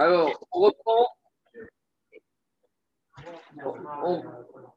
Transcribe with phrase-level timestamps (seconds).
[0.00, 1.06] Alors, on reprend.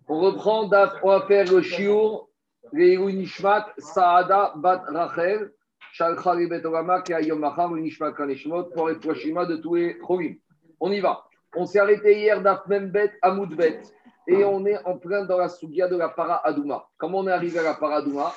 [0.07, 0.63] On, reprend,
[1.03, 2.27] on va faire le shiur,
[2.73, 5.51] Leilu Nishmat, Saada Bat Rachel,
[5.93, 10.37] Shalcha Libet Olama, Keayom Machar, Nishmat Kaneshmot, pour les Toshima de tous les Cholim.
[10.79, 11.23] On y va.
[11.55, 13.79] On s'est arrêté hier d'Afmembet à Moudbet
[14.27, 16.87] et on est en plein dans la Sugia de la Para Adouma.
[16.97, 18.33] Comment on est arrivé à la Para Adouma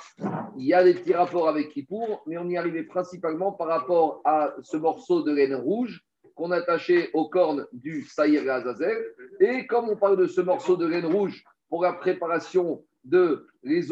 [0.59, 3.69] Il y a des petits rapports avec Kippour, mais on y est arrivé principalement par
[3.69, 6.05] rapport à ce morceau de laine rouge
[6.35, 9.05] qu'on attachait aux cornes du Saïr Azazel.
[9.41, 13.89] Et comme on parle de ce morceau de laine rouge pour la préparation de les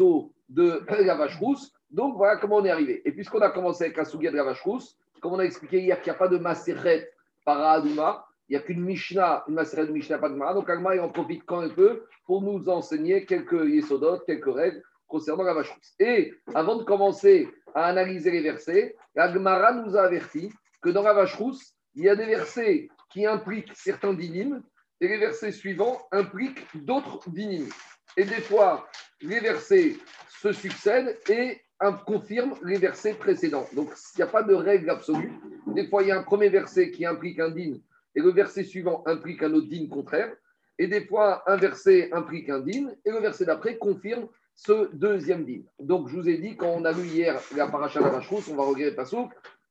[0.49, 3.01] de la vache rousse, donc voilà comment on est arrivé.
[3.05, 5.79] Et puisqu'on a commencé avec la Sugia de la vache rousse, comme on a expliqué
[5.79, 7.09] hier qu'il n'y a pas de Maseret
[7.45, 10.53] Para Adouma, il n'y a qu'une Mishnah, une Maseret de Mishnah, Mara.
[10.53, 15.43] Donc Agma, en profite quand il peut pour nous enseigner quelques yesodotes, quelques règles concernant
[15.43, 15.93] la vache rousse.
[15.99, 20.51] Et avant de commencer à analyser les versets, Agmara nous a averti
[20.81, 24.63] que dans la vache rousse, il y a des versets qui impliquent certains dynimes
[24.99, 27.69] et les versets suivants impliquent d'autres dynimes.
[28.17, 28.87] Et des fois,
[29.21, 29.97] les versets
[30.41, 31.61] se succèdent et
[32.05, 33.67] confirment les versets précédents.
[33.73, 35.33] Donc, il n'y a pas de règle absolue.
[35.67, 37.79] Des fois, il y a un premier verset qui implique un dîme
[38.15, 40.33] et le verset suivant implique un autre dîme contraire.
[40.79, 45.45] Et des fois, un verset implique un dîme et le verset d'après confirme ce deuxième
[45.45, 45.65] dîme.
[45.79, 48.55] Donc, je vous ai dit, quand on a lu hier la paracha de la on
[48.55, 49.05] va regretter pas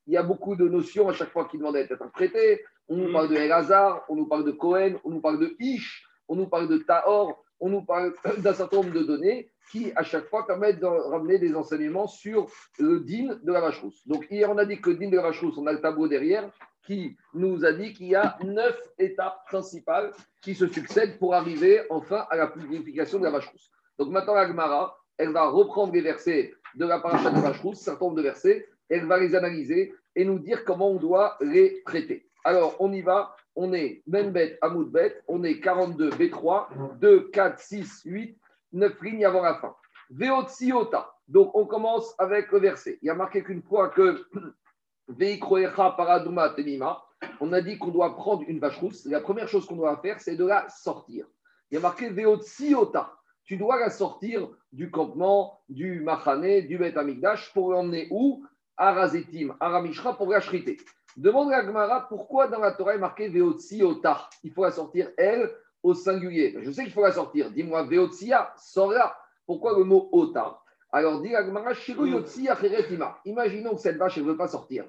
[0.06, 2.64] il y a beaucoup de notions à chaque fois qui demandent à être interprétées.
[2.88, 6.04] On nous parle de Elazar, on nous parle de Cohen, on nous parle de Ish,
[6.28, 10.02] on nous parle de Tahor, on nous parle d'un certain nombre de données qui, à
[10.02, 12.46] chaque fois, permettent de ramener des enseignements sur
[12.78, 14.06] le din de la vache rousse.
[14.06, 15.80] Donc, hier, on a dit que le din de la vache rousse, on a le
[15.80, 16.50] tableau derrière
[16.84, 21.82] qui nous a dit qu'il y a neuf étapes principales qui se succèdent pour arriver
[21.90, 23.70] enfin à la purification de la vache rousse.
[23.98, 27.60] Donc, maintenant, la Gemara, elle va reprendre les versets de la paracha de la vache
[27.60, 31.36] rousse, certain nombre de versets, elle va les analyser et nous dire comment on doit
[31.40, 32.28] les traiter.
[32.44, 33.34] Alors, on y va.
[33.54, 38.38] On est Menbet, Amoudbet, on est 42, B3, 2, 4, 6, 8,
[38.72, 39.76] 9 lignes avant la fin.
[40.10, 41.12] Veotsiota.
[41.28, 42.98] Donc, on commence avec le verset.
[43.02, 44.24] Il y a marqué qu'une fois que
[45.76, 47.02] Paraduma Tenima,
[47.40, 49.04] on a dit qu'on doit prendre une vache rousse.
[49.04, 51.26] La première chose qu'on doit faire, c'est de la sortir.
[51.70, 53.12] Il y a marqué Veotsiota.
[53.44, 58.44] Tu dois la sortir du campement, du Machane, du Bet Amigdash pour l'emmener où?
[58.76, 60.78] Arazetim, Aramishra pour la shriter.
[61.16, 64.28] Demande à Gmara pourquoi dans la Torah est marqué Veotziota.
[64.44, 65.50] Il faut la sortir, elle,
[65.82, 66.56] au singulier.
[66.62, 67.50] Je sais qu'il faut la sortir.
[67.50, 69.16] Dis-moi, Veotsia, sors-la.
[69.46, 71.72] Pourquoi le mot Ota Alors, dit Agmara,
[73.24, 74.84] Imaginons que cette vache, elle ne veut pas sortir.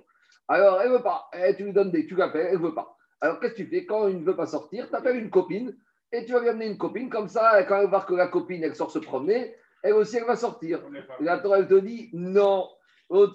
[0.48, 1.30] Alors, elle ne veut pas.
[1.34, 2.96] Eh, tu lui donnes des, tu l'appelles, elle ne veut pas.
[3.20, 3.86] Alors, qu'est-ce que tu fais?
[3.86, 5.76] Quand elle ne veut pas sortir, tu appelles une copine
[6.12, 7.10] et tu vas lui amener une copine.
[7.10, 10.18] Comme ça, quand elle va voir que la copine, elle sort se promener, elle aussi,
[10.18, 10.82] elle va sortir.
[11.20, 12.70] La Torah, elle te dit non.
[13.10, 13.28] Il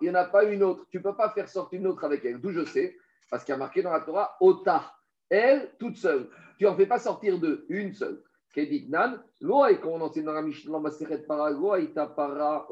[0.00, 0.86] n'y en a pas une autre.
[0.90, 2.40] Tu ne peux pas faire sortir une autre avec elle.
[2.40, 2.96] D'où je sais,
[3.30, 4.92] parce qu'il y a marqué dans la Torah, Ota,
[5.30, 6.28] elle toute seule.
[6.58, 8.22] Tu n'en fais pas sortir deux, une seule.
[8.54, 10.80] Keditnan, loa, et on enseigne dans la Mishnah,
[11.28, 11.78] para, loa,
[12.16, 12.66] para,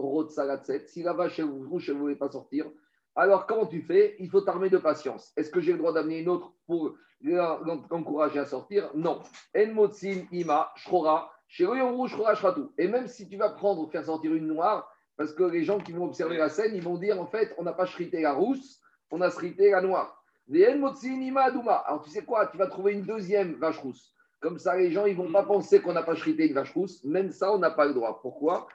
[0.87, 2.71] Si la vache rouge, elle ne voulait pas sortir,
[3.17, 4.17] alors comment tu fais?
[4.19, 5.33] Il faut t'armer de patience.
[5.37, 8.91] Est-ce que j'ai le droit d'amener une autre pour l'encourager à sortir?
[8.95, 9.21] Non.
[9.57, 9.91] En
[10.33, 15.63] ima, shrora, et même si tu vas prendre, faire sortir une noire, parce que les
[15.63, 18.23] gens qui vont observer la scène, ils vont dire en fait, on n'a pas shrité
[18.23, 20.25] la rousse, on a shrité la noire.
[20.49, 24.13] Alors tu sais quoi, tu vas trouver une deuxième vache rousse.
[24.41, 27.03] Comme ça, les gens, ils vont pas penser qu'on n'a pas shrité une vache rousse.
[27.05, 28.21] Même ça, on n'a pas le droit.
[28.21, 28.67] Pourquoi?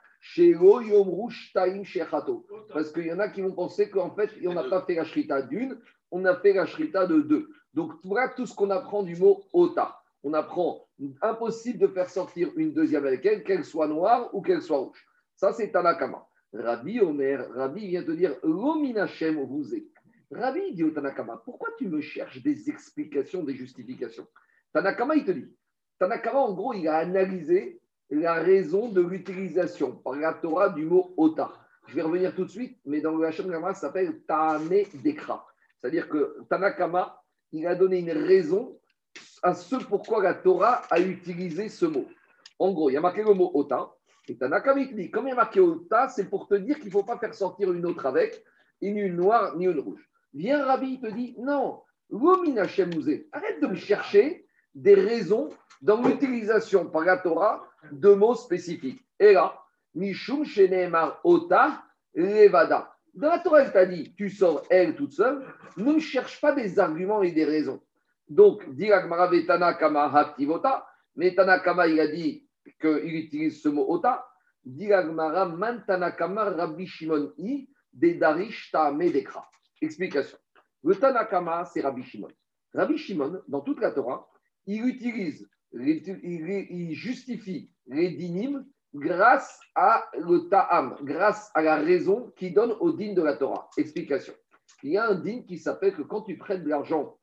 [2.73, 5.05] Parce qu'il y en a qui vont penser qu'en fait, on n'a pas fait la
[5.05, 5.77] shrita d'une,
[6.11, 7.49] on a fait la shrita de deux.
[7.73, 10.85] Donc voilà tout ce qu'on apprend du mot ota on apprend
[11.21, 15.05] impossible de faire sortir une deuxième avec elle, qu'elle soit noire ou qu'elle soit rouge.
[15.35, 16.27] Ça, c'est Tanakama.
[16.53, 19.87] Rabbi Omer, Rabbi vient te dire Lominachem Rouzé.
[20.31, 24.27] Rabbi dit au Tanakama Pourquoi tu me cherches des explications, des justifications?
[24.73, 25.47] Tanakama, il te dit
[25.99, 27.79] Tanakama, en gros, il a analysé
[28.09, 31.51] la raison de l'utilisation par la Torah du mot Ota.
[31.87, 34.69] Je vais revenir tout de suite, mais dans le Hachem ça s'appelle Tane
[35.03, 35.45] Dekra.
[35.77, 37.21] C'est-à-dire que Tanakama,
[37.51, 38.79] il a donné une raison
[39.43, 42.05] à ce pourquoi la Torah a utilisé ce mot.
[42.57, 43.91] En gros, il y a marqué le mot ota.
[44.27, 47.03] Et Tanakamik comme il y a marqué ota, c'est pour te dire qu'il ne faut
[47.03, 48.43] pas faire sortir une autre avec,
[48.81, 50.07] ni une noire, ni une rouge.
[50.33, 51.81] Viens, Rabbi, il te dit, non,
[53.31, 54.45] arrête de me chercher
[54.75, 55.49] des raisons
[55.81, 59.03] dans l'utilisation par la Torah de mots spécifiques.
[59.19, 59.59] Et là,
[59.95, 61.83] Mishum Shenemar Ota
[62.13, 62.93] Levada.
[63.13, 65.43] Dans la Torah, elle t'a dit, tu sors elle toute seule,
[65.77, 67.81] ne cherche pas des arguments et des raisons.
[68.29, 70.85] Donc, dit Vetana Kama Haktivota,
[71.15, 72.47] mais Tanakama, il a dit
[72.79, 74.25] qu'il utilise ce mot Ota.
[74.63, 79.45] Dit Mantana Kama Rabbi Shimon I, Dedarish Medekra.
[79.81, 80.37] Explication.
[80.83, 82.29] Le Tanakama, c'est Rabbi Shimon.
[82.73, 84.29] Rabbi Shimon, dans toute la Torah,
[84.67, 92.51] il utilise, il, justifie les dinim grâce à le ta'am, grâce à la raison qui
[92.51, 93.69] donne au din de la Torah.
[93.77, 94.33] Explication.
[94.83, 97.17] Il y a un din qui s'appelle que quand tu prêtes de l'argent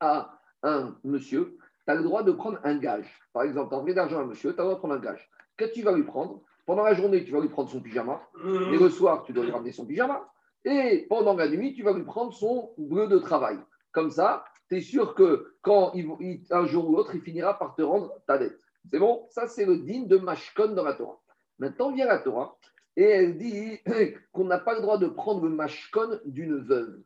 [0.00, 1.56] à un monsieur,
[1.86, 3.08] tu as le droit de prendre un gage.
[3.32, 4.94] Par exemple, tu as envoyé d'argent à un monsieur, tu as le droit de prendre
[4.94, 5.30] un gage.
[5.56, 6.42] Qu'est-ce que tu vas lui prendre?
[6.66, 8.20] Pendant la journée, tu vas lui prendre son pyjama.
[8.42, 8.74] Mmh.
[8.74, 10.28] Et le soir, tu dois lui ramener son pyjama.
[10.64, 13.56] Et pendant la nuit, tu vas lui prendre son bleu de travail.
[13.92, 17.76] Comme ça, tu es sûr que quand il, un jour ou l'autre, il finira par
[17.76, 18.58] te rendre ta dette.
[18.90, 19.26] C'est bon?
[19.30, 21.20] Ça, c'est le digne de Mashkon dans la Torah.
[21.58, 22.56] Maintenant vient la Torah
[22.96, 23.78] et elle dit
[24.32, 27.00] qu'on n'a pas le droit de prendre le Mashkon d'une veuve.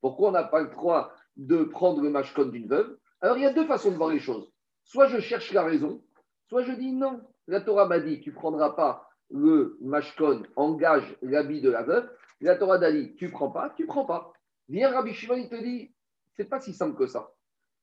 [0.00, 3.46] Pourquoi on n'a pas le droit de prendre le Mashkon d'une veuve Alors, il y
[3.46, 4.50] a deux façons de voir les choses.
[4.84, 6.02] Soit je cherche la raison,
[6.48, 7.20] soit je dis non.
[7.46, 12.08] La Torah m'a dit tu ne prendras pas le Mashkon, engage l'habit de la veuve.
[12.40, 14.32] La Torah m'a dit tu ne prends pas, tu ne prends pas.
[14.68, 15.92] Viens Rabbi Shimon, il te dit
[16.36, 17.30] c'est pas si simple que ça.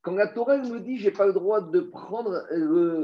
[0.02, 2.44] Quand la Torah me dit j'ai pas le droit de prendre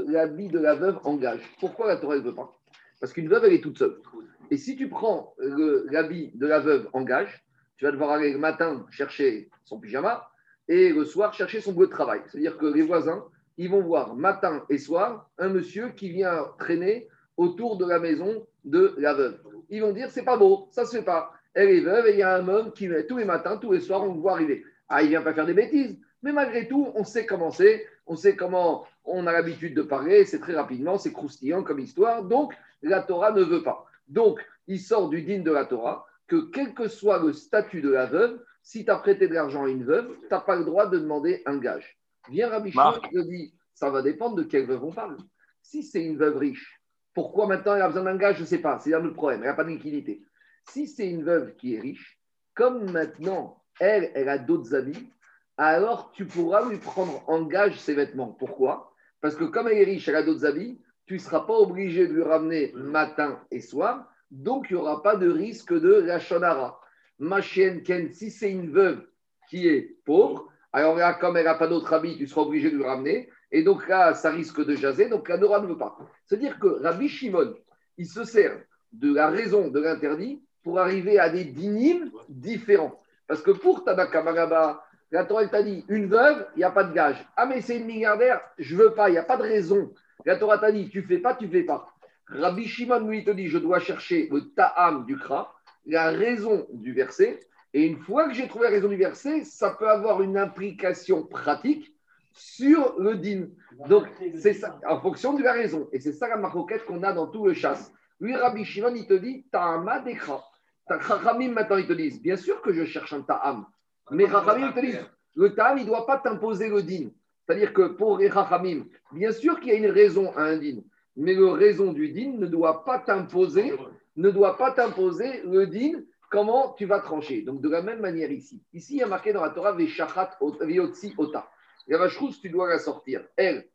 [0.08, 2.58] l'habit de la veuve en gage, pourquoi la Torah ne veut pas?
[3.00, 4.02] Parce qu'une veuve, elle est toute seule.
[4.50, 7.44] Et si tu prends l'habit de la veuve en gage,
[7.78, 10.28] tu vas devoir aller le matin chercher son pyjama
[10.68, 12.22] et le soir chercher son bleu de travail.
[12.28, 13.24] C'est-à-dire que les voisins,
[13.58, 18.46] ils vont voir matin et soir un monsieur qui vient traîner autour de la maison
[18.66, 19.40] de la veuve.
[19.70, 21.34] Ils vont dire c'est pas beau, ça se fait pas.
[21.54, 23.80] Elle est veuve et il y a un homme qui tous les matins, tous les
[23.80, 24.64] soirs, on le voit arriver.
[24.90, 25.98] Ah, il vient pas faire des bêtises.
[26.22, 30.26] Mais malgré tout, on sait comment c'est, on sait comment on a l'habitude de parler,
[30.26, 32.24] c'est très rapidement, c'est croustillant comme histoire.
[32.24, 33.86] Donc, la Torah ne veut pas.
[34.08, 37.90] Donc, il sort du digne de la Torah que quel que soit le statut de
[37.90, 40.66] la veuve, si tu as prêté de l'argent à une veuve, tu n'as pas le
[40.66, 41.98] droit de demander un gage.
[42.30, 45.16] Viens Rabbi Shimon, il dit, ça va dépendre de quelle veuve on parle.
[45.62, 46.82] Si c'est une veuve riche,
[47.14, 48.36] pourquoi maintenant elle a besoin d'un gage?
[48.36, 50.22] Je ne sais pas, c'est un autre problème, elle n'a pas de liquidité.
[50.70, 52.20] Si c'est une veuve qui est riche,
[52.56, 55.14] comme maintenant elle, elle a d'autres habits,
[55.56, 58.34] alors tu pourras lui prendre en gage ses vêtements.
[58.34, 58.94] Pourquoi?
[59.22, 62.06] Parce que comme elle est riche, elle a d'autres habits, tu ne seras pas obligé
[62.06, 66.20] de lui ramener matin et soir, donc il n'y aura pas de risque de la
[66.20, 66.82] shonara.
[67.20, 69.06] Ma chienne Ken, si c'est une veuve
[69.50, 72.78] qui est pauvre, alors là, comme elle n'a pas d'autres habits, tu seras obligé de
[72.78, 75.98] lui ramener, et donc là, ça risque de jaser, donc la Nora ne veut pas.
[76.26, 77.56] C'est-à-dire que Rabbi Shimon,
[77.98, 78.62] il se sert
[78.92, 83.02] de la raison de l'interdit pour arriver à des dynimes différents.
[83.28, 86.84] Parce que pour Tanaka Magaba, la Torah t'a dit une veuve, il n'y a pas
[86.84, 87.26] de gage.
[87.38, 89.94] Ah, mais c'est une milliardaire, je ne veux pas, il n'y a pas de raison.
[90.26, 91.88] La Torah t'a dit tu fais pas, tu fais pas.
[92.28, 95.56] Rabbi Shimon, lui, te dit je dois chercher le ta'am du kra,
[95.88, 97.40] la raison du verset.
[97.74, 101.24] Et une fois que j'ai trouvé la raison du verset, ça peut avoir une implication
[101.24, 101.94] pratique
[102.34, 103.48] sur le din.
[103.88, 104.06] Donc,
[104.36, 105.90] c'est ça, en fonction de la raison.
[105.92, 107.92] Et c'est ça la maroquette qu'on a dans tout le chasse.
[108.20, 110.44] Lui, Rabbi Shimon, il te dit ta'ama dekra.
[110.90, 113.66] Chachamim, maintenant, ils te disent, bien sûr que je cherche un ta'am.
[114.12, 115.06] Mais Chachamim, te disent,
[115.36, 117.10] le ta'am, il ne doit pas t'imposer le din.
[117.46, 120.82] C'est-à-dire que pour les Chachamim, bien sûr qu'il y a une raison à un din,
[121.16, 123.74] mais la raison du din ne doit pas t'imposer,
[124.18, 127.44] ne doit pas t'imposer le din, comment tu vas trancher.
[127.44, 128.62] Donc, de la même manière ici.
[128.74, 131.50] Ici, il y a marqué dans la Torah, Veshachat Viotsi Ota.
[131.88, 133.24] La vache rousse, tu dois la sortir.
[133.38, 133.70] Elle.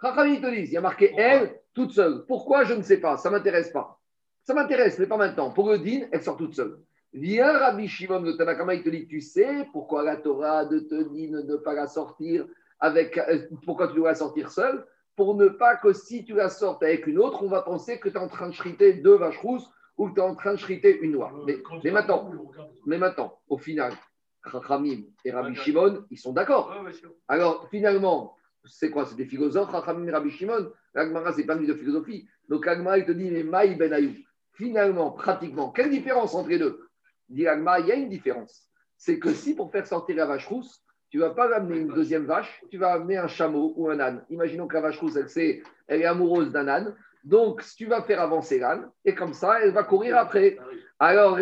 [0.00, 2.24] Chachamim te il y a marqué elle, toute seule.
[2.26, 4.00] Pourquoi Je ne sais pas, ça ne m'intéresse pas.
[4.44, 5.50] Ça m'intéresse, mais pas maintenant.
[5.50, 6.78] Pour le din, elle sort toute seule.
[7.12, 11.02] Viens Rabbi Shimon de Tanakama, il te dit, tu sais pourquoi la Torah de te
[11.10, 12.46] dit ne pas la sortir
[12.80, 14.86] avec, euh, pourquoi tu dois la sortir seule?
[15.16, 18.08] Pour ne pas que si tu la sortes avec une autre, on va penser que
[18.08, 20.54] tu es en train de chriter deux vaches rousses ou que tu es en train
[20.54, 21.34] de chriter une noire.
[21.46, 22.30] Mais, mais, maintenant,
[22.86, 23.92] mais maintenant, au final,
[24.50, 26.74] Chachamim et Rabbi Shimon, ils sont d'accord.
[27.26, 29.04] Alors finalement, c'est quoi?
[29.04, 30.70] C'est des philosophes, Chachamim et Rabbi Shimon?
[30.94, 32.26] L'Agmara, c'est pas de philosophie.
[32.48, 34.14] Donc l'Agmara, il te dit, mais Maï Ben Ayou
[34.58, 36.88] finalement, pratiquement, quelle différence entre les deux?
[37.28, 37.48] Dit il y
[37.92, 38.68] a une différence.
[38.96, 41.94] C'est que si pour faire sortir la vache rousse, tu ne vas pas amener une
[41.94, 44.24] deuxième vache, tu vas amener un chameau ou un âne.
[44.30, 46.96] Imaginons que la vache rousse, elle est amoureuse d'un âne.
[47.28, 50.56] Donc, tu vas faire avancer l'âne, et comme ça, elle va courir après.
[50.98, 51.38] Alors,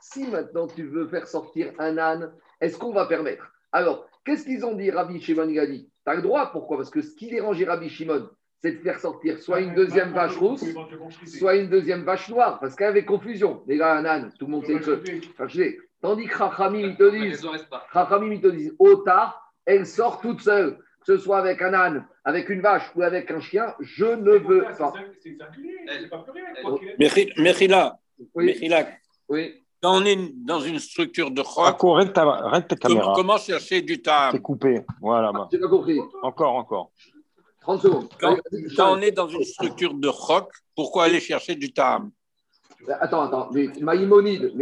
[0.00, 3.50] si maintenant tu veux faire sortir un âne, est-ce qu'on va permettre?
[3.72, 6.76] Alors, qu'est-ce qu'ils ont dit, Rabbi Shimon Gali Tu as le droit, pourquoi?
[6.76, 8.30] Parce que ce qui dérangeait Rabbi Shimon,
[8.62, 10.64] c'est de faire sortir soit une deuxième vache rousse,
[11.26, 13.64] soit une deuxième vache noire, parce qu'il y avait confusion.
[13.66, 15.02] Les gars, un âne, tout le monde sait que.
[16.00, 17.44] Tandis que Rachamim, ils te disent,
[17.90, 22.04] Rachamim, ils te disent, au tard, elle sort toute seule, ce soit avec un âne,
[22.24, 24.92] avec une vache ou avec un chien, je ne veux pas.
[25.22, 26.26] C'est pas
[27.38, 27.98] Mechila,
[29.28, 29.62] oui.
[29.82, 34.80] Quand on est dans une structure de rock, comment, chercher du temps C'est coupé.
[35.00, 35.30] Voilà.
[35.34, 36.00] Ah, J'ai pas compris.
[36.22, 36.90] Encore, encore.
[37.60, 38.08] 30 secondes.
[38.18, 38.36] Quand,
[38.96, 42.10] on est dans une structure de rock, pourquoi aller chercher du tam
[42.88, 43.50] Attends, attends.
[43.80, 44.52] Maïmonide,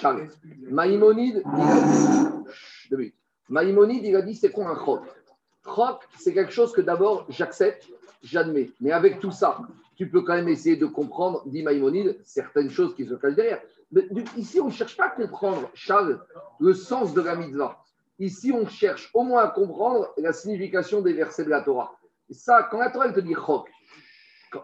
[0.00, 0.28] Charles.
[0.68, 3.14] Maïmonide, il a dit.
[3.48, 5.02] Maïmonide, il a dit c'est quoi un croc
[5.62, 7.88] Croc, c'est quelque chose que d'abord j'accepte,
[8.22, 8.70] j'admets.
[8.80, 9.58] Mais avec tout ça,
[9.96, 13.62] tu peux quand même essayer de comprendre, dit Maïmonide, certaines choses qui se cachent derrière.
[13.92, 16.24] Mais ici, on ne cherche pas à comprendre, Charles,
[16.58, 17.78] le sens de la mitzvah.
[18.18, 21.92] Ici, on cherche au moins à comprendre la signification des versets de la Torah.
[22.30, 23.68] Et ça, quand la Torah te dit chok,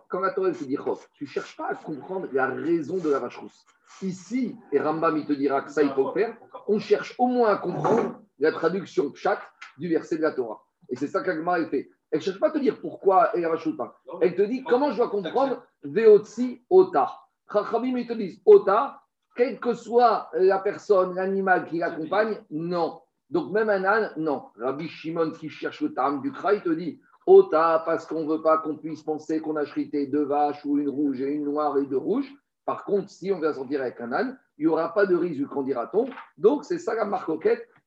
[0.09, 3.11] quand, la Torah te dit chok, tu ne cherches pas à comprendre la raison de
[3.11, 3.65] la vache rousse.
[4.03, 6.37] Ici, et Rambam, il te dira que ça, il faut le faire,
[6.67, 9.43] on cherche au moins à comprendre la traduction chaque
[9.77, 10.65] du verset de la Torah.
[10.89, 11.91] Et c'est ça qu'Agma fait.
[12.11, 14.01] Elle ne cherche pas à te dire pourquoi elle vache pas.
[14.21, 17.11] Elle te dit comment je dois comprendre Veotsi Ota.
[17.53, 19.03] Chachamim, ils te disent Ota,
[19.37, 23.01] quelle que soit la personne, l'animal qui l'accompagne, non.
[23.31, 24.47] Donc même un âne, non.
[24.59, 28.31] Rabbi Shimon qui cherche le terme du Kra, il te dit Ota, parce qu'on ne
[28.31, 31.45] veut pas qu'on puisse penser qu'on a chrité deux vaches ou une rouge et une
[31.45, 32.33] noire et deux rouges.
[32.65, 35.47] Par contre, si on vient sortir avec un âne, il n'y aura pas de risque,
[35.47, 36.09] qu'en dira-t-on.
[36.37, 37.29] Donc c'est ça la marque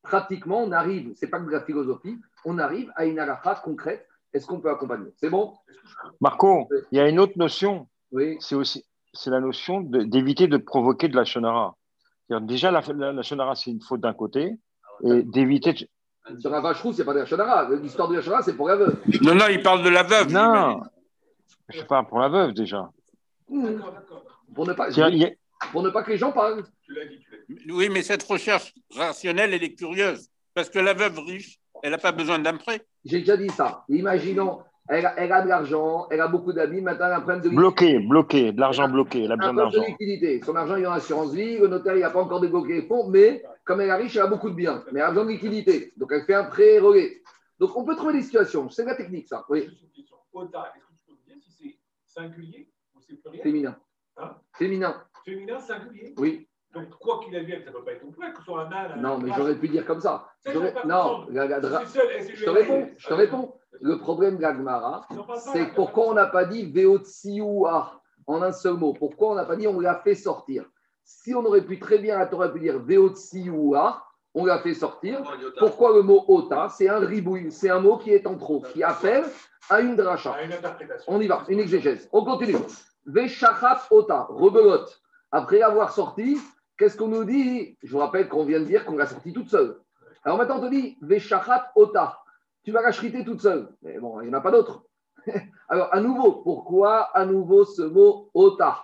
[0.03, 4.07] Pratiquement, on arrive, c'est pas que de la philosophie, on arrive à une halakha concrète.
[4.33, 5.11] Est-ce qu'on peut accompagner?
[5.17, 5.53] C'est bon?
[6.21, 7.87] Marco, il y a une autre notion.
[8.11, 8.37] Oui.
[8.39, 11.75] C'est aussi c'est la notion d'éviter de, provoquer de la shonara.
[12.41, 12.81] Déjà, la,
[13.11, 14.57] la, shonara, c'est une faute d'un côté,
[15.03, 15.89] et d'éviter.
[16.39, 17.69] Sur la vache rousse, c'est pas de la shonara.
[17.75, 18.97] L'histoire de la shonara, c'est pour la veuve.
[19.21, 20.31] Non, non, il parle de la veuve.
[20.31, 20.81] Non,
[21.69, 22.89] je parle pour la veuve déjà.
[23.47, 24.87] Pour, ne pas,
[25.71, 26.63] pour ne pas que les gens parlent.
[26.83, 27.19] Tu l'as dit,
[27.69, 30.27] Oui, mais cette recherche rationnelle, elle est curieuse.
[30.53, 32.81] Parce que la veuve riche, elle n'a pas besoin d'un prêt.
[33.05, 33.83] J'ai déjà dit ça.
[33.89, 37.49] Imaginons, elle a, de l'argent, elle a beaucoup d'amis, maintenant elle a un problème de
[37.49, 39.83] Bloqué, bloqué, de l'argent bloqué, elle a besoin d'argent.
[39.85, 40.41] liquidité.
[40.43, 42.81] Son argent, il est en assurance vie, le notaire, il n'a pas encore débloqué les
[42.87, 45.25] fonds, mais comme elle est riche, elle a beaucoup de biens, mais elle a besoin
[45.25, 45.93] de liquidité.
[45.95, 47.21] Donc elle fait un prêt relais.
[47.59, 49.45] Donc on peut trouver des situations, c'est la technique ça.
[49.49, 49.59] Oui.
[49.59, 50.03] est-ce que tu
[50.33, 53.43] peux dire si c'est singulier ou c'est pluriel?
[53.43, 53.77] Féminin.
[54.17, 54.35] Hein?
[54.57, 55.03] Féminin.
[55.23, 56.13] Féminin, singulier?
[56.17, 56.47] Oui.
[56.73, 59.01] Donc, quoi qu'il advienne, ça ne peut pas être ton que ce soit un âne.
[59.01, 60.29] Non, mais j'aurais pu dire comme ça.
[60.85, 62.89] Non, je te réponds.
[62.97, 63.53] Je te réponds.
[63.79, 68.93] Le problème de l'Agmara, c'est pourquoi on n'a pas dit Veotsiua en un seul mot?
[68.93, 70.65] Pourquoi on n'a pas dit on l'a fait sortir?
[71.03, 75.23] Si on aurait pu très bien, la Torah pu dire Veotsiua, on l'a fait sortir.
[75.57, 76.69] Pourquoi le mot ota?
[76.69, 79.25] C'est un ribouille, c'est un mot qui est en trop, qui appelle
[79.69, 80.35] à une dracha.
[81.07, 82.07] On y va, une exégèse.
[82.11, 82.57] On continue.
[83.05, 85.01] Veshachat ota, rebelote.
[85.31, 86.37] Après avoir sorti,
[86.81, 87.77] qu'est-ce qu'on nous dit?
[87.83, 89.79] Je vous rappelle qu'on vient de dire qu'on l'a sorti toute seule.
[90.23, 92.17] Alors maintenant, on te dit Veshachat ota
[92.63, 93.69] tu vas la toute seule.
[93.83, 94.85] Mais bon, il n'y en a pas d'autre.
[95.69, 98.83] Alors, à nouveau, pourquoi à nouveau ce mot ota?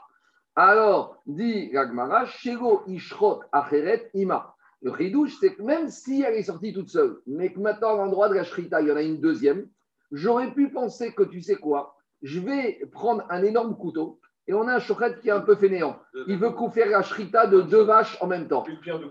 [0.56, 4.56] Alors, dit Gagmara, Shego Ishrot Acheret Ima.
[4.82, 7.98] Le ridouche, c'est que même si elle est sortie toute seule, mais que maintenant, à
[7.98, 9.68] l'endroit de la shrita, il y en a une deuxième,
[10.12, 14.68] j'aurais pu penser que tu sais quoi Je vais prendre un énorme couteau et on
[14.68, 16.00] a un chochet qui est un peu fainéant.
[16.28, 18.66] Il veut faire la shrita de deux vaches en même temps.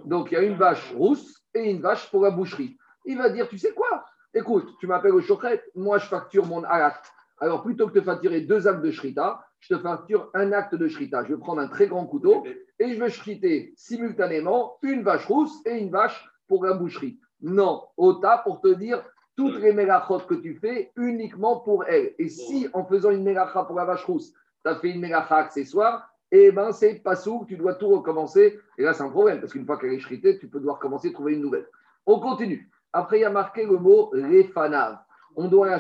[0.05, 2.77] Donc, il y a une vache rousse et une vache pour la boucherie.
[3.05, 4.05] Il va dire, tu sais quoi?
[4.35, 7.11] Écoute, tu m'appelles au chochet, moi je facture mon acte.
[7.39, 10.89] Alors plutôt que de facturer deux actes de shrita, je te facture un acte de
[10.89, 11.25] shrita.
[11.25, 12.45] Je vais prendre un très grand couteau
[12.79, 17.19] et je vais shriter simultanément une vache rousse et une vache pour la boucherie.
[17.41, 19.03] Non, ota pour te dire
[19.37, 22.15] toutes les mélachot que tu fais uniquement pour elle.
[22.19, 24.33] Et si en faisant une mélacha pour la vache rousse,
[24.67, 28.59] tu as fait une mélacha accessoire, eh bien c'est pas sous, tu dois tout recommencer.
[28.79, 31.11] Et là c'est un problème parce qu'une fois qu'elle est shritée, tu peux devoir commencer
[31.11, 31.69] à trouver une nouvelle.
[32.05, 32.71] On continue.
[32.93, 34.99] Après, il y a marqué le mot refanav.
[35.37, 35.79] On doit la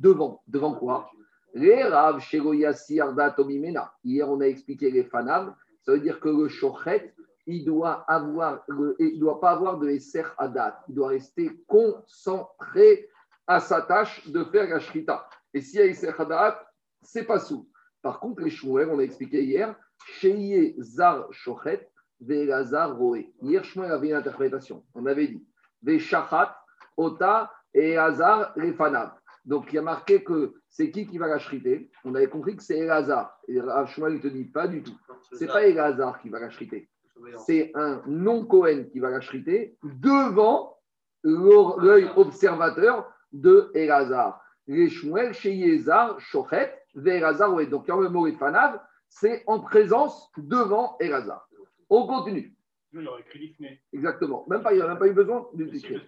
[0.00, 0.42] devant.
[0.46, 1.10] Devant quoi?
[1.54, 2.20] Rav
[3.36, 3.92] tomimena.
[4.04, 5.54] Hier, on a expliqué les fanav.
[5.82, 7.14] Ça veut dire que le shochet,
[7.46, 8.64] il doit avoir,
[9.00, 10.84] il doit pas avoir de esser adat.
[10.88, 13.08] Il doit rester concentré
[13.46, 15.28] à sa tâche de faire la shrita.
[15.52, 16.64] Et s'il y a esser adat,
[17.02, 17.68] c'est pas sous.
[18.02, 19.74] Par contre, les on a expliqué hier,
[20.18, 21.88] sheye zar shochet,
[22.20, 23.32] velazar roé.
[23.40, 24.84] Hier, Shmuel avait une interprétation.
[24.94, 25.46] On avait dit
[25.82, 26.56] des shachat,
[26.96, 28.54] ota et hazar.
[29.44, 32.56] Donc il y a marqué que c'est qui qui va la shriter On avait compris
[32.56, 33.38] que c'est Elazar.
[33.48, 34.96] Et Rav il te dit pas du tout.
[35.32, 36.88] C'est pas Elazar qui va la shriter.
[37.46, 40.78] C'est un non-Cohen qui va la shriter devant
[41.24, 44.40] l'œil observateur de Elazar.
[44.66, 45.52] Les Shmuel chez
[46.94, 47.66] Elazar, ouais.
[47.66, 51.48] Donc, quand le mot Fanav, c'est en présence devant Elazar.
[51.90, 52.54] On continue.
[52.92, 53.56] Il aurait écrit
[53.92, 54.44] Exactement.
[54.48, 56.02] Même pas, il n'y aurait même pas eu besoin de l'écrire.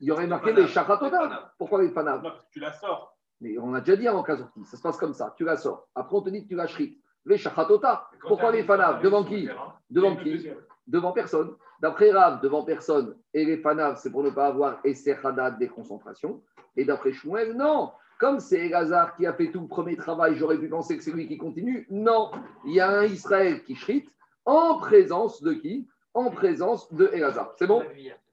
[0.00, 1.54] Il y aurait marqué les chakratota.
[1.58, 3.16] Pourquoi les fanav Non, parce que tu la sors.
[3.40, 4.64] Mais on a déjà dit avant qu'elle sortie.
[4.64, 5.34] Ça se passe comme ça.
[5.36, 5.88] Tu la sors.
[5.94, 6.98] Après, on te dit que tu la shrit.
[7.24, 8.08] Les chakratota.
[8.20, 9.48] Pourquoi les fanav Devant qui?
[9.90, 10.48] Devant qui?
[10.86, 11.54] Devant personne.
[11.80, 13.16] D'après Rav, devant personne.
[13.32, 15.16] Et les fanav, c'est pour ne pas avoir Esser
[15.58, 16.42] des concentrations.
[16.76, 17.92] Et d'après Shmuel, non.
[18.22, 21.10] Comme c'est Elazar qui a fait tout le premier travail, j'aurais pu penser que c'est
[21.10, 21.88] lui qui continue.
[21.90, 22.30] Non,
[22.64, 24.08] il y a un Israël qui shrite
[24.44, 25.88] en présence de qui?
[26.14, 27.52] En présence de Elazar.
[27.58, 27.82] C'est bon?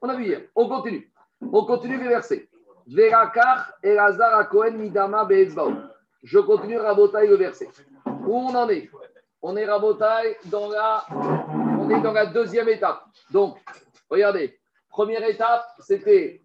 [0.01, 0.41] On a vu hier.
[0.53, 1.11] On continue.
[1.41, 2.47] On continue les versets.
[2.85, 5.27] Verakar Elazar Kohen Midama
[6.21, 7.69] Je continue Rabotai le verset.
[8.05, 8.91] Où on en est?
[9.41, 11.03] On est Rabotai dans la,
[11.79, 13.05] on est dans la deuxième étape.
[13.31, 13.57] Donc,
[14.07, 16.43] regardez, première étape, c'était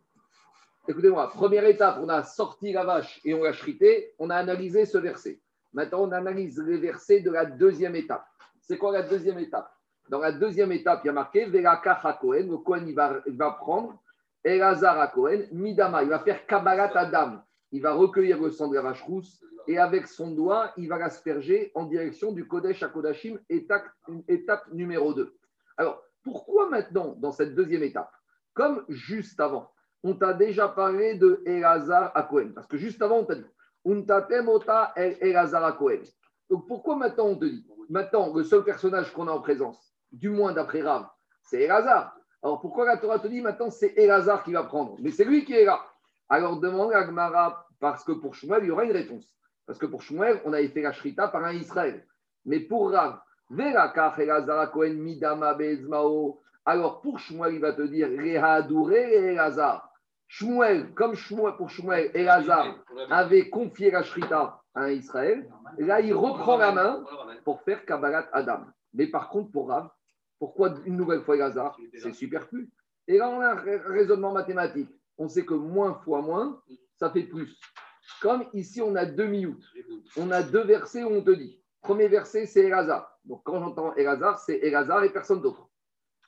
[0.86, 4.84] Écoutez-moi, première étape, on a sorti la vache et on l'a chrité, on a analysé
[4.84, 5.40] ce verset.
[5.72, 8.26] Maintenant, on analyse les versets de la deuxième étape.
[8.60, 9.72] C'est quoi la deuxième étape?
[10.10, 13.38] Dans la deuxième étape, il y a marqué Velakach Kohen, le Kohen il va, il
[13.38, 13.98] va prendre
[14.44, 17.40] Elazar Kohen, Midama, il va faire Kabbalat Adam,
[17.72, 20.98] il va recueillir le sang de la vache rousse et avec son doigt, il va
[20.98, 23.86] l'asperger en direction du Kodesh à Kodashim, étape,
[24.28, 25.34] étape numéro 2.
[25.78, 28.12] Alors, pourquoi maintenant, dans cette deuxième étape,
[28.52, 29.70] comme juste avant,
[30.04, 32.28] on t'a déjà parlé de Elazar à.
[32.54, 33.46] Parce que juste avant, on t'a dit
[33.86, 35.78] Untatemota Elazar à.
[36.50, 40.30] Donc pourquoi maintenant on te dit Maintenant, le seul personnage qu'on a en présence, du
[40.30, 41.06] moins d'après Rav,
[41.42, 42.16] c'est Elazar.
[42.42, 44.96] Alors pourquoi la Torah te dit maintenant c'est Elazar qui va prendre?
[45.00, 45.80] Mais c'est lui qui est là.
[46.28, 49.34] Alors demande à Gmara, parce que pour Shmuel, il y aura une réponse.
[49.66, 52.06] Parce que pour Shmuel, on avait fait la Shrita par un Israël.
[52.44, 53.20] Mais pour Rav,
[53.50, 56.40] Verakach Elazar Cohen Midama Bezmao.
[56.66, 59.93] Alors pour Shmuel, il va te dire Rehadure Elazar.
[60.28, 62.76] Shmuel, comme Shmuel, pour Shmuel, Elazar
[63.10, 67.04] avait confié la Shrita à Israël, là, il reprend la main
[67.44, 68.64] pour faire Kabbalat Adam.
[68.92, 69.88] Mais par contre, pour Rav,
[70.38, 72.70] pourquoi une nouvelle fois Elazar C'est superflu.
[73.06, 74.90] Et là, on a un raisonnement mathématique.
[75.18, 76.60] On sait que moins fois moins,
[76.98, 77.56] ça fait plus.
[78.20, 79.64] Comme ici, on a deux minutes.
[80.16, 81.60] On a deux versets où on te dit.
[81.80, 83.18] Premier verset, c'est Elazar.
[83.24, 85.68] Donc, quand j'entends Elazar, c'est Elazar et personne d'autre.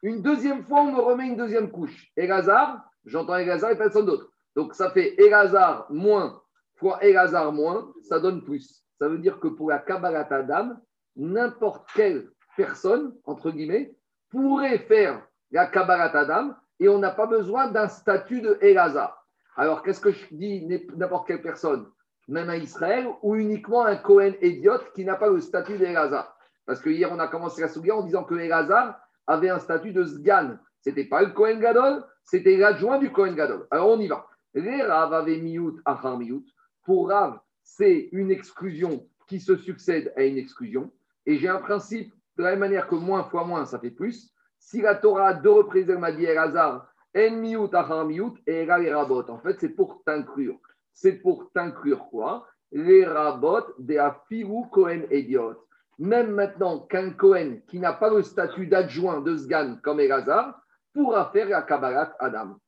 [0.02, 2.12] Une deuxième fois, on me remet une deuxième couche.
[2.16, 4.30] Elazar, j'entends Elazar et personne d'autre.
[4.54, 6.40] Donc ça fait Elazar moins
[6.76, 8.84] fois Elazar moins, ça donne plus.
[8.98, 10.76] Ça veut dire que pour la Kabbalat Adam,
[11.16, 13.94] n'importe quelle personne, entre guillemets,
[14.30, 19.26] pourrait faire la Kabbalat Adam et on n'a pas besoin d'un statut de Elazar.
[19.56, 21.86] Alors qu'est-ce que je dis n'importe quelle personne?
[22.28, 26.80] Même un Israël ou uniquement un Cohen idiot qui n'a pas le statut d'Elazar Parce
[26.80, 30.04] que hier on a commencé la souga en disant que Elazar avait un statut de
[30.04, 30.58] Sgan.
[30.86, 33.66] Ce n'était pas le Cohen Gadol, c'était l'adjoint du Kohen Gadol.
[33.72, 34.24] Alors on y va.
[34.54, 36.44] Les Rav avaient miout achar miout.
[36.84, 40.92] Pour Rav, c'est une exclusion qui se succède à une exclusion.
[41.26, 44.32] Et j'ai un principe, de la même manière que moins fois moins, ça fait plus.
[44.60, 48.64] Si la Torah a deux reprises, elle m'a dit Elazar, en miout achar miout, et
[48.64, 49.28] là les rabot.
[49.28, 50.60] En fait, c'est pour t'inclure.
[50.92, 52.46] C'est pour t'inclure quoi?
[52.70, 55.66] Les rabot de afiru Kohen Ediot.
[55.98, 60.62] Même maintenant qu'un Kohen qui n'a pas le statut d'adjoint de Sgan comme Elazar,
[60.96, 62.58] pourra faire la Kabbalat Adam.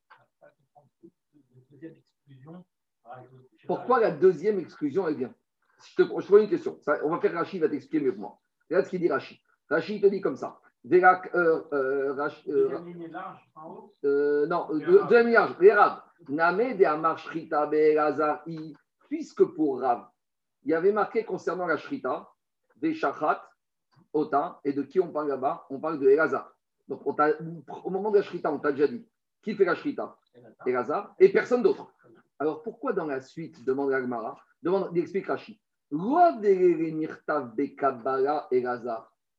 [3.65, 5.33] Pourquoi la deuxième exclusion est bien
[5.83, 6.79] Je te pose une question.
[7.03, 8.39] on va faire Rachid, va t'expliquer mieux que moi.
[8.69, 9.37] Regarde ce qu'il dit Rachid.
[9.69, 10.59] Rachid te dit comme ça.
[10.85, 12.13] euh, euh,
[14.03, 15.55] euh, non, deuxième large.
[15.59, 16.01] Les Rav.
[16.27, 17.69] Name de Amar Shrita
[19.07, 20.07] Puisque pour Rav,
[20.63, 22.29] il y avait marqué concernant la Shrita,
[22.75, 23.43] des Shachat,
[24.13, 25.65] Ota, et de qui on parle là-bas?
[25.69, 26.53] On parle de Elazar.
[26.89, 29.07] Donc, au moment de la Shrita, on t'a déjà dit
[29.41, 30.17] qui fait la Shrita
[30.65, 31.93] Elazar et personne d'autre.
[32.39, 35.61] Alors, pourquoi dans la suite, demande Agmara, demande, il explique Rashi,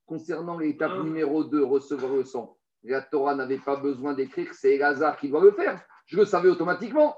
[0.06, 1.02] concernant l'étape ah.
[1.02, 5.42] numéro 2, recevoir le sang, la Torah n'avait pas besoin d'écrire, c'est Elazar qui doit
[5.42, 5.82] le faire.
[6.06, 7.16] Je le savais automatiquement.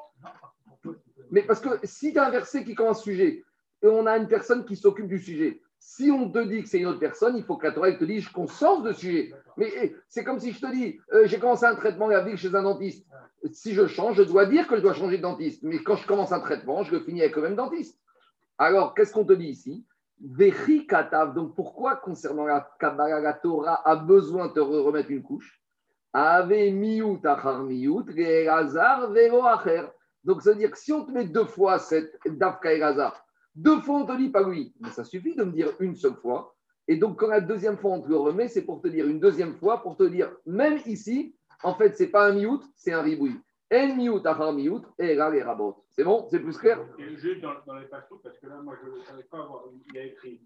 [1.30, 3.44] Mais parce que si tu as un verset qui commence sujet,
[3.82, 6.78] et on a une personne qui s'occupe du sujet, si on te dit que c'est
[6.78, 9.34] une autre personne, il faut que la Torah te dise qu'on sort de sujet.
[9.56, 12.54] Mais eh, c'est comme si je te dis, euh, j'ai commencé un traitement vie chez
[12.54, 13.04] un dentiste.
[13.50, 15.64] Si je change, je dois dire que je dois changer de dentiste.
[15.64, 17.98] Mais quand je commence un traitement, je le finis avec le même dentiste.
[18.58, 19.84] Alors, qu'est-ce qu'on te dit ici?
[20.20, 25.60] Donc, pourquoi, concernant la Kabbalah, la Torah a besoin de te remettre une couche?
[30.24, 33.21] Donc, ça veut dire que si on te met deux fois cette Davka Elazar,
[33.54, 34.74] deux fois, on te dit pas oui.
[34.80, 36.54] Mais ça suffit de me dire une seule fois.
[36.88, 39.20] Et donc, quand la deuxième fois, on te le remet, c'est pour te dire une
[39.20, 43.02] deuxième fois, pour te dire, même ici, en fait, c'est pas un miout, c'est un
[43.02, 43.38] ribouille.
[43.72, 45.84] En miout, achar miout, et là, les rabots.
[45.90, 46.26] C'est bon?
[46.30, 46.78] C'est plus clair?
[47.40, 47.54] Dans,
[48.22, 49.64] parce que là, moi, je ne savais pas avoir.
[49.88, 50.42] Il y a écrit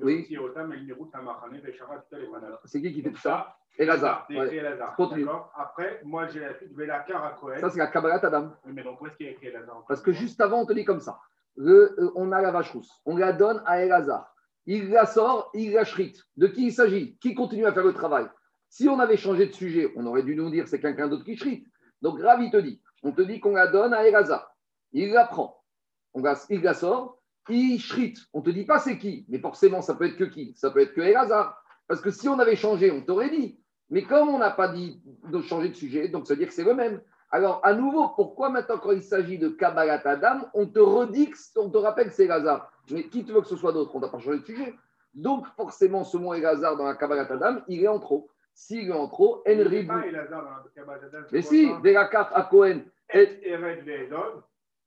[0.00, 0.26] Oui.
[2.64, 4.26] C'est qui qui fait tout ça Elazar.
[4.30, 4.96] Elazar.
[4.98, 5.52] D'accord.
[5.56, 7.58] Après, moi, j'ai la suite, à Cohen.
[7.60, 8.52] Ça, c'est la Kabbalah Adam.
[8.66, 10.66] Oui, mais donc, où est-ce qu'il y a écrit Elazar Parce que juste avant, on
[10.66, 11.20] te dit comme ça.
[11.56, 12.90] Le, euh, on a la vache rousse.
[13.06, 14.34] On la donne à Elazar.
[14.66, 16.24] Il la sort, il la shrite.
[16.36, 17.16] De qui il s'agit?
[17.18, 18.26] Qui continue à faire le travail?
[18.68, 21.36] Si on avait changé de sujet, on aurait dû nous dire c'est quelqu'un d'autre qui
[21.36, 21.66] shrite.
[22.02, 24.54] Donc, Ravi te dit on te dit qu'on la donne à Elazar.
[24.92, 25.62] il la prend,
[26.14, 28.14] on il la sort, il shrit.
[28.32, 30.54] On ne te dit pas c'est qui, mais forcément, ça peut être que qui?
[30.54, 31.62] Ça peut être que Elazar.
[31.88, 33.60] Parce que si on avait changé, on t'aurait dit.
[33.90, 36.54] Mais comme on n'a pas dit de changer de sujet, donc ça veut dire que
[36.54, 37.00] c'est le même.
[37.32, 41.70] Alors, à nouveau, pourquoi maintenant, quand il s'agit de Kabbalat Adam, on te redit, on
[41.70, 42.72] te rappelle que c'est Elazar?
[42.90, 43.94] Mais qui te veut que ce soit d'autre?
[43.94, 44.74] On n'a pas changé de sujet.
[45.14, 48.28] Donc, forcément, ce mot Elazar dans la Kabbalat Adam, il est en trop.
[48.54, 49.94] S'il est en trop, En Ribou.
[51.32, 52.82] Mais si, de la carte à Cohen.
[53.12, 54.42] Et Ered Ve'edov,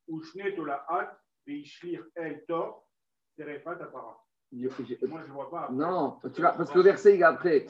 [0.08, 2.88] ou Shnet Olahat, Ve'ishlir El Tor,
[3.38, 4.20] Terefat Apara.
[4.56, 5.70] Moi, je ne vois pas.
[5.72, 7.66] Non, tu vois, parce que le verset, il est après.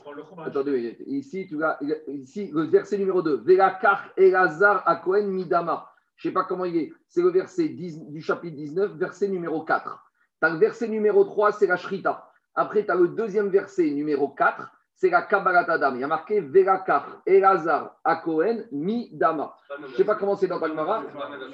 [0.46, 3.38] Attendez, ici, tu vois, ici, le verset numéro 2.
[3.46, 5.90] Velakar Elazar à Cohen Midama.
[6.18, 6.94] Je ne sais pas comment il est.
[7.08, 10.12] C'est le verset 10, du chapitre 19, verset numéro 4.
[10.42, 12.30] Tu as le verset numéro 3, c'est la Shrita.
[12.54, 14.70] Après, tu as le deuxième verset numéro 4,
[15.04, 15.96] c'est la Kabbalat Adam.
[15.96, 19.54] Il y a marqué Velakar Elazar à Cohen Midama.
[19.80, 21.04] Je ne sais pas comment c'est dans Talmara.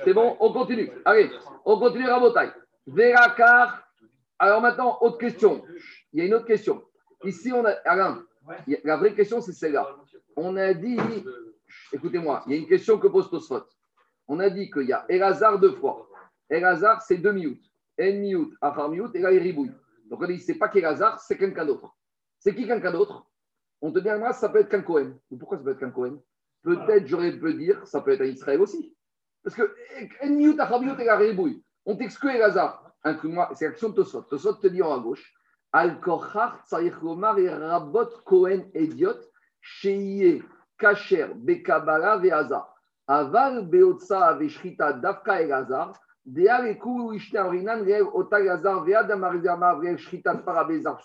[0.04, 0.92] C'est bon, on continue.
[1.04, 1.32] Allez,
[1.66, 2.52] on continue Rabotai.
[2.86, 3.82] Velakar
[4.38, 5.64] alors maintenant, autre question.
[6.14, 6.84] Il y a une autre question.
[7.24, 7.72] Ici, on a.
[7.86, 8.24] Alain,
[8.84, 9.98] la vraie question, c'est celle-là.
[10.36, 11.00] On a dit.
[11.92, 13.66] Écoutez-moi, il y a une question que pose Tosfot.
[14.28, 16.08] On a dit qu'il y a Elazar deux fois.
[16.52, 17.58] Elazar, c'est deux miout.
[18.00, 19.74] En miout, afar miout, et là, il ribouille.
[20.08, 21.96] Donc on dit, c'est pas qu'Elazar, c'est quelqu'un d'autre.
[22.38, 23.26] C'est qui quelqu'un d'autre?
[23.82, 25.14] On te dit, ça peut être qu'un Cohen.
[25.38, 26.20] Pourquoi ça peut être qu'un Cohen
[26.64, 28.96] Peut-être, j'aurais pu dire, ça peut être un Israël aussi.
[29.44, 29.74] Parce que.
[31.86, 34.24] On t'exclut Elazar inclus-moi, c'est l'action de Tosot.
[34.24, 35.34] Tosot te dit en à gauche,
[35.72, 36.96] Al Kochar Tsarich
[37.38, 39.20] et Rabot Kohen Ediot,
[39.62, 40.44] Sheye
[40.78, 42.68] Kacher Bekabala Veaza.
[43.08, 45.94] Aval Beotsa Veshrita Davka Elazar,
[46.26, 51.00] Deal Ekou Ishne Arinan Reel Ota Elazar Vead Amarizama Reel Shrita Parabezar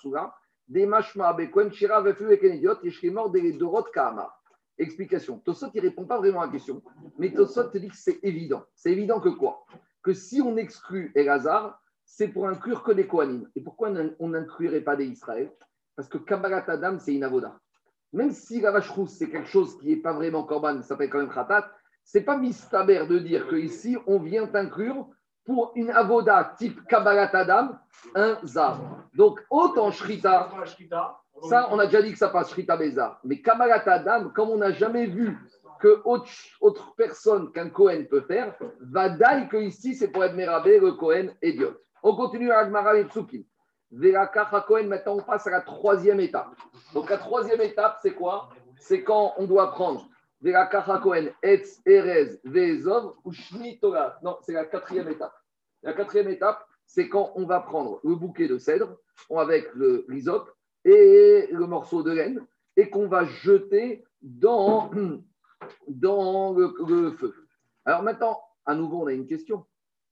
[0.67, 4.41] Sura, Demashma Bekohen Shira Vefu Eken Ediot, Yeshrimor de Dorot Kaamar.
[4.79, 5.39] Explication.
[5.39, 6.83] Tosot, il répond pas vraiment à la question,
[7.19, 8.65] mais Tosot dit que c'est évident.
[8.75, 9.65] C'est évident que quoi?
[10.03, 13.49] Que si on exclut Elazar, c'est pour inclure que des Kohanim.
[13.55, 15.51] Et pourquoi on n'inclurait pas des Israël?
[15.97, 17.59] Parce que Kabbalat Adam, c'est une avoda.
[18.13, 21.11] Même si la vache rousse, c'est quelque chose qui n'est pas vraiment Korban, ça s'appelle
[21.11, 21.71] quand même Khatat,
[22.05, 25.09] c'est pas mistaber de dire qu'ici, on vient inclure
[25.45, 27.71] pour une avoda type Kabbalat Adam,
[28.15, 28.81] un Zar.
[29.15, 30.49] Donc, autant Shrita,
[31.49, 33.21] ça, on a déjà dit que ça passe Shrita Bézar.
[33.25, 35.39] Mais Kabbalat Adam, comme on n'a jamais vu
[35.81, 40.79] que autre, personne qu'un Kohen peut faire, va dire que ici, c'est pour être Merabé,
[40.79, 41.75] le Kohen idiot.
[42.03, 43.45] On continue à Agmara et Tsukim.
[43.91, 46.49] maintenant on passe à la troisième étape.
[46.95, 48.49] Donc la troisième étape, c'est quoi?
[48.79, 50.09] C'est quand on doit prendre
[53.33, 54.19] Shnitola.
[54.23, 55.33] Non, c'est la quatrième étape.
[55.83, 58.99] La quatrième étape, c'est quand on va prendre le bouquet de cèdre
[59.35, 60.51] avec le rhizope
[60.85, 62.45] et le morceau de laine
[62.77, 64.91] et qu'on va jeter dans,
[65.89, 67.35] dans le, feu.
[67.87, 69.65] Alors maintenant, à nouveau, on a une question.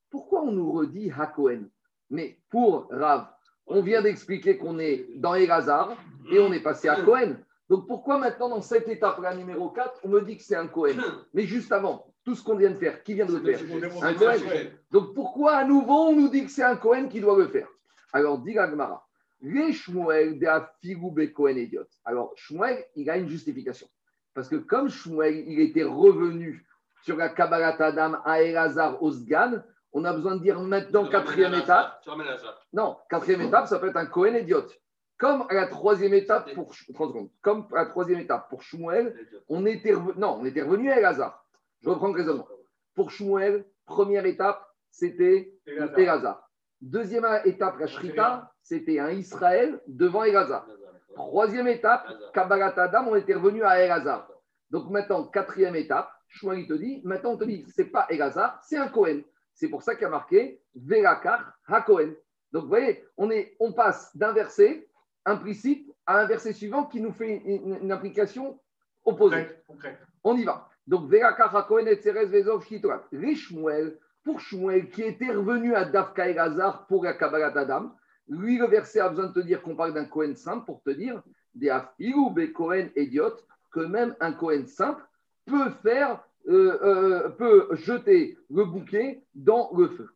[0.08, 1.68] Pourquoi on nous redit Hakohen?
[2.08, 3.28] Mais pour Rav,
[3.66, 5.96] on vient d'expliquer qu'on est dans Elazar
[6.30, 7.36] et on est passé à Cohen.
[7.72, 10.92] Donc pourquoi maintenant, dans cette étape-là, numéro 4, on me dit que c'est un Cohen
[11.32, 13.60] Mais juste avant, tout ce qu'on vient de faire, qui vient de le faire
[14.02, 14.36] Un Cohen.
[14.90, 17.66] Donc pourquoi à nouveau on nous dit que c'est un Cohen qui doit le faire
[18.12, 19.08] Alors, dit Gagmara,
[19.40, 21.86] les Shmuel de Cohen idiot.
[22.04, 23.88] Alors, Shmuel, il a une justification.
[24.34, 26.66] Parce que comme Shmuel, il était revenu
[27.04, 29.62] sur la Kabbalat Adam à Elazar Osgan,
[29.94, 32.02] on a besoin de dire maintenant quatrième étape.
[32.74, 34.66] Non, quatrième étape, ça peut être un Cohen idiot.
[35.22, 36.74] Comme à la troisième étape pour
[37.42, 39.14] comme à la troisième étape pour Shmuel,
[39.48, 41.46] on était revenu, non, on était revenu à Elazar.
[41.80, 42.48] Je reprends le raisonnement.
[42.96, 46.50] Pour Shmuel, première étape, c'était Elazar.
[46.80, 50.66] Deuxième étape, la Shrita, c'était un Israël devant Elazar.
[51.14, 52.04] Troisième étape,
[52.34, 54.28] Kabbalat Adam, on était revenu à Elazar.
[54.70, 58.76] Donc maintenant, quatrième étape, Shmuel te dit, maintenant on te dit, c'est pas Elazar, c'est
[58.76, 59.20] un Cohen.
[59.54, 62.12] C'est pour ça qu'il y a marqué Velakar HaKohen.
[62.50, 64.88] Donc vous voyez, on, est, on passe d'un verset
[65.24, 68.58] implicite à un verset suivant qui nous fait une, implication
[69.04, 69.48] opposée.
[70.24, 70.68] On y va.
[70.86, 72.64] Donc Vezov.
[73.12, 77.94] Rishmuel, pour Shmuel, qui était revenu à Dafka et Hazar pour la Kabbalah d'Adam,
[78.28, 80.90] lui, le verset a besoin de te dire qu'on parle d'un Kohen simple pour te
[80.90, 81.22] dire
[81.54, 81.70] des
[82.52, 83.36] Kohen idiot,
[83.70, 85.02] que même un Kohen simple
[85.44, 90.08] peut faire euh, euh, peut jeter le bouquet dans le feu.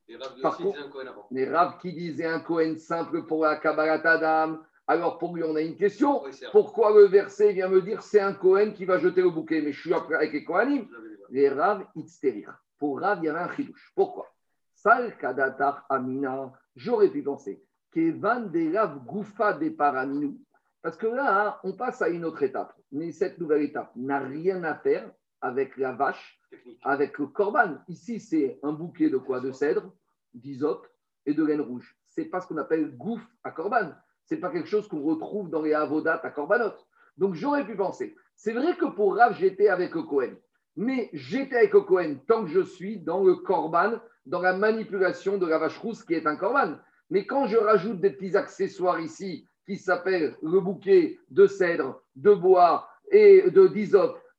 [1.31, 5.57] Les Rav qui disaient un Cohen simple pour la Kabbalat Adam, alors pour lui on
[5.57, 6.23] a une question.
[6.53, 9.61] Pourquoi le verset vient me dire c'est un Cohen qui va jeter le bouquet?
[9.61, 10.87] Mais je suis après avec les Kohanim.
[11.31, 12.57] Les Rav Itzterir.
[12.79, 13.93] Pour Rav, il y avait un chidouche.
[13.97, 14.33] Pourquoi?
[14.75, 17.65] Sal Kadatar Amina, j'aurais pu penser.
[17.91, 20.39] Kevan de Rav Goufa de Paraminu.
[20.83, 22.75] Parce que là, on passe à une autre étape.
[22.93, 26.39] Mais cette nouvelle étape n'a rien à faire avec la vache,
[26.85, 27.79] avec le corban.
[27.89, 29.41] Ici, c'est un bouquet de quoi?
[29.41, 29.93] De cèdre,
[30.33, 30.87] d'hysope
[31.25, 31.97] et de laine rouge.
[32.05, 33.91] C'est pas ce qu'on appelle gouf à corban.
[34.27, 36.73] C'est pas quelque chose qu'on retrouve dans les avodat à korbanot.
[37.17, 38.15] Donc j'aurais pu penser.
[38.35, 40.35] C'est vrai que pour Rav, j'étais avec Cohen.
[40.77, 43.95] Mais j'étais avec Cohen tant que je suis dans le corban,
[44.27, 46.77] dans la manipulation de la vache rousse qui est un corban.
[47.09, 52.35] Mais quand je rajoute des petits accessoires ici qui s'appellent le bouquet de cèdre, de
[52.35, 53.71] bois et de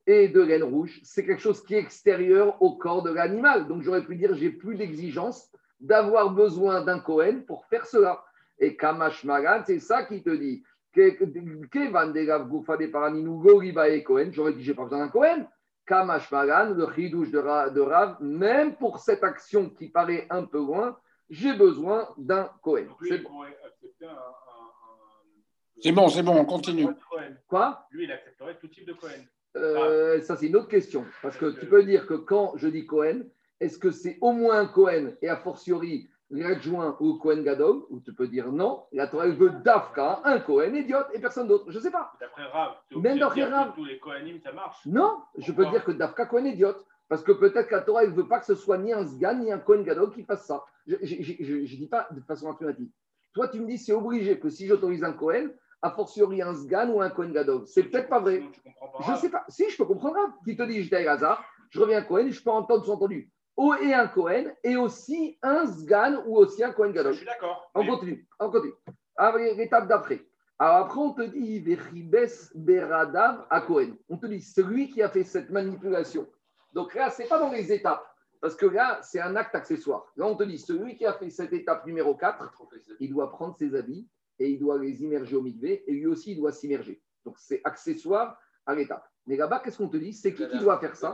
[0.10, 3.68] et de laine rouge, c'est quelque chose qui est extérieur au corps de l'animal.
[3.68, 8.24] Donc j'aurais pu dire j'ai plus d'exigence d'avoir besoin d'un Cohen pour faire cela.
[8.60, 10.64] Et Kamash Magan, c'est ça qui te dit.
[10.96, 11.18] J'aurais
[14.54, 15.48] dit j'ai pas besoin d'un Cohen.
[15.86, 20.98] Kamash Magan, le chidouche de Rav, même pour cette action qui paraît un peu loin,
[21.30, 22.88] j'ai besoin d'un Cohen.
[25.80, 26.88] C'est bon, c'est bon, on continue.
[27.48, 27.88] Quoi?
[27.92, 29.24] Lui, il accepterait tout type de Cohen.
[29.56, 31.06] Euh, ça, c'est une autre question.
[31.22, 33.22] Parce que tu peux dire que quand je dis Cohen,
[33.60, 38.00] est-ce que c'est au moins un Cohen et a fortiori l'adjoint ou Cohen Gadol Ou
[38.00, 41.66] tu peux dire non, la Torah veut Dafka, un Cohen idiote et personne d'autre.
[41.70, 42.14] Je ne sais pas.
[42.20, 43.74] D'après Rav, même d'après Rav.
[43.76, 46.86] Tous les Kohanim, ça marche Non, je peux dire que Dafka Cohen idiote.
[47.10, 49.40] Parce que peut-être que la Torah ne veut pas que ce soit ni un Sgan
[49.40, 50.64] ni un Cohen Gadol qui fasse ça.
[50.86, 52.90] Je ne dis pas de façon alternative.
[53.34, 55.50] Toi, tu me dis c'est obligé que si j'autorise un Cohen,
[55.82, 57.66] a fortiori un Sgan ou un Cohen Gadol.
[57.66, 58.44] C'est peut-être pas vrai.
[59.06, 59.46] Je ne sais pas.
[59.48, 60.18] Si, je peux comprendre.
[60.44, 62.84] Qui te dit j'étais à hasard, je reviens à Cohen, je peux entendre
[63.58, 67.14] sous-entendu et un Cohen et aussi un Sgan ou aussi un Cohen Gadol.
[67.14, 67.72] Je suis d'accord.
[67.76, 68.28] On continue.
[68.40, 68.74] On continue.
[69.56, 70.22] L'étape d'après.
[70.60, 72.16] Alors après, on te dit Vechibes
[72.56, 73.96] Beradav à Cohen.
[74.10, 76.28] On te dit celui qui a fait cette manipulation.
[76.74, 78.06] Donc là, ce n'est pas dans les étapes.
[78.40, 80.12] Parce que là, c'est un acte accessoire.
[80.16, 82.54] Là, on te dit celui qui a fait cette étape numéro 4,
[83.00, 86.34] il doit prendre ses habits et il doit les immerger au mikvé et lui aussi,
[86.34, 87.02] il doit s'immerger.
[87.26, 89.04] Donc c'est accessoire à l'étape.
[89.26, 90.14] Mais là-bas, qu'est-ce qu'on te dit?
[90.14, 91.14] C'est qui qui doit faire ça?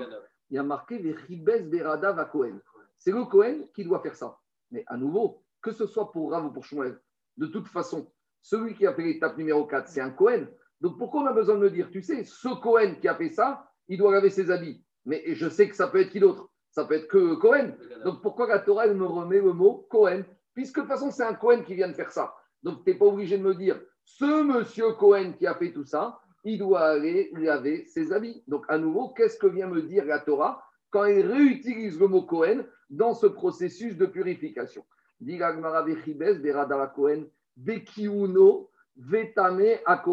[0.53, 2.59] Il y a marqué Vechibes Beradav à Cohen.
[2.99, 4.37] C'est le Cohen qui doit faire ça.
[4.69, 6.99] Mais à nouveau, que ce soit pour Rav ou pour Shmuel,
[7.37, 8.11] de toute façon,
[8.43, 10.45] celui qui a fait l'étape numéro 4, c'est un Cohen.
[10.79, 13.31] Donc pourquoi on a besoin de me dire, tu sais, ce Cohen qui a fait
[13.31, 14.85] ça, il doit laver ses habits.
[15.05, 16.51] Mais je sais que ça peut être qui d'autre?
[16.69, 17.75] Ça peut être que Cohen.
[18.05, 20.21] Donc pourquoi la Torah me remet le mot Cohen
[20.53, 22.35] Puisque de toute façon, c'est un Cohen qui vient de faire ça.
[22.61, 25.85] Donc tu n'es pas obligé de me dire, ce monsieur Cohen qui a fait tout
[25.85, 28.43] ça, il doit aller laver ses habits.
[28.47, 32.23] Donc, à nouveau, qu'est-ce que vient me dire la Torah quand elle réutilise le mot
[32.23, 34.83] Cohen dans ce processus de purification?
[37.55, 40.03] Bekiuno, Vetame a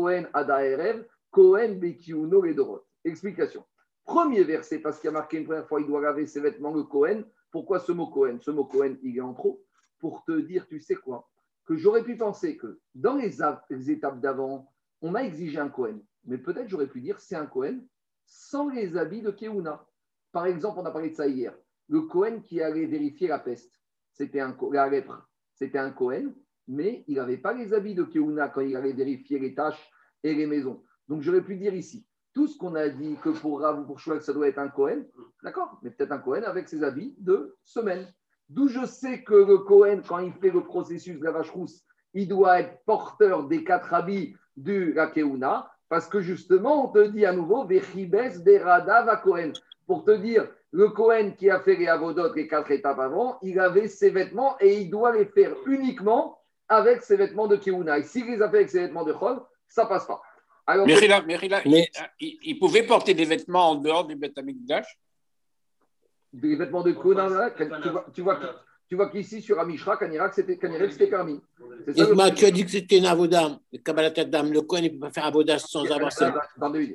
[1.33, 2.85] Bekiuno.
[3.05, 3.65] Explication.
[4.05, 6.83] Premier verset, parce qu'il a marqué une première fois, il doit laver ses vêtements, le
[6.83, 7.23] Cohen.
[7.51, 9.65] Pourquoi ce mot Cohen Ce mot Cohen, il est en trop
[9.99, 11.29] pour te dire, tu sais quoi?
[11.65, 16.01] Que j'aurais pu penser que dans les étapes d'avant, on m'a exigé un Cohen.
[16.25, 17.81] Mais peut-être j'aurais pu dire c'est un Cohen
[18.27, 19.85] sans les habits de Keuna.
[20.33, 21.55] Par exemple, on a parlé de ça hier.
[21.89, 23.81] Le Cohen qui allait vérifier la peste,
[24.13, 26.33] c'était un la lèpre, c'était un Cohen,
[26.69, 29.91] mais il n'avait pas les habits de Keuna quand il allait vérifier les tâches
[30.23, 30.85] et les maisons.
[31.09, 34.01] Donc j'aurais pu dire ici, tout ce qu'on a dit que pour Rav ou pour
[34.01, 35.05] ça doit être un Cohen,
[35.43, 38.07] d'accord, mais peut-être un Cohen avec ses habits de semaine.
[38.49, 41.85] D'où je sais que le Cohen, quand il fait le processus de la vache rousse,
[42.15, 47.09] il doit être porteur des quatre habits du la Keuna, parce que justement, on te
[47.09, 49.53] dit à nouveau, Vechibes Berada va Cohen.
[49.89, 53.59] Pour te dire, le Cohen qui a fait les avodot les quatre étapes avant, il
[53.59, 57.99] avait ses vêtements et il doit les faire uniquement avec ses vêtements de Keuna.
[57.99, 60.23] Et s'il les a fait avec ses vêtements de Chol, ça passe pas.
[60.65, 60.87] Alors,
[62.21, 64.39] il, pouvait porter des vêtements en dehors du Beth
[66.33, 68.39] Des vêtements de Keuna, tu vois, tu vois
[69.11, 71.41] qu'ici, sur Amishra, Kanira, c'était permis.
[71.95, 73.59] Isma, tu as dit que c'était une avoda.
[73.73, 76.35] Le Kabbalat Adam, le coin, il ne peut pas faire avoda sans avoir ça.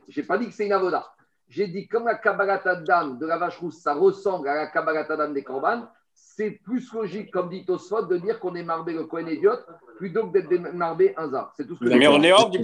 [0.10, 1.08] Je n'ai pas dit que c'est une avoda.
[1.48, 5.06] J'ai dit comme la Kabbalat Adam de la vache rousse, ça ressemble à la Kabbalat
[5.10, 9.06] Adam des Korban, c'est plus logique, comme dit Tosfot, de dire qu'on est marbé le
[9.06, 9.66] coin idiote
[9.98, 11.54] plutôt que d'être marbé un zar.
[11.56, 12.60] C'est tout ce que Mais on est, hors du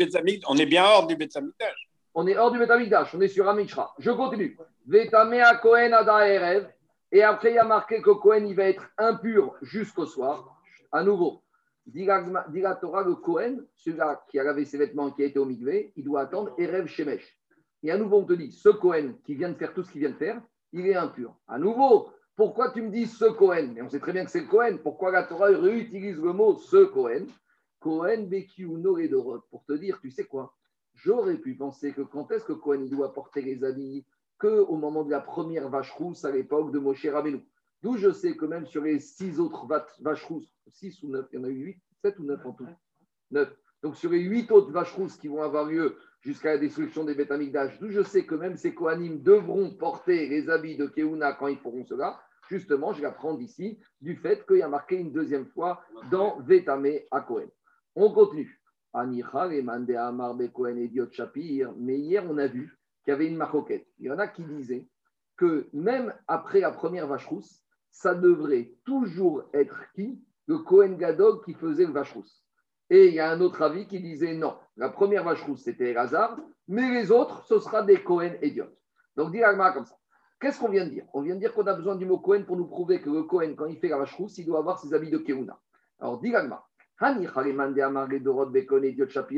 [0.47, 1.89] on est bien hors du Betamikdash.
[2.13, 3.93] On est hors du Betamikdash, on est sur Amishra.
[3.99, 4.57] Je continue.
[4.87, 6.67] Vetamea Kohen Ada Erev.
[7.11, 10.57] Et après, il y a marqué que Cohen, il va être impur jusqu'au soir.
[10.91, 11.43] À nouveau,
[11.85, 15.45] dit la Torah, le Cohen, celui-là qui a lavé ses vêtements, qui a été au
[15.45, 17.37] Migvé, il doit attendre Erev Shemesh.
[17.83, 20.01] Et à nouveau, on te dit, ce Cohen qui vient de faire tout ce qu'il
[20.01, 21.35] vient de faire, il est impur.
[21.47, 23.75] À nouveau, pourquoi tu me dis ce Cohen?
[23.75, 24.77] Et on sait très bien que c'est le Cohen.
[24.81, 27.25] Pourquoi la Torah réutilise le mot ce Cohen?
[27.79, 29.41] Cohen Bekiuno et Dorot.
[29.49, 30.55] Pour te dire, tu sais quoi?
[30.93, 34.05] J'aurais pu penser que quand est-ce que Cohen doit porter les habits
[34.41, 37.45] qu'au moment de la première vache rousse à l'époque de Moshe Rabbeinu.
[37.83, 39.67] D'où je sais que même sur les six autres
[40.01, 42.53] vaches rousses, six ou neuf, il y en a eu huit, sept ou neuf en
[42.53, 42.67] tout,
[43.31, 43.49] neuf.
[43.81, 47.15] Donc sur les huit autres vaches rousses qui vont avoir lieu jusqu'à la destruction des
[47.15, 51.47] Betamikdash, d'où je sais que même ces Kohanim devront porter les habits de Keuna quand
[51.47, 55.47] ils feront cela, justement, je l'apprends d'ici, du fait qu'il y a marqué une deuxième
[55.47, 57.49] fois dans Vetame à Kohen.
[57.95, 58.61] On continue.
[58.93, 59.17] Mais
[61.97, 63.87] hier, on a vu qu'il y avait une maroquette.
[63.99, 64.87] Il y en a qui disaient
[65.37, 70.23] que même après la première vache rousse, ça devrait toujours être qui?
[70.47, 72.43] Le Kohen Gadog qui faisait le vache rousse.
[72.89, 75.91] Et il y a un autre avis qui disait non, la première vache rousse, c'était
[75.91, 76.37] Elazar,
[76.67, 78.77] mais les autres, ce sera des Cohen idiotes.
[79.15, 79.95] Donc, dit Agma comme ça.
[80.39, 81.05] Qu'est-ce qu'on vient de dire?
[81.13, 83.23] On vient de dire qu'on a besoin du mot Cohen pour nous prouver que le
[83.23, 85.59] Cohen, quand il fait la vache rousse, il doit avoir ses habits de Keuna.
[85.99, 86.65] Alors, dit Agma.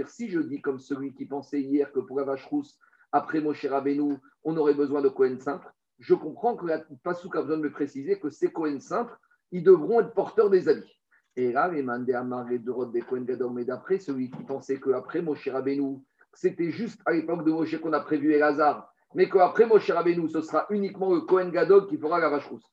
[0.08, 2.78] Si je dis comme celui qui pensait hier que pour la vache rousse,
[3.14, 7.58] après Moshe Rabbeinu, on aurait besoin de Cohen simple, je comprends que la a besoin
[7.58, 9.16] de me préciser que ces Cohen simples,
[9.52, 11.00] ils devront être porteurs des habits.
[11.36, 15.22] Et là, les mandés amarrés de Rod Kohen Gadol, mais d'après celui qui pensait qu'après
[15.22, 16.00] Moshe Rabbeinu,
[16.34, 20.42] c'était juste à l'époque de Moshe qu'on a prévu Elazar, mais qu'après Moshe Rabbeinu, ce
[20.42, 22.66] sera uniquement le Kohen Gadol qui fera la vache rousse.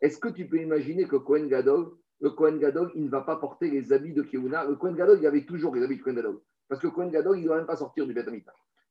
[0.00, 3.36] Est-ce que tu peux imaginer que Kohen Gadol, le Kohen Gadol, il ne va pas
[3.36, 6.16] porter les habits de Keuna Le Kohen Gadol, il avait toujours les habits de Kohen
[6.16, 6.40] Gadol.
[6.68, 8.28] Parce que Kohen Gadol, il ne doit même pas sortir du Beth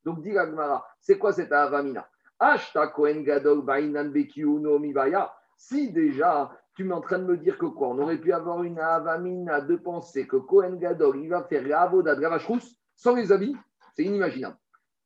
[0.06, 2.08] Donc, dit Gagmara, c'est quoi cette Avamina?
[2.40, 5.32] Ashta Kohen Gadol, Bainan no Mibaya.
[5.56, 7.90] Si déjà tu m'es en train de me dire que quoi?
[7.90, 12.16] On aurait pu avoir une avamina de penser que Cohen Gadol, il va faire avoda
[12.16, 12.26] de
[12.96, 13.56] sans les habits.
[13.94, 14.58] C'est inimaginable.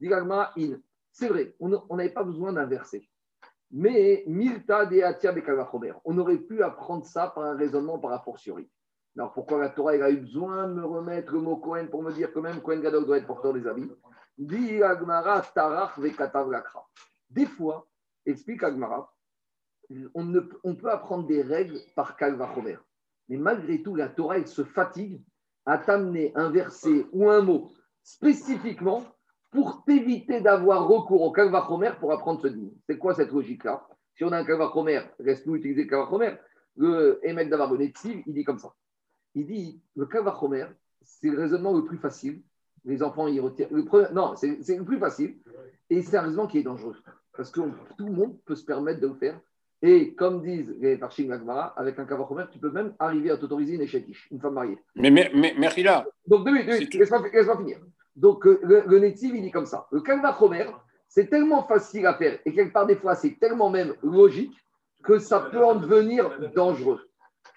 [0.02, 0.80] in.
[1.12, 3.08] C'est vrai, on n'avait pas besoin d'un verset.
[3.72, 5.34] Mais Milta de Atia
[6.06, 8.70] on aurait pu apprendre ça par un raisonnement par a fortiori.
[9.18, 12.12] Alors pourquoi la Torah a eu besoin de me remettre le mot Cohen pour me
[12.12, 13.90] dire que même Cohen Gadol doit être porteur des habits?
[14.38, 14.82] Des
[17.46, 17.88] fois,
[18.26, 19.16] explique Agmara,
[20.14, 22.78] on, peut apprendre des règles par Kalvachomer.
[23.30, 25.22] Mais malgré tout, la Torah, elle se fatigue
[25.66, 27.72] à t'amener un verset ou un mot
[28.04, 29.04] spécifiquement
[29.52, 32.72] pour t'éviter d'avoir recours au Kalvachomer pour apprendre ce dîme.
[32.88, 33.88] C'est quoi cette logique-là?
[34.16, 36.36] Si on a un Kalvachomer, reste-nous utiliser le Kalvachomer.
[36.78, 38.74] Le Emek Davabonetsiv, il dit comme ça.
[39.34, 40.68] Il dit le Kalvachomer,
[41.02, 42.42] c'est le raisonnement le plus facile.
[42.86, 43.68] Les enfants y retirent.
[43.72, 45.36] Le non, c'est le plus facile.
[45.90, 46.96] Et c'est un raisonnement qui est dangereux.
[47.36, 47.62] Parce que
[47.98, 49.40] tout le monde peut se permettre de le faire
[49.82, 53.76] et comme disent les Parchim Lagmara, avec un kavachomer, tu peux même arriver à t'autoriser
[53.76, 54.80] une échetiche, une femme mariée.
[54.96, 56.06] Mais, mais, mais, mais là.
[56.28, 57.80] Donc, deux minutes, laisse-moi finir.
[58.16, 59.88] Donc, euh, le, le il dit comme ça.
[59.92, 60.68] Le kavachomer,
[61.08, 64.56] c'est tellement facile à faire, et quelque part, des fois, c'est tellement même logique,
[65.04, 67.02] que ça peut en devenir dangereux.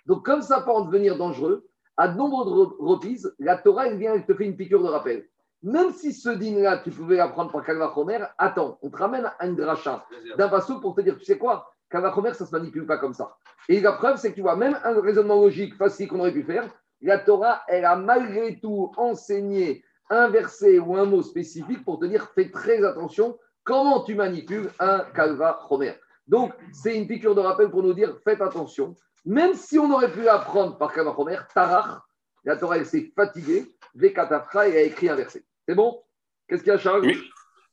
[0.04, 1.67] Donc, comme ça peut en devenir dangereux,
[1.98, 5.28] à de nombreuses reprises, la Torah, elle vient, elle te fait une piqûre de rappel.
[5.62, 9.56] Même si ce dîner-là, tu pouvais apprendre par Kalvachomer, attends, on te ramène à une
[9.56, 13.14] d'un vassou pour te dire, tu sais quoi Kavachomer, ça ne se manipule pas comme
[13.14, 13.36] ça.
[13.68, 16.44] Et la preuve, c'est que tu vois, même un raisonnement logique facile qu'on aurait pu
[16.44, 16.64] faire,
[17.02, 22.06] la Torah, elle a malgré tout enseigné un verset ou un mot spécifique pour te
[22.06, 25.94] dire fais très attention comment tu manipules un Kalva Homer.
[26.26, 28.94] Donc, c'est une piqûre de rappel pour nous dire faites attention.
[29.28, 32.00] Même si on aurait pu apprendre par Kalva Homer, Tarach,
[32.44, 35.44] la Torah, elle s'est fatiguée, Vekatafra, et a écrit un verset.
[35.68, 36.02] C'est bon?
[36.48, 37.06] Qu'est-ce qu'il y a, Charles?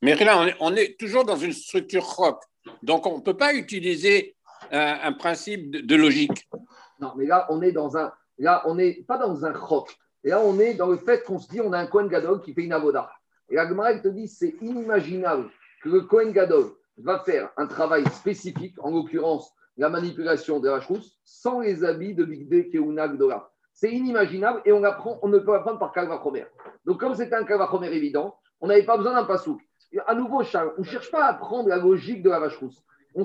[0.02, 2.42] Mais, là, on est, on est, toujours dans une structure rock.
[2.82, 4.36] Donc, on ne peut pas utiliser
[4.70, 6.46] un, principe de, logique.
[7.00, 8.12] Non, mais là, on est dans un.
[8.36, 9.96] Là, on n'est pas dans un chok.
[10.24, 12.42] Et là, on est dans le fait qu'on se dit on a un Kohen Gadol
[12.42, 13.10] qui fait une avoda.
[13.48, 15.48] Et la Gemara, te dit c'est inimaginable
[15.82, 20.80] que le Kohen Gadol va faire un travail spécifique, en l'occurrence la manipulation de la
[20.80, 23.50] chrousse, sans les habits de Bigde Keuna Gdola.
[23.72, 26.22] C'est inimaginable et on, apprend, on ne peut apprendre par Kalva
[26.84, 29.60] Donc, comme c'était un Kalva évident, on n'avait pas besoin d'un pasouk
[30.06, 32.82] à nouveau, Charles, on ne cherche pas à apprendre la logique de la vache rousse.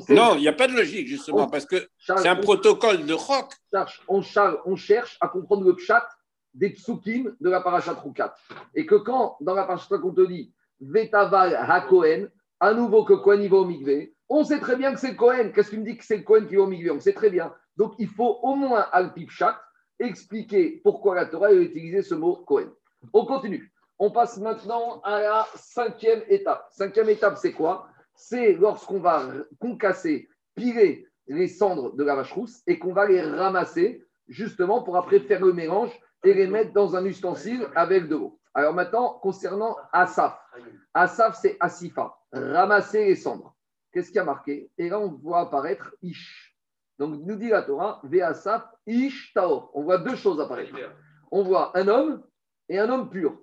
[0.10, 3.54] non, il n'y a pas de logique, justement, parce que c'est un protocole de rock.
[4.08, 4.22] On,
[4.66, 6.08] on cherche à comprendre le pshat
[6.54, 8.36] des psukim de la parachat Roukat.
[8.76, 13.48] Et que quand, dans la parachat on te dit Vetaval HaKohen, à nouveau que Kohen
[13.48, 13.66] va au
[14.34, 15.52] on sait très bien que c'est Kohen.
[15.52, 17.14] Qu'est-ce que tu me dis que c'est le Kohen qui va au migvé On sait
[17.14, 17.54] très bien.
[17.76, 19.62] Donc, il faut au moins, al pshat,
[20.00, 22.72] expliquer pourquoi la Torah a utilisé ce mot Kohen.
[23.14, 23.74] On continue.
[24.00, 26.66] On passe maintenant à la cinquième étape.
[26.72, 27.90] Cinquième étape, c'est quoi?
[28.16, 29.28] C'est lorsqu'on va
[29.60, 34.96] concasser, piler les cendres de la vache rousse et qu'on va les ramasser justement pour
[34.96, 35.92] après faire le mélange
[36.24, 38.40] et les mettre dans un ustensile avec de l'eau.
[38.54, 40.40] Alors maintenant, concernant Asaf.
[40.94, 42.18] Asaf, c'est Asifa.
[42.32, 43.56] Ramasser les cendres.
[43.92, 44.72] Qu'est-ce qui a marqué?
[44.78, 46.56] Et là, on voit apparaître Ish.
[46.98, 49.72] Donc, nous dit la Torah, Asaf, Ish Taor.
[49.74, 50.76] On voit deux choses apparaître.
[51.32, 52.24] On voit un homme
[52.70, 53.40] et un homme pur.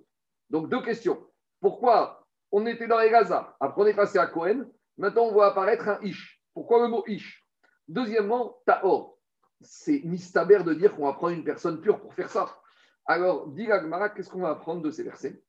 [0.48, 1.26] Donc, deux questions.
[1.60, 4.64] Pourquoi on était dans les Gaza, après on est passé à Cohen,
[4.96, 6.42] maintenant on voit apparaître un Ish?
[6.54, 7.46] Pourquoi le mot Ish?
[7.86, 9.18] Deuxièmement, Taor.
[9.60, 12.48] C'est mistaber de dire qu'on va prendre une personne pure pour faire ça.
[13.04, 15.42] Alors, dit Gagmara, qu'est-ce qu'on va apprendre de ces versets?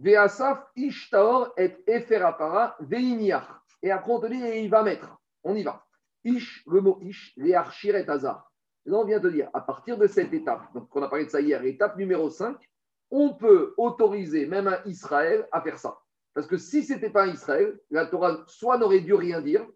[0.00, 3.46] Veasaf ishtaor et eferapara veiniach.
[3.82, 5.16] Et après, on te dit, il va mettre.
[5.44, 5.84] On y va.
[6.24, 8.04] Ish, le mot ish, archir et.
[8.04, 11.30] Là, on vient de dire, à partir de cette étape, donc on a parlé de
[11.30, 12.56] ça hier, étape numéro 5,
[13.10, 15.98] on peut autoriser même un Israël à faire ça.
[16.32, 19.66] Parce que si ce n'était pas un Israël, la Torah soit n'aurait dû rien dire.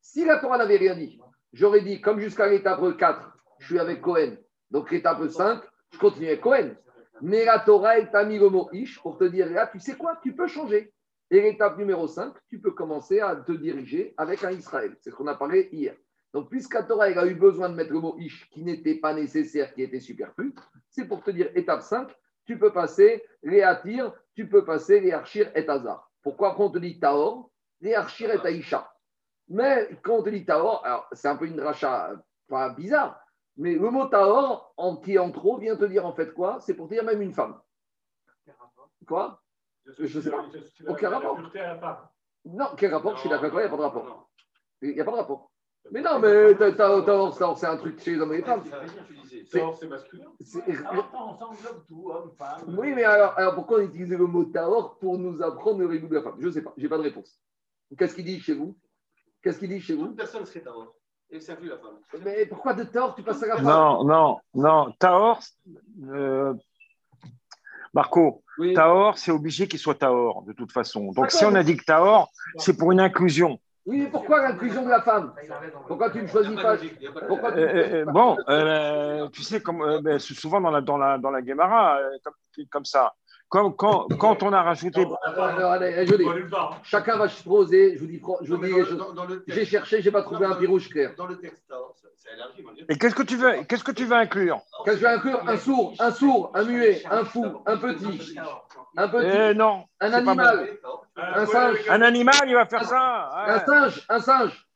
[0.00, 1.20] Si la Torah n'avait rien dit,
[1.52, 4.36] j'aurais dit, comme jusqu'à l'étape 4, je suis avec Cohen.
[4.70, 5.62] Donc l'étape 5,
[5.92, 6.74] je continue avec Cohen.
[7.20, 9.96] Mais la Torah, elle t'a mis le mot Ish pour te dire, là, tu sais
[9.96, 10.92] quoi, tu peux changer.
[11.30, 14.96] Et l'étape numéro 5, tu peux commencer à te diriger avec un Israël.
[15.00, 15.94] C'est ce qu'on a parlé hier.
[16.32, 19.14] Donc, puisque la Torah a eu besoin de mettre le mot Ish qui n'était pas
[19.14, 20.54] nécessaire, qui était superflu,
[20.90, 22.10] c'est pour te dire, étape 5,
[22.44, 26.10] tu peux passer les Atir, tu peux passer les Archir et Hazar.
[26.22, 27.50] Pourquoi quand on te dit Taor,
[27.80, 28.90] les et Aïcha
[29.48, 32.12] Mais quand on te dit Taor, alors c'est un peu une rachat
[32.48, 33.23] pas bizarre,
[33.56, 36.58] mais le mot Taor, en, qui en trop, vient te dire en fait quoi?
[36.60, 37.60] C'est pour dire même une femme.
[39.06, 39.42] Quoi?
[39.98, 40.44] Je sais pas.
[40.88, 41.38] Aucun rapport?
[42.46, 43.14] Non, quel rapport?
[43.16, 44.30] Je suis d'accord, il n'y a pas de rapport.
[44.82, 45.50] Il n'y a pas de rapport.
[45.90, 48.62] Mais non, mais Taor, c'est un truc chez les hommes et les femmes.
[49.50, 50.32] c'est masculin?
[51.86, 52.76] tout, homme, femme.
[52.78, 56.08] Oui, mais alors, alors pourquoi on utilise le mot Taor pour nous apprendre le régime
[56.08, 56.36] de la femme?
[56.40, 57.40] Je ne sais pas, je n'ai pas de réponse.
[57.98, 58.76] Qu'est-ce qu'il dit chez vous?
[59.42, 60.06] Qu'est-ce qu'il dit chez vous?
[60.06, 60.96] Toute personne serait Taor.
[61.34, 62.22] Et ça la femme.
[62.24, 64.92] Mais pourquoi de Taor tu passes à la femme Non, non, non.
[65.00, 65.40] Taor,
[66.08, 66.54] euh,
[67.92, 71.10] Marco, Taor, c'est obligé qu'il soit Taor, de toute façon.
[71.10, 73.58] Donc, si on a dit que Taor, c'est pour une inclusion.
[73.84, 75.34] Oui, mais pourquoi l'inclusion de la femme?
[75.88, 76.76] Pourquoi tu ne choisis pas,
[77.26, 81.18] pourquoi tu euh, euh, Bon, euh, tu sais, comme, ben, souvent dans la, dans la,
[81.18, 83.12] dans la Guémara, comme, comme ça.
[83.54, 85.06] Quand, quand, quand, on a rajouté.
[86.82, 87.94] chacun va se poser.
[87.94, 91.12] Je vous dis, je dis j'ai cherché, je n'ai pas trouvé un pirouge clair.
[91.16, 91.62] Dans le texte,
[92.88, 95.40] Et qu'est-ce que tu veux, qu'est-ce que tu veux inclure Qu'est-ce que je veux inclure
[95.48, 98.36] Un sourd, un sourd, un muet, un fou, un petit.
[98.96, 99.38] Un petit.
[99.38, 99.84] Eh non.
[100.00, 100.70] Un animal.
[101.16, 101.78] Un singe.
[101.88, 103.30] Un animal, il va faire ça.
[103.46, 104.66] Un singe, un singe.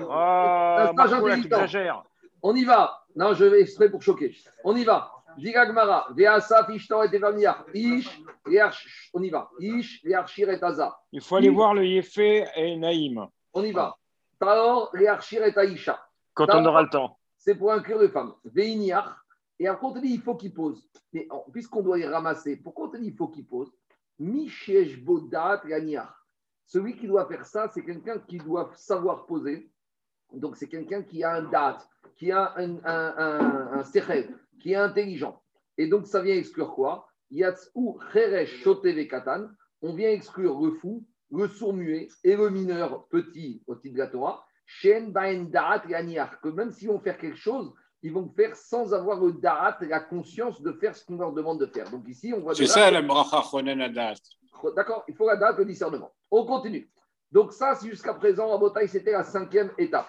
[0.00, 2.02] Oh, un singe intelligent.
[2.42, 3.04] On y va.
[3.14, 4.34] Non, je vais exprès pour choquer.
[4.64, 5.12] On y va.
[5.38, 9.50] Et Ish, on y va.
[9.58, 10.98] Ish, et Taza.
[11.12, 13.26] Il faut aller voir le Yefé et Naïm.
[13.52, 13.96] On y va.
[14.38, 16.02] Taor, et Aïcha.
[16.34, 17.18] Quand on aura le temps.
[17.36, 18.34] C'est pour inclure les femmes.
[18.44, 19.16] Veiniach.
[19.58, 20.88] Et après, on te dit, il faut qu'il pose.
[21.12, 23.70] Mais puisqu'on doit les ramasser, pourquoi on te dit, il faut qu'il pose?
[24.18, 25.62] Mishesh Bodat
[26.66, 29.70] Celui qui doit faire ça, c'est quelqu'un qui doit savoir poser.
[30.32, 33.84] Donc, c'est quelqu'un qui a un date, qui a un, un, un, un
[34.60, 35.42] qui est intelligent.
[35.76, 37.08] Et donc, ça vient exclure quoi?
[37.30, 38.62] Yatsou Cheresh
[39.08, 39.48] Katan.
[39.82, 44.08] On vient exclure le fou, le sourd-muet et le mineur petit au titre de la
[44.08, 44.44] Torah.
[44.66, 45.82] Shen Da'at
[46.42, 50.00] que même s'ils vont faire quelque chose, ils vont faire sans avoir le da'at, la
[50.00, 51.90] conscience de faire ce qu'on leur demande de faire.
[51.90, 52.54] Donc ici, on voit.
[52.54, 54.14] C'est ça la bracha da'at.
[54.76, 56.12] D'accord, il faut la da'at, le discernement.
[56.30, 56.90] On continue.
[57.30, 60.08] Donc ça, jusqu'à présent, à Botaï, c'était la cinquième étape.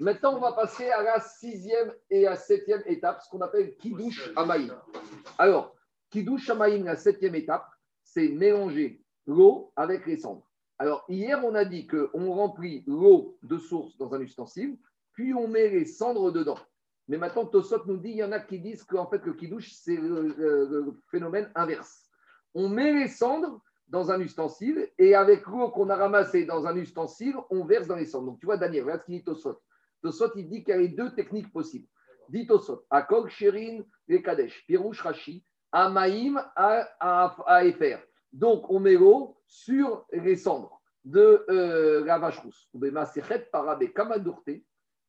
[0.00, 4.30] Maintenant, on va passer à la sixième et à septième étape, ce qu'on appelle Kiddush
[4.36, 4.72] Amaïm.
[5.38, 5.74] Alors,
[6.10, 7.66] Kiddush Amaïm, la septième étape,
[8.04, 10.48] c'est mélanger l'eau avec les cendres.
[10.78, 14.78] Alors, hier, on a dit qu'on remplit l'eau de source dans un ustensile,
[15.14, 16.58] puis on met les cendres dedans.
[17.08, 19.72] Mais maintenant, Tosot nous dit, il y en a qui disent qu'en fait, le Kiddush,
[19.72, 22.04] c'est le, phénomène inverse.
[22.54, 26.76] On met les cendres dans un ustensile et avec l'eau qu'on a ramassée dans un
[26.76, 28.26] ustensile, on verse dans les cendres.
[28.26, 29.58] Donc, tu vois, Daniel, regarde ce qu'il dit Tosot.
[30.02, 31.86] Tosot, il dit qu'il y a deux techniques possibles.
[32.28, 37.98] Dit Tosot, Akol, Sherin, les Kadesh, Pirouche, Rashi, Amaïm, à Efer.
[38.32, 42.68] Donc, on met l'eau sur les cendres de euh, la vache rousse.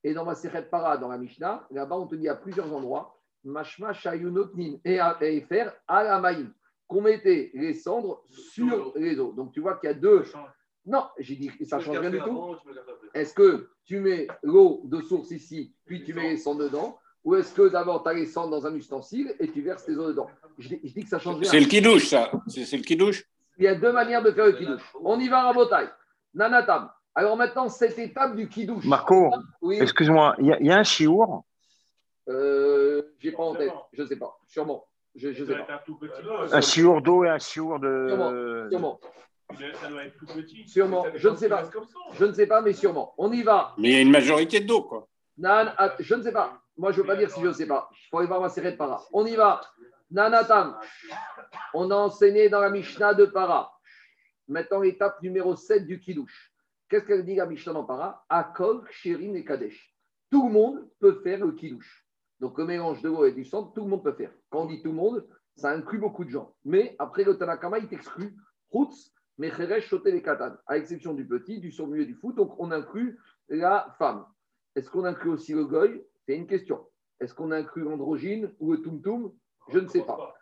[0.03, 3.93] Et dans Masechet Para, dans la Mishnah, là-bas, on te dit à plusieurs endroits, Mashma,
[3.93, 6.33] Shayunotnin et Efer, à la
[6.87, 9.33] qu'on mettait les cendres sur les eaux.
[9.33, 10.23] Donc, tu vois qu'il y a deux.
[10.89, 12.55] Non, j'ai dit que ça ne change rien du tout.
[13.13, 17.35] Est-ce que tu mets l'eau de source ici, puis tu mets les cendres dedans Ou
[17.35, 20.07] est-ce que d'abord tu as les cendres dans un ustensile et tu verses tes eaux
[20.07, 20.27] dedans?
[20.57, 21.49] Je dis, que ça change rien.
[21.49, 22.31] C'est le qui ça.
[22.47, 22.97] C'est le qui
[23.59, 24.81] Il y a deux manières de faire le qui-douche.
[25.03, 25.87] On y va à Botaï.
[26.33, 26.89] Nanatam.
[27.13, 28.85] Alors maintenant, cette étape du qui-douche.
[28.85, 29.29] Marco,
[29.71, 31.43] excuse-moi, il y, a un chiour?
[32.29, 34.39] Euh, J'ai pas en tête, je ne sais pas.
[34.47, 34.85] Sûrement.
[35.15, 35.81] Je, je sais pas.
[36.51, 38.07] Un chiour d'eau et un chiour de.
[38.09, 38.69] Sûrement.
[38.69, 38.99] Sûrement.
[39.57, 40.67] Ça doit être plus petit.
[40.67, 41.05] Sûrement.
[41.15, 41.69] Je ne sais pas.
[42.13, 43.13] Je ne sais pas, mais sûrement.
[43.17, 43.73] On y va.
[43.77, 45.07] Mais il y a une majorité d'eau, quoi.
[45.37, 46.61] Nan, je ne sais pas.
[46.77, 47.89] Moi, je ne veux pas dire si je ne sais pas.
[47.91, 49.03] Il faut aller voir ma série de para.
[49.11, 49.61] On y va.
[50.11, 50.77] Nanatam.
[51.73, 53.71] On a enseigné dans la Mishnah de para.
[54.47, 56.51] Maintenant, étape numéro 7 du Kiddush.
[56.89, 58.25] Qu'est-ce qu'elle dit la Mishnah dans para?
[58.29, 59.93] Akol, Shirin et Kadesh.
[60.31, 62.05] Tout le monde peut faire le Kiddush.
[62.39, 64.31] Donc, le mélange de l'eau et du sang, tout le monde peut faire.
[64.49, 66.53] Quand on dit tout le monde, ça inclut beaucoup de gens.
[66.63, 68.35] Mais après, le Tanakama, il t'exclut
[68.71, 72.33] Routz, Mecheresh, Shotel et Katan, à l'exception du petit, du sourd et du fou.
[72.33, 73.17] Donc, on inclut
[73.47, 74.25] la femme.
[74.75, 76.05] Est-ce qu'on inclut aussi le goy?
[76.27, 76.85] C'est une question.
[77.19, 79.31] Est-ce qu'on inclut l'androgyne ou le tumtum?
[79.69, 80.35] Je ne sais pas.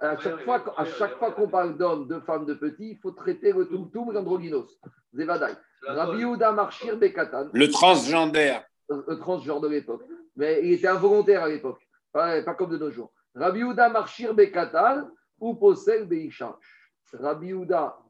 [0.00, 3.10] À chaque fois, à chaque fois qu'on parle d'hommes, de femmes, de petits, il faut
[3.10, 4.78] traiter le tumtum et l'androgynos.
[5.14, 5.54] Zevadai.
[5.82, 7.48] Rabbi Marchir Bekatan.
[7.52, 8.64] Le transgendaire.
[8.88, 10.02] Le transgenre de l'époque.
[10.36, 11.80] Mais il était involontaire à l'époque,
[12.12, 13.12] pas, comme de nos jours.
[13.34, 15.08] Rabbi Marchir Bekatan
[15.40, 16.56] ou possède Beisha.
[17.12, 17.52] Rabbi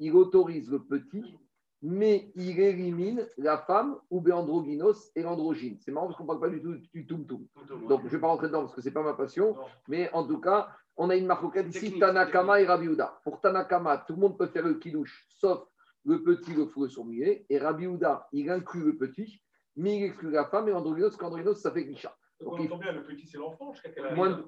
[0.00, 1.38] il autorise le petit
[1.82, 5.78] mais il élimine la femme ou androgynos et l'androgyne.
[5.80, 7.46] C'est marrant parce qu'on ne parle pas du tout du tum tum.
[7.88, 9.56] Donc je ne vais pas rentrer dedans parce que ce n'est pas ma passion,
[9.88, 13.20] mais en tout cas, on a une marque ici, Tanakama et Rabiouda.
[13.24, 15.66] Pour Tanakama, tout le monde peut faire le kidouche, sauf
[16.04, 17.46] le petit, le fou, le sourmier.
[17.48, 19.42] Et Rabiouda, il inclut le petit,
[19.76, 22.14] mais il exclut la femme et l'androgynos, l'androgynos, ça fait Glisha.
[22.40, 24.44] Donc, on bien, le petit, c'est l'enfant, jusqu'à quel âge Moins de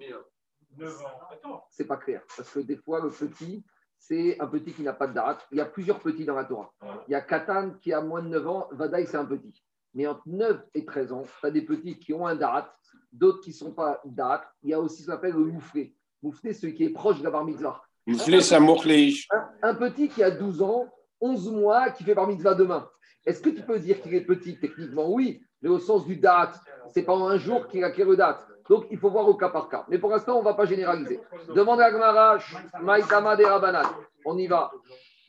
[0.79, 1.05] 9
[1.45, 1.65] ans.
[1.71, 3.65] C'est pas clair, parce que des fois, le petit,
[4.03, 5.47] c'est un petit qui n'a pas de date.
[5.53, 6.73] Il y a plusieurs petits dans la Torah.
[7.07, 9.63] Il y a Katan qui a moins de 9 ans, Vadaï c'est un petit.
[9.95, 12.69] Mais entre 9 et 13 ans, tu as des petits qui ont un date,
[13.13, 14.43] d'autres qui ne sont pas date.
[14.65, 15.95] Il y a aussi ce qu'on appelle le mouflé.
[16.21, 17.81] Mouflé, celui qui est proche de la bar mitzvah.
[18.07, 22.55] Mouflé, c'est un, un petit qui a 12 ans, 11 mois, qui fait bar mitzvah
[22.55, 22.89] demain.
[23.25, 24.59] Est-ce que tu peux dire qu'il est petit?
[24.59, 26.59] Techniquement, oui, mais au sens du date.
[26.93, 28.47] C'est pas un jour qu'il acquiert le date.
[28.69, 29.85] Donc, il faut voir au cas par cas.
[29.89, 31.21] Mais pour l'instant, on ne va pas généraliser.
[31.55, 32.39] Demande à Gmara,
[32.81, 33.91] Maïtama des Rabanat.
[34.25, 34.71] On y va.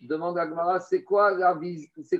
[0.02, 1.58] Demande à Gmara, c'est quoi, la,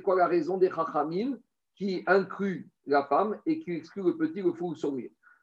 [0.02, 1.36] quoi la raison des Chachamim
[1.74, 4.96] qui inclut la femme et qui exclut le petit, le fou, le sourd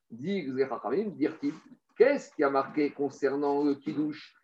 [0.10, 1.54] Dit les Chachamim, dire-t-il,
[1.98, 4.36] qu'est-ce qui a marqué concernant le Kiddush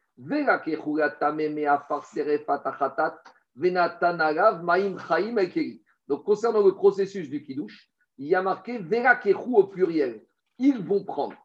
[6.07, 10.21] donc, concernant le processus du Kiddush, il y a marqué Verakechu au pluriel
[10.59, 11.35] ils vont prendre.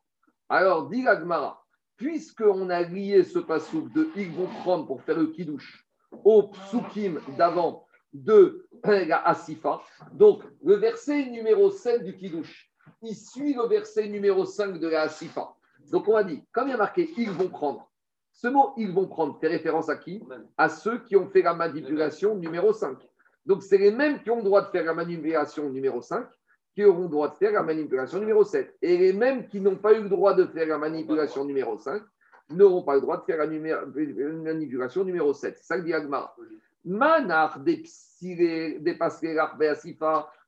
[0.48, 1.64] Alors, dit l'Agmara,
[1.96, 5.86] puisqu'on a lié ce passouk de ils vont prendre pour faire le kidouche
[6.24, 9.80] au psukim d'avant de la Asifa,
[10.12, 12.70] donc le verset numéro 7 du kidouche,
[13.00, 15.54] il suit le verset numéro 5 de la Asifa.
[15.90, 17.90] Donc on a dit, comme il y a marqué ils vont prendre,
[18.32, 20.22] ce mot ils vont prendre fait référence à qui?
[20.58, 22.98] À ceux qui ont fait la manipulation numéro 5.
[23.46, 26.26] Donc c'est les mêmes qui ont le droit de faire la manipulation numéro 5
[26.74, 28.76] qui auront le droit de faire la manipulation numéro 7.
[28.80, 32.02] Et les mêmes qui n'ont pas eu le droit de faire la manipulation numéro 5
[32.50, 35.56] n'auront pas le droit de faire la manipulation numéro 7.
[35.56, 36.36] C'est ça que dit Agmar.
[36.84, 37.82] Manar des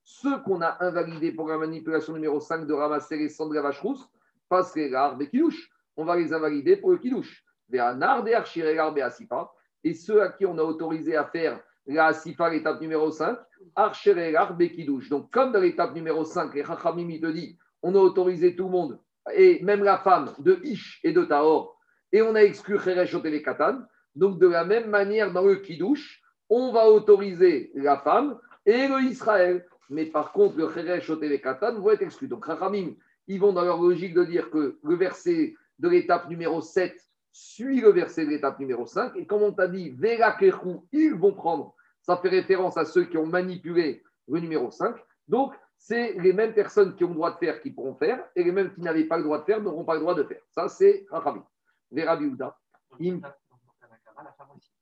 [0.06, 3.62] ceux qu'on a invalidés pour la manipulation numéro 5 de ramasser les cendres de la
[3.62, 4.06] vache rousse,
[4.70, 5.70] des kidouches.
[5.96, 7.44] On va les invalider pour le kidouche.
[9.84, 13.38] Et ceux à qui on a autorisé à faire la Sifa, l'étape numéro 5,
[13.76, 15.08] Archeregar Bekidouche.
[15.08, 18.70] Donc, comme dans l'étape numéro 5, les Chachamim, te dit, on a autorisé tout le
[18.70, 19.00] monde,
[19.34, 21.78] et même la femme de Ish et de Tahor,
[22.12, 23.82] et on a exclu Cheresh Katan.
[24.14, 29.00] Donc, de la même manière, dans le Kidouche, on va autoriser la femme et le
[29.02, 29.66] Israël.
[29.90, 31.10] Mais par contre, le Cheresh
[31.42, 32.28] Katan vont être exclus.
[32.28, 32.92] Donc, Chachamim,
[33.26, 36.94] ils vont dans leur logique de dire que le verset de l'étape numéro 7
[37.34, 39.16] suit le verset de l'étape numéro 5.
[39.16, 41.74] Et comme on t'a dit, Verakechu, ils vont prendre.
[42.00, 44.94] Ça fait référence à ceux qui ont manipulé le numéro 5.
[45.26, 48.44] Donc, c'est les mêmes personnes qui ont le droit de faire qui pourront faire, et
[48.44, 50.40] les mêmes qui n'avaient pas le droit de faire n'auront pas le droit de faire.
[50.50, 51.40] Ça, c'est Rachabi.
[51.90, 52.56] Verabi Ouda.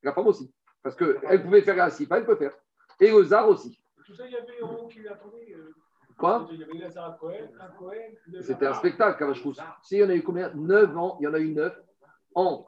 [0.03, 0.53] La femme aussi.
[0.83, 2.53] Parce qu'elle pouvait faire la sifa, elle peut faire.
[3.01, 3.83] Et le zar aussi.
[4.05, 5.55] Tout ça, il y avait un qui attendait.
[5.55, 5.75] Euh,
[6.19, 6.49] Quoi?
[8.43, 9.57] C'était un spectacle, Kavachkous.
[9.83, 10.53] Si, il y en a eu combien?
[10.55, 11.75] 9 ans, il y en a eu 9
[12.35, 12.67] en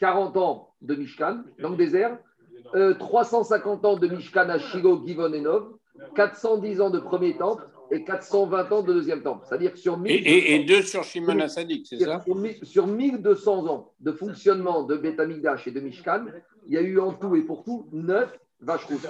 [0.00, 2.18] 40 ans de Mishkan, dans le désert,
[2.98, 5.74] 350 euh, ans de Mishkan à Shiloh, Givon et Nov,
[6.14, 9.46] 410 ans de premier temple et 420 ans de deuxième temple.
[9.48, 12.22] C'est-à-dire sur et, deux sur Shimon Sadik, c'est ça
[12.62, 16.26] sur, 1200 ans de fonctionnement de Beth et de Mishkan,
[16.66, 18.30] il y a eu en tout et pour tout 9
[18.60, 19.08] vaches rouges.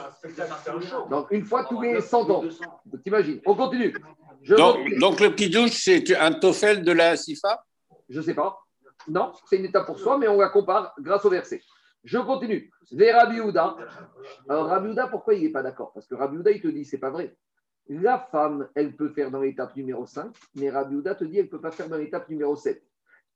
[1.10, 2.44] Donc une fois tous les 100 ans.
[3.02, 3.94] T'imagines On continue.
[4.48, 7.64] donc, donc, le Kiddush, c'est un Tofel de la Sifa?
[8.08, 8.58] Je ne sais pas.
[9.08, 11.62] Non, c'est une étape pour soi, mais on la compare grâce au verset.
[12.04, 12.70] Je continue.
[12.92, 13.40] Vers Rabbi
[14.48, 15.92] Alors, Rabbi pourquoi il n'est pas d'accord?
[15.92, 17.36] Parce que Rabbi il te dit, c'est pas vrai.
[17.88, 21.50] La femme, elle peut faire dans l'étape numéro 5, mais Rabbi te dit, elle ne
[21.50, 22.82] peut pas faire dans l'étape numéro 7.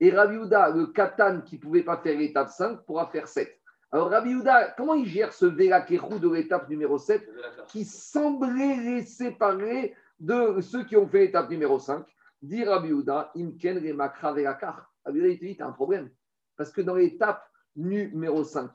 [0.01, 3.51] Et Rabbi le katan qui ne pouvait pas faire l'étape 5, pourra faire 7.
[3.91, 4.35] Alors, Rabbi
[4.77, 7.29] comment il gère ce Vélakéchou de l'étape numéro 7
[7.69, 12.05] qui semblait les séparer de ceux qui ont fait l'étape numéro 5
[12.43, 12.91] Dit Rabbi
[13.37, 14.92] Imken Remakra Velakar.
[15.05, 16.11] Rabbi il te dit, tu as un problème.
[16.57, 17.43] Parce que dans l'étape
[17.77, 18.71] numéro 5,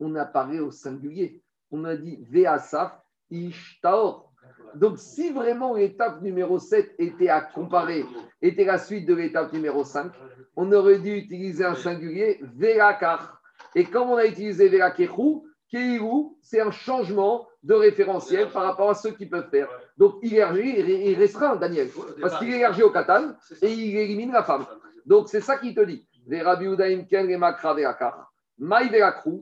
[0.00, 1.42] on apparaît au singulier.
[1.70, 4.32] On a dit Veasaf Ishtaor.
[4.74, 8.04] Donc, si vraiment l'étape numéro 7 était à comparer,
[8.40, 10.12] était la suite de l'étape numéro 5,
[10.56, 13.40] on aurait dû utiliser un singulier Verakar.
[13.74, 18.94] Et comme on a utilisé Verakeru, Keirou, c'est un changement de référentiel par rapport à
[18.94, 19.68] ceux qui peuvent faire.
[19.96, 21.88] Donc, il, il restreint, Daniel,
[22.20, 24.66] parce qu'il élargit au Katan et il élimine la femme.
[25.06, 26.06] Donc, c'est ça qu'il te dit.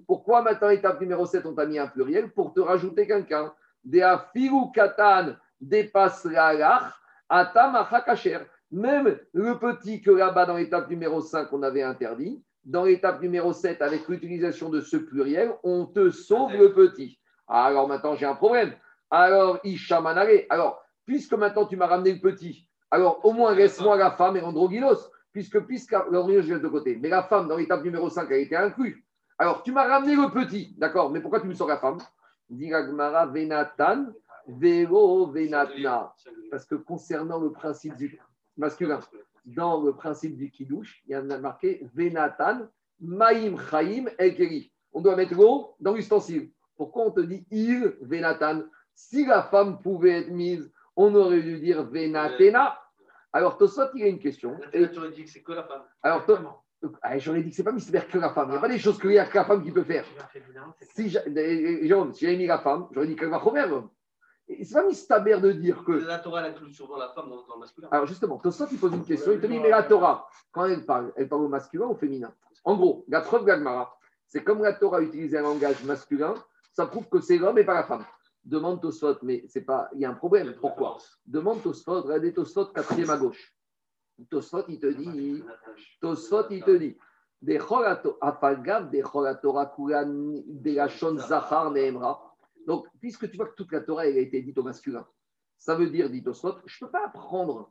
[0.06, 2.30] Pourquoi maintenant, étape numéro 7, on t'a mis un pluriel?
[2.30, 3.52] Pour te rajouter quelqu'un.
[8.72, 13.52] Même le petit que là-bas, dans l'étape numéro 5, on avait interdit, dans l'étape numéro
[13.52, 17.18] 7, avec l'utilisation de ce pluriel, on te sauve le petit.
[17.48, 18.72] Alors maintenant, j'ai un problème.
[19.10, 20.44] Alors, Ishamanare.
[20.50, 24.42] Alors, puisque maintenant tu m'as ramené le petit, alors au moins laisse-moi la femme et
[24.42, 25.10] androgynos.
[25.32, 26.96] Puisque, puisque, je laisse de côté.
[26.96, 29.04] Mais la femme, dans l'étape numéro 5, a été inclue.
[29.38, 31.98] Alors, tu m'as ramené le petit, d'accord, mais pourquoi tu me sors la femme?
[32.48, 34.06] Diragmara Venatan,
[34.48, 36.12] Vero Venatna.
[36.50, 38.18] Parce que concernant le principe du
[38.56, 39.00] masculin,
[39.46, 42.66] dans le principe du kidouche, il y a marqué Venatan,
[43.00, 44.72] Maïm Chaim Elkeri.
[44.92, 46.50] On doit mettre l'eau dans l'ustensile.
[46.76, 48.64] Pourquoi on te dit il Venatan?
[48.94, 52.79] Si la femme pouvait être mise, on aurait dû dire Venatena.
[53.32, 54.58] Alors, Tosot, il y a une question.
[54.72, 54.90] Et...
[54.90, 55.82] Tu aurais dit que c'est que la femme.
[56.02, 56.24] Alors,
[57.02, 58.48] ah, j'aurais dit que ce n'est pas mystère que la femme.
[58.48, 60.04] Il n'y a pas des choses qu'il y a que la femme qui peut faire.
[60.94, 63.88] Si j'avais mis la femme, j'aurais dit qu'elle va remettre.
[64.64, 65.92] C'est pas mystère de dire que.
[65.92, 67.88] La Torah, elle inclut souvent la femme dans, le masculin.
[67.90, 69.32] Alors justement, Tosot, il pose une question.
[69.32, 71.94] Il te dit, mais la Torah, quand elle parle, elle parle au masculin ou au
[71.94, 72.32] féminin?
[72.64, 76.34] En gros, la preuve d'Agmara, c'est comme la Torah utilise un langage masculin,
[76.72, 78.04] ça prouve que c'est l'homme et pas la femme.
[78.44, 80.54] Demande Tosfot, mais c'est pas, il y a un problème.
[80.60, 80.98] Pourquoi?
[81.26, 83.54] Demande Tosfot, regardez Tosfot, quatrième à gauche.
[84.30, 85.42] Tosfot, il te dit,
[86.00, 86.96] Tosfot, il te dit,
[87.42, 87.58] des
[88.92, 89.02] des.
[92.66, 95.06] Donc, puisque tu vois que toute la Torah a été dite au masculin,
[95.58, 97.70] ça veut dire, dit Tosfot, je ne peux pas apprendre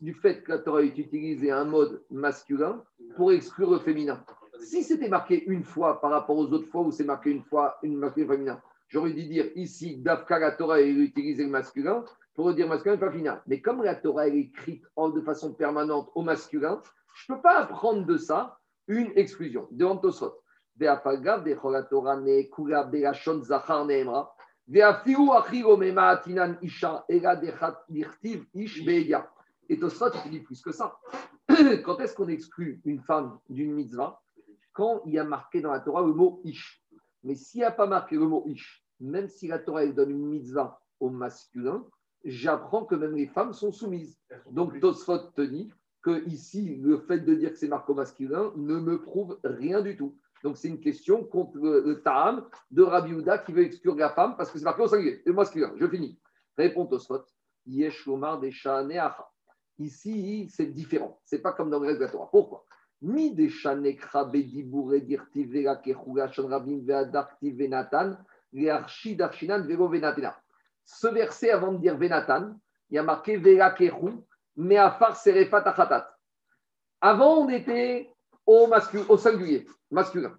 [0.00, 2.84] du fait que la Torah ait utilisé un mode masculin
[3.16, 4.24] pour exclure le féminin.
[4.60, 7.78] Si c'était marqué une fois par rapport aux autres fois où c'est marqué une fois
[7.82, 12.52] une masculin féminin, j'aurais dû dire ici, Dafka, la Torah a utilisé le masculin pour
[12.54, 13.42] dire masculin et pas féminin.
[13.46, 16.80] Mais comme la Torah est écrite de façon permanente au masculin,
[17.14, 19.68] je ne peux pas apprendre de ça une exclusion.
[19.70, 20.34] De Antosot.
[29.70, 30.98] Et Tosfot, il dit plus que ça.
[31.84, 34.20] Quand est-ce qu'on exclut une femme d'une mitzvah?
[34.72, 36.84] Quand il y a marqué dans la Torah le mot ish.
[37.24, 40.26] Mais s'il n'y a pas marqué le mot ish, même si la Torah donne une
[40.26, 41.84] mitzvah au masculin,
[42.24, 44.18] j'apprends que même les femmes sont soumises.
[44.50, 48.52] Donc Tosfot te dit que ici, le fait de dire que c'est marqué au masculin
[48.56, 50.16] ne me prouve rien du tout.
[50.44, 52.02] Donc c'est une question contre le, le
[52.70, 55.32] de Rabbi Houda qui veut exclure la femme parce que c'est marqué au singulier, le
[55.32, 55.72] masculin.
[55.76, 56.18] Je finis.
[56.56, 57.24] Répond Tosfot.
[57.66, 58.52] Yeshomar des
[59.78, 61.20] Ici, c'est différent.
[61.24, 62.28] C'est pas comme dans le reste de la Torah.
[62.30, 62.66] Pourquoi?
[63.00, 63.34] Mi
[70.88, 72.58] ce verset, avant de dire Venatan,
[72.90, 74.12] il y a marqué Verakehu,
[74.56, 76.16] mais à Serefat Achatat.
[77.00, 78.10] Avant, on était
[78.46, 78.68] au,
[79.08, 80.36] au singulier, masculin.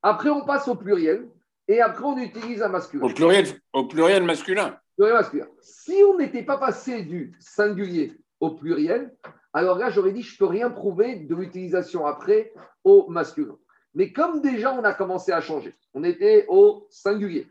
[0.00, 1.28] Après, on passe au pluriel,
[1.68, 3.04] et après, on utilise un masculin.
[3.04, 4.78] Au pluriel, au pluriel masculin.
[4.96, 5.46] Pluriel masculin.
[5.60, 9.14] Si on n'était pas passé du singulier au pluriel,
[9.52, 12.52] alors là, j'aurais dit, je ne peux rien prouver de l'utilisation après
[12.84, 13.56] au masculin.
[13.94, 17.46] Mais comme déjà, on a commencé à changer, on était au singulier,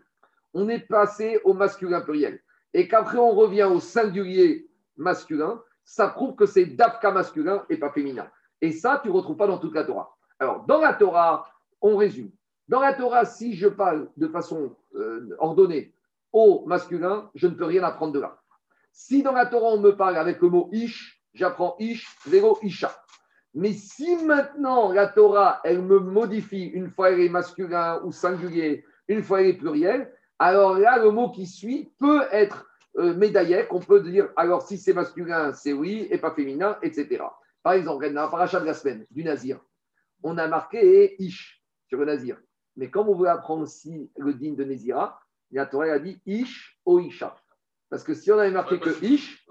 [0.54, 2.42] on est passé au masculin pluriel,
[2.74, 7.92] et qu'après, on revient au singulier masculin, ça prouve que c'est d'Afka masculin et pas
[7.92, 8.28] féminin.
[8.62, 10.16] Et ça, tu ne retrouves pas dans toute la Torah.
[10.40, 11.48] Alors, dans la Torah,
[11.82, 12.32] on résume.
[12.68, 15.94] Dans la Torah, si je parle de façon euh, ordonnée
[16.32, 18.40] au masculin, je ne peux rien apprendre de là.
[18.92, 22.92] Si dans la Torah, on me parle avec le mot ish, j'apprends ish, zéro isha.
[23.54, 28.86] Mais si maintenant la Torah, elle me modifie, une fois elle est masculin ou singulier,
[29.08, 32.66] une fois elle est pluriel, alors là, le mot qui suit peut être
[32.98, 37.24] euh, médaillé, qu'on peut dire, alors si c'est masculin, c'est oui, et pas féminin, etc.
[37.62, 39.60] Par exemple, dans la paracha de du Nazir,
[40.24, 42.42] on a marqué Ish sur le Nazir.
[42.76, 45.20] Mais comme on veut apprendre aussi le digne de Nézira,
[45.52, 47.36] la Torah a dit Ish o Isha.
[47.92, 49.46] Parce que si on avait marqué que Ish,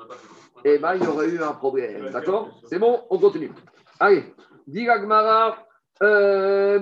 [0.64, 2.08] eh ben, il y aurait eu un problème.
[2.10, 3.52] D'accord C'est bon, on continue.
[4.00, 4.24] Allez,
[4.66, 5.58] Diragmara,
[6.02, 6.78] euh,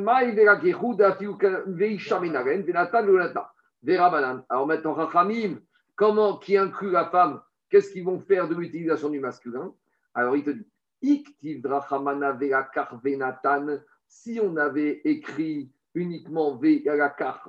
[4.48, 5.58] Alors maintenant, Rachamim,
[5.96, 9.74] comment, qui inclut la femme, qu'est-ce qu'ils vont faire de l'utilisation du masculin?
[10.14, 10.64] Alors il te dit,
[14.06, 16.56] si on avait écrit uniquement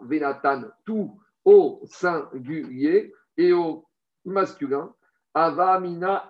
[0.01, 3.85] Venatan, tout au singulier et au
[4.31, 4.93] masculin,
[5.33, 6.29] Avamina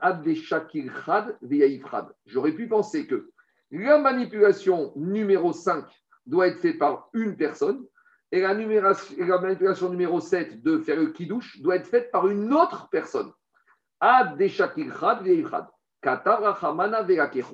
[2.26, 3.30] J'aurais pu penser que
[3.72, 5.86] la manipulation numéro 5
[6.26, 7.86] doit être faite par une personne
[8.32, 12.90] Et la, manipulation numéro 7 de faire le kidouche doit être faite par une autre
[12.90, 13.32] personne.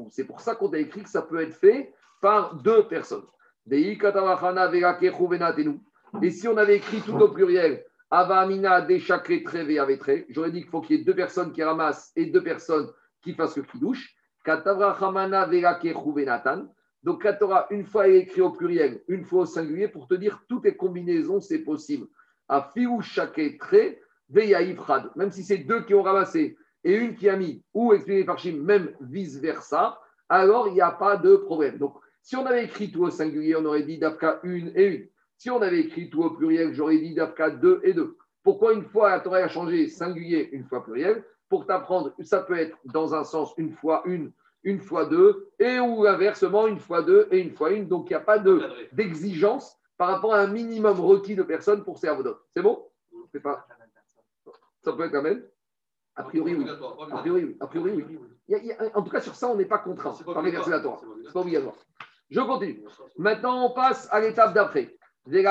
[0.09, 3.25] C'est pour ça qu'on a écrit que ça peut être fait par deux personnes.
[3.71, 3.99] Et
[6.29, 8.87] si on avait écrit tout au pluriel, Avamina,
[10.29, 12.89] j'aurais dit qu'il faut qu'il y ait deux personnes qui ramassent et deux personnes
[13.21, 14.15] qui fassent le kidouche.
[17.03, 20.65] Donc, la une fois écrit au pluriel, une fois au singulier, pour te dire toutes
[20.65, 22.07] les combinaisons, c'est possible.
[22.47, 23.01] A fiou
[23.59, 28.23] trait, Même si c'est deux qui ont ramassé et une qui a mis, ou expliqué
[28.23, 29.99] par Chim, même vice-versa,
[30.29, 31.79] alors il n'y a pas de problème.
[31.79, 35.07] Donc, si on avait écrit tout au singulier, on aurait dit d'Afka une et une.
[35.37, 38.17] Si on avait écrit tout au pluriel, j'aurais dit d'Afka deux et deux.
[38.43, 42.57] Pourquoi une fois la Torah a changé singulier, une fois pluriel Pour t'apprendre, ça peut
[42.57, 44.31] être dans un sens une fois une,
[44.63, 47.87] une fois deux, et ou inversement une fois deux et une fois une.
[47.87, 48.39] Donc il n'y a pas
[48.91, 52.45] d'exigence par rapport à un minimum requis de personnes pour d'autres.
[52.55, 52.87] C'est bon?
[53.43, 53.67] Pas...
[54.83, 55.43] Ça peut être la même
[56.15, 56.65] a priori, oui.
[57.11, 57.57] A priori, oui.
[57.59, 58.71] A priori, oui.
[58.93, 60.99] en tout cas, sur ça, on n'est pas contraint par les versets de la Torah.
[61.01, 61.75] Ce n'est pas obligatoire.
[62.29, 62.83] Je continue.
[63.17, 64.94] Maintenant, on passe à l'étape d'après.
[65.27, 65.43] Donc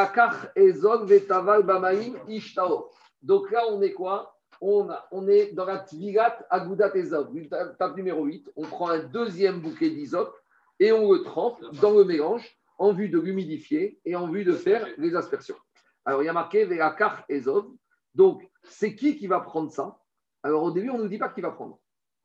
[3.51, 4.39] là, on est quoi?
[4.61, 4.89] On,
[5.29, 8.53] est dans la Tvirat Agudat Ezog, étape numéro 8.
[8.57, 10.33] On prend un deuxième bouquet d'isop
[10.79, 14.53] et on le trempe dans le mélange en vue de l'humidifier et en vue de
[14.53, 15.57] faire les aspersions.
[16.05, 17.67] Alors, il y a marqué Verakar Ezov.
[18.15, 19.99] Donc, c'est qui qui va prendre ça?
[20.45, 21.81] Alors au début, on ne nous dit pas qui va prendre.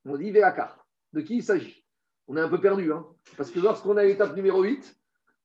[0.05, 0.85] On dit Véakar.
[1.13, 1.83] De qui il s'agit?
[2.27, 4.98] On est un peu perdu, hein parce que lorsqu'on a l'étape numéro 8,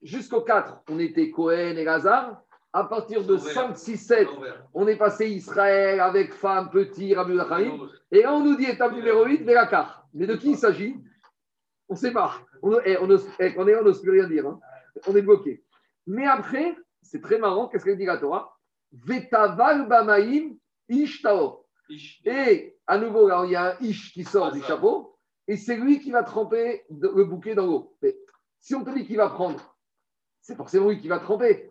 [0.04, 2.40] jusqu'au 4, on était Cohen et Lazare.
[2.72, 4.28] À partir de 5, 6, 7,
[4.74, 7.38] on est passé Israël avec femme, petit, Rabbi
[8.10, 10.08] Et là, on nous dit étape numéro 8, Véakar.
[10.12, 10.96] Mais de qui il s'agit?
[11.88, 12.40] On ne sait pas.
[12.62, 14.46] On, eh, on, eh, on, n'ose plus rien dire.
[14.48, 14.58] Hein.
[15.06, 15.62] on est bloqué.
[16.08, 18.58] Mais après, c'est très marrant, qu'est-ce qu'elle dit la Torah?
[18.92, 20.56] Vetaval Bamaim
[20.88, 21.64] Ishtaor.
[22.24, 25.76] Et à nouveau, là, il y a un ish qui sort du chapeau, et c'est
[25.76, 27.96] lui qui va tremper le bouquet dans l'eau.
[28.58, 29.73] Si on te dit qu'il va prendre,
[30.44, 31.70] c'est forcément lui qui va tremper.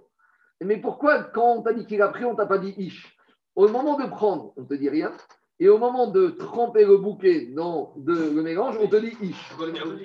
[0.62, 3.16] Mais pourquoi, quand on t'a dit qu'il a pris, on t'a pas dit ish?
[3.56, 5.12] Au moment de prendre, on te dit rien.
[5.60, 9.50] Et au moment de tremper le bouquet dans le mélange, on te dit ish.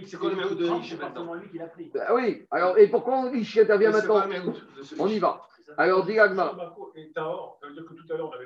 [0.06, 1.34] C'est quoi le numéro de ish maintenant
[1.94, 4.22] bah Oui, alors, et pourquoi ish intervient maintenant
[4.98, 5.42] On y va.
[5.78, 6.54] Alors, dis Agma.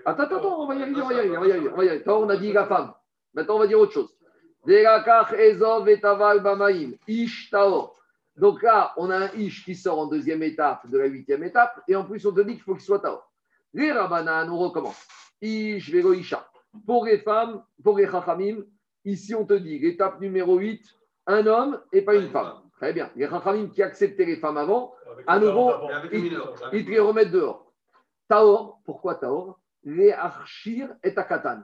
[0.05, 1.70] Attends, attends, on va y arriver, on va y arriver, on va y arriver.
[1.73, 2.05] On, va y arriver.
[2.09, 2.95] on a dit la femme.
[3.35, 4.16] Maintenant, on va dire autre chose.
[7.09, 7.97] Ish taor.
[8.43, 11.80] Donc là, on a un ish qui sort en deuxième étape de la huitième étape,
[11.86, 13.30] et en plus, on te dit qu'il faut qu'il soit taor.
[13.72, 15.07] Les rabanan, on recommence.
[15.40, 16.45] Ish vero isha.
[16.84, 18.64] Pour les femmes, pour les chachamim,
[19.05, 20.84] ici, on te dit l'étape numéro 8,
[21.28, 22.55] un homme et pas une femme.
[22.78, 23.12] Très bien.
[23.14, 24.93] Les Rachamim qui acceptaient les femmes avant,
[25.28, 25.70] à nouveau,
[26.12, 27.72] ils, te les remettent dehors.
[28.28, 29.61] Taor, pourquoi Taor?
[29.84, 31.61] Les Archir et Takatan.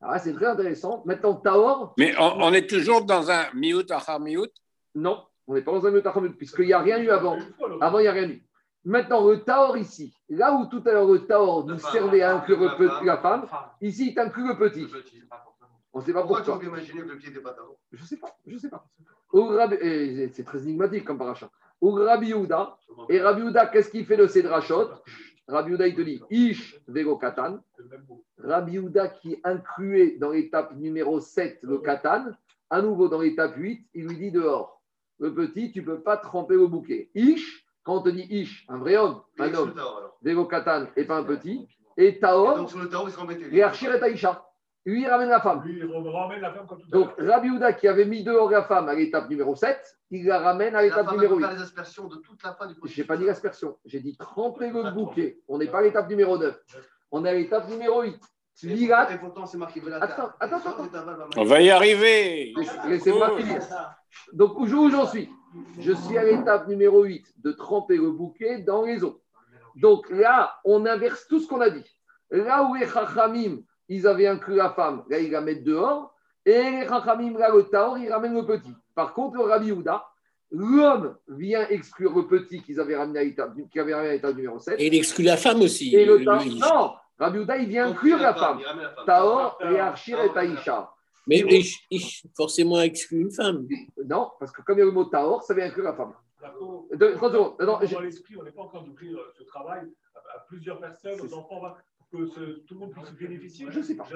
[0.00, 1.04] Alors c'est très intéressant.
[1.06, 1.94] Maintenant, Taor.
[1.96, 4.50] Mais on, est toujours dans un Miout Achar Miout
[4.96, 7.38] Non, on n'est pas dans un Miout, puisqu'il n'y a rien eu avant.
[7.80, 8.42] Avant, il n'y a rien eu.
[8.84, 12.60] Maintenant, le Taor ici, là où tout à l'heure le Taor nous servait à inclure
[13.02, 13.46] la femme,
[13.80, 14.86] ici, il inclut le petit.
[15.92, 16.42] On ne sait pas pourquoi.
[16.42, 18.58] Pourquoi tu imaginer que le pied n'était pas Taor Je ne sais pas, je ne
[18.58, 18.86] sais pas.
[19.32, 21.50] C'est très énigmatique comme parachat.
[21.80, 22.76] Ou Rabbi Yehuda.
[23.08, 24.90] Et Rabbi Yehuda, qu'est-ce qu'il fait de ses drachot
[25.46, 27.60] Rabbi Yehuda, il te dit Ish Vego Katan.
[28.38, 32.32] Rabbi Yehuda qui incluait dans l'étape numéro 7 le Katan,
[32.68, 34.77] à nouveau dans l'étape 8, il lui dit dehors.
[35.18, 37.10] Le petit, tu ne peux pas tremper au bouquet.
[37.14, 39.74] Ish, quand on te dit Ish, un vrai homme, un homme,
[40.96, 41.68] et pas un petit.
[41.96, 42.68] Et Taor,
[43.50, 44.44] et Archir et Taïcha.
[44.88, 45.62] Lui, il ramène la femme.
[45.64, 48.62] Lui, il ramène la femme comme tout Donc, Rabbi Houda, qui avait mis dehors la
[48.62, 49.78] femme à l'étape numéro 7,
[50.10, 51.46] il la ramène à l'étape numéro 8.
[51.46, 53.76] les aspersions de toute la fin du Je n'ai pas dit l'aspersion.
[53.84, 55.40] J'ai dit tremper le bouquet.
[55.48, 56.58] On n'est pas à l'étape numéro 9.
[57.10, 58.18] On est à l'étape numéro 8.
[58.62, 59.12] Ligat.
[59.12, 60.88] Et pourtant, c'est marqué Attends, attends, attends.
[61.36, 62.54] On va y arriver.
[62.88, 63.60] Laissez-moi finir.
[64.32, 65.28] Donc, où j'en suis
[65.80, 69.22] Je suis à l'étape numéro 8 de tremper le bouquet dans les eaux.
[69.76, 71.84] Donc là, on inverse tout ce qu'on a dit.
[72.30, 76.52] Là où les chachamim ils avaient inclus la femme, là ils la mettent dehors, et
[76.52, 78.72] les Chachamim, là le Taor, ils ramènent le petit.
[78.94, 80.06] Par contre, le Rabbi Houda,
[80.50, 84.32] l'homme vient exclure le petit qu'ils avaient ramené à l'état, qui avait ramené à l'état
[84.32, 84.76] numéro 7.
[84.78, 85.94] Et il exclut la femme aussi.
[85.94, 88.60] Et le Taor, non, Rabbi Houda, il vient inclure la femme.
[89.06, 90.92] Taor, et Archir et Taïcha.
[91.26, 91.44] Mais
[91.90, 92.00] il,
[92.36, 93.66] forcément exclut une femme.
[94.06, 96.14] Non, parce que comme il y a le mot Taor, ça vient inclure la femme.
[96.94, 99.82] Dans l'esprit, on n'est pas en train d'ouvrir ce travail
[100.14, 101.60] à plusieurs personnes, aux enfants
[102.10, 102.16] que
[102.66, 104.06] tout le monde puisse bénéficier Je ne sais pas.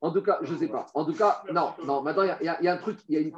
[0.00, 0.86] En, tout cas, je ne sais pas.
[0.94, 2.02] En tout cas, non, non.
[2.02, 3.32] Maintenant, il y, a un truc, il y a une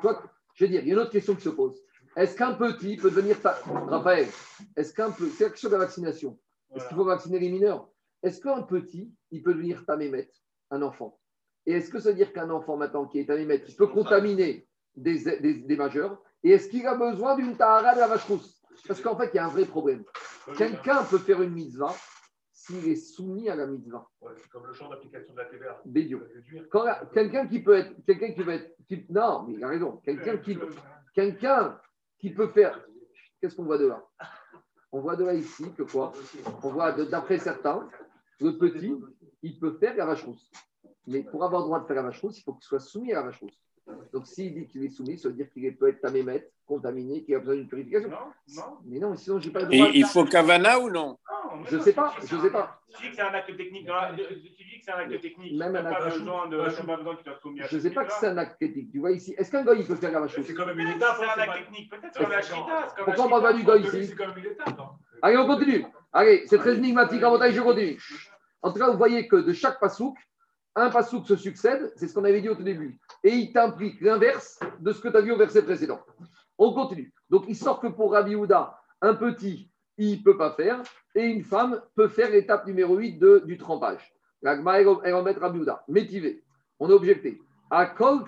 [0.55, 1.81] je veux dire, il y a une autre question qui se pose.
[2.17, 4.29] Est-ce qu'un petit peut devenir Raphaël,
[4.77, 6.39] est-ce qu'un peu, c'est la question de la vaccination.
[6.75, 7.89] Est-ce qu'il faut vacciner les mineurs?
[8.23, 10.31] Est-ce qu'un petit, il peut devenir tamémet,
[10.71, 11.19] un enfant?
[11.67, 14.67] Et est-ce que ça veut dire qu'un enfant maintenant qui est tamémet, il peut contaminer
[14.97, 16.21] des, majeurs?
[16.43, 18.63] Et est-ce qu'il a besoin d'une tahara de la vache rousse?
[18.87, 20.05] Parce qu'en fait, il y a un vrai problème.
[20.57, 21.95] Quelqu'un peut faire une mitzvah
[22.53, 24.07] s'il est soumis à la mitzvah.
[24.37, 25.83] c'est comme le champ d'application de la TVA.
[27.13, 27.93] Quelqu'un qui peut être.
[28.05, 29.11] Quelqu'un qui peut être.
[29.11, 29.97] non, mais il a raison.
[30.05, 30.59] Quelqu'un qui,
[31.15, 31.81] quelqu'un
[32.19, 32.81] qui peut faire.
[33.41, 34.05] Qu'est-ce qu'on voit de là?
[34.91, 36.13] On voit de là ici que quoi?
[36.63, 37.89] On voit d'après certains,
[38.41, 38.95] le petit,
[39.43, 40.51] il peut faire la vache rousse.
[41.07, 43.13] Mais pour avoir le droit de faire la vache rousse, il faut qu'il soit soumis
[43.13, 43.59] à la vache rousse.
[44.13, 47.35] Donc s'il dit qu'il est soumis, ça veut dire qu'il peut être tamémet, contaminé, qu'il
[47.35, 48.11] a besoin d'une purification.
[48.11, 48.17] Non,
[48.57, 48.63] non.
[48.85, 49.89] Mais non, sinon, j'ai pas le droit.
[49.93, 51.19] il faut Cavana ou non?
[51.65, 52.83] Je ne sais pas, je ne sais pas.
[52.95, 53.87] Tu dis que c'est un acte technique.
[53.87, 55.57] Tu dis que c'est un acte technique.
[55.57, 56.59] Même un acte pas besoin de.
[56.59, 58.91] Je ne sais pas que c'est un acte technique.
[58.91, 60.89] Tu vois ici, est-ce qu'un gars il peut faire la vache C'est quand même une
[60.89, 61.17] étape.
[61.19, 61.91] C'est un acte technique.
[61.91, 62.95] Peut-être sur la chita.
[63.05, 64.07] Pourquoi on parle pas du gars ici?
[64.07, 64.79] C'est quand même une étape.
[65.23, 65.85] Allez, on continue.
[66.13, 67.21] Allez, c'est très énigmatique.
[67.21, 67.99] Je continue.
[68.63, 70.17] En tout cas, vous voyez que de chaque pasouk,
[70.75, 73.01] un pasouk se succède, c'est ce qu'on avait dit au tout début.
[73.25, 76.01] Et il t'implique l'inverse de ce que tu as vu au verset précédent.
[76.57, 77.13] On continue.
[77.31, 80.83] Donc, il sort que pour Rabbi Houda, un petit, il ne peut pas faire,
[81.15, 84.13] et une femme peut faire l'étape numéro 8 de, du trempage.
[84.43, 85.85] L'agma, en met Rabbi Houda.
[85.89, 86.45] Métivé.
[86.79, 87.41] On a objecté.
[87.71, 88.25] À Kol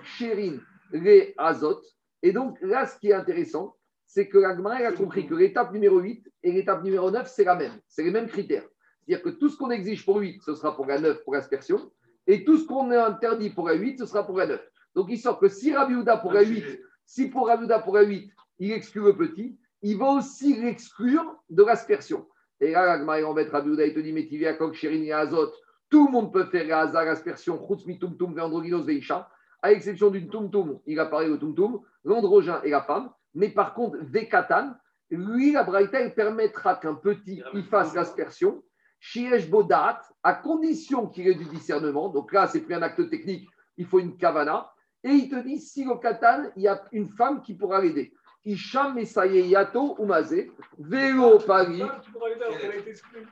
[0.92, 1.80] les Azot.
[2.22, 3.76] Et donc, là, ce qui est intéressant,
[4.12, 7.54] c'est que l'agma, a compris que l'étape numéro 8 et l'étape numéro 9, c'est la
[7.54, 7.80] même.
[7.86, 8.64] C'est les mêmes critères.
[9.06, 11.92] C'est-à-dire que tout ce qu'on exige pour 8, ce sera pour la 9, pour l'aspersion.
[12.26, 14.60] Et tout ce qu'on interdit pour la 8, ce sera pour la 9.
[14.96, 16.64] Donc il sort que si Rabbi pour la 8,
[17.06, 21.62] si pour Rabbi pour la 8, il exclut le petit, il va aussi l'exclure de
[21.62, 22.26] l'aspersion.
[22.60, 25.52] Et là, la en fait, Rabbi il te dit, mais à Kok, et Azot,
[25.88, 29.30] tout le monde peut faire la l'aspersion, Chutz, Tum Tum, Vendroginos, Veisha,
[29.62, 33.10] à l'exception d'une Tum Tum, il a parlé de Tum Tum, l'androgin et la femme,
[33.34, 34.74] mais par contre, Vekatan,
[35.10, 38.62] lui, la Braïta, il permettra qu'un petit il fasse l'aspersion,
[39.00, 42.08] Shiesh Bodat, à condition qu'il ait du discernement.
[42.08, 44.70] Donc là, c'est plus un acte technique, il faut une kavana.
[45.02, 48.12] Et il te dit, si au Katan, il y a une femme qui pourra l'aider.
[48.44, 51.82] Isham Mesaye Yato Umazé, Vélo Paris,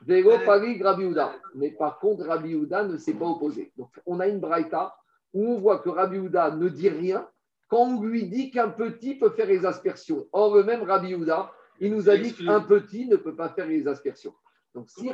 [0.07, 1.34] Vélo Paris Rabiouda.
[1.55, 3.72] Mais par contre, Rabiouda ne s'est pas opposé.
[3.76, 4.94] Donc on a une braïta
[5.32, 7.26] où on voit que Rabiouda ne dit rien
[7.69, 10.27] quand on lui dit qu'un petit peut faire les aspersions.
[10.33, 13.87] Or, le même Rabiouda, il nous a dit qu'un petit ne peut pas faire les
[13.87, 14.35] aspersions.
[14.75, 15.09] Donc, si.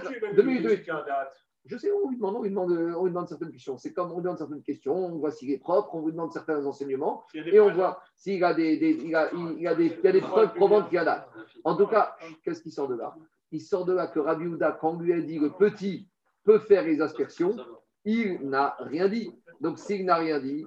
[1.67, 3.79] Je sais, on lui demande, on lui demande, on lui demande certaines questions.
[3.79, 6.31] C'est comme on lui demande certaines questions, on voit s'il est propre, on lui demande
[6.31, 10.07] certains enseignements, et on voit s'il a des, des, il a, il a des, il
[10.07, 11.27] a des preuves probantes qu'il y a là.
[11.65, 13.15] En tout cas, qu'est-ce qui sort de là?
[13.51, 16.07] Il sort de là que Rabbi Houda, quand on lui a dit le petit
[16.45, 17.57] peut faire les aspersions,
[18.05, 19.33] il n'a rien dit.
[19.63, 20.67] Donc, s'il n'a rien dit,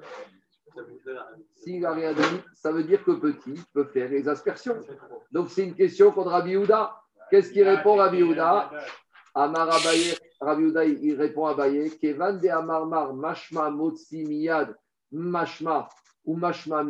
[1.55, 4.79] s'il n'a rien dit, ça veut dire que petit peut faire les aspersions.
[5.31, 6.95] Donc, c'est une question contre Rabbi Houda.
[7.29, 8.71] Qu'est-ce qu'il répond Rabbi Houda
[9.35, 14.75] Amar Abaye, Rabbi Houda, il répond à Abaye Kevan de Amarmar, Mashma, Motsi, Miyad,
[15.11, 15.89] Mashma,
[16.25, 16.83] ou Mashma,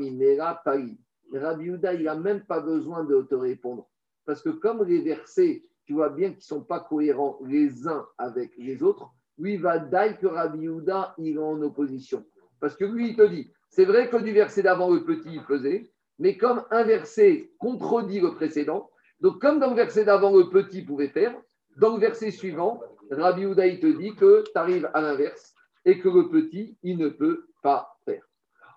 [0.63, 0.97] Paris.
[1.33, 3.87] Rabbi Houda, il n'a même pas besoin de te répondre.
[4.25, 8.05] Parce que comme les versets, tu vois bien qu'ils ne sont pas cohérents les uns
[8.17, 12.25] avec les autres, lui, va dire que Rabbi Houda, il est en opposition.
[12.59, 15.41] Parce que lui, il te dit, c'est vrai que du verset d'avant, le petit, il
[15.41, 20.49] faisait, mais comme un verset contredit le précédent, donc, comme dans le verset d'avant, le
[20.49, 21.35] petit pouvait faire,
[21.75, 25.53] dans le verset suivant, Rabbi Houdaï te dit que tu arrives à l'inverse
[25.85, 28.23] et que le petit, il ne peut pas faire.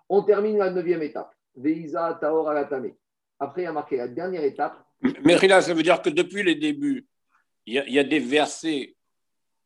[0.07, 1.33] On termine la neuvième étape.
[1.55, 2.91] Veiza Taor Alatame.
[3.39, 4.85] Après, il y a marqué la dernière étape.
[5.23, 7.07] Mais là, ça veut dire que depuis les débuts,
[7.65, 8.95] il y, a, des versets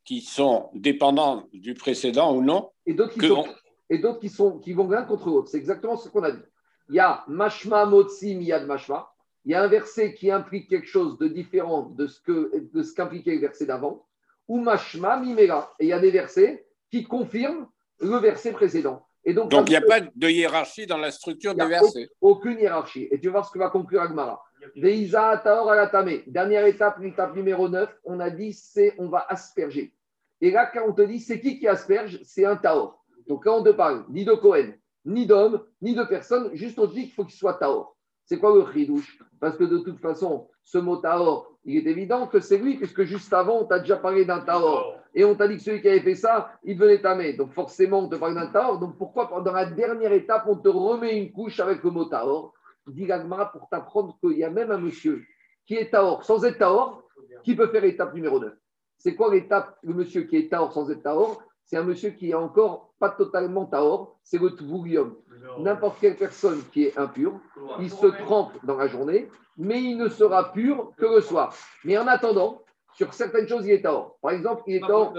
[0.06, 3.46] qui sont dépendants du précédent ou non Et d'autres qui, sont,
[3.90, 5.50] et d'autres qui, sont, qui vont l'un contre l'autre.
[5.50, 6.44] C'est exactement ce qu'on a dit.
[6.90, 9.10] Il y a Mashma Motsi Miyad Mashma
[9.46, 12.82] il y a un verset qui implique quelque chose de différent de ce, que, de
[12.82, 14.06] ce qu'impliquait le verset d'avant,
[14.48, 15.74] ou mashma mimera.
[15.80, 17.68] Et il y a des versets qui confirment
[18.00, 19.06] le verset précédent.
[19.24, 22.10] Et donc, donc il n'y a pas de hiérarchie dans la structure des versets.
[22.22, 23.08] Aucune hiérarchie.
[23.12, 24.44] Et tu vas voir ce que va conclure Agmara.
[24.76, 26.22] Veiza Taor Alatame.
[26.28, 29.94] Dernière étape, l'étape numéro 9, on a dit c'est on va asperger.
[30.42, 33.05] Et là, quand on te dit c'est qui qui asperge, c'est un Taor.
[33.28, 34.74] Donc là, on ne parle ni de Cohen,
[35.06, 37.96] ni d'homme, ni de personne, juste on dit qu'il faut qu'il soit Taor.
[38.26, 39.20] C'est quoi le chidouche?
[39.40, 43.04] Parce que de toute façon, ce mot taor, il est évident que c'est lui, puisque
[43.04, 44.98] juste avant, on t'a déjà parlé d'un taor.
[45.14, 47.34] Et on t'a dit que celui qui avait fait ça, il venait tamer.
[47.34, 48.80] Donc forcément, on te parle d'un taor.
[48.80, 52.54] Donc pourquoi, dans la dernière étape, on te remet une couche avec le mot taor
[52.88, 53.08] Dit
[53.52, 55.24] pour t'apprendre qu'il y a même un monsieur
[55.66, 57.04] qui est taor, sans être taor,
[57.44, 58.54] qui peut faire l'étape numéro 2.
[58.98, 62.32] C'est quoi l'étape, le monsieur qui est taor sans être taor C'est un monsieur qui
[62.32, 65.16] est encore pas totalement taor, c'est le tvoulium
[65.60, 67.40] n'importe quelle personne qui est impure,
[67.80, 71.56] il se trempe dans la journée, mais il ne sera pur que le soir.
[71.84, 72.62] Mais en attendant,
[72.98, 74.18] Sur certaines choses, il est tort.
[74.22, 75.14] Par exemple, il est tort,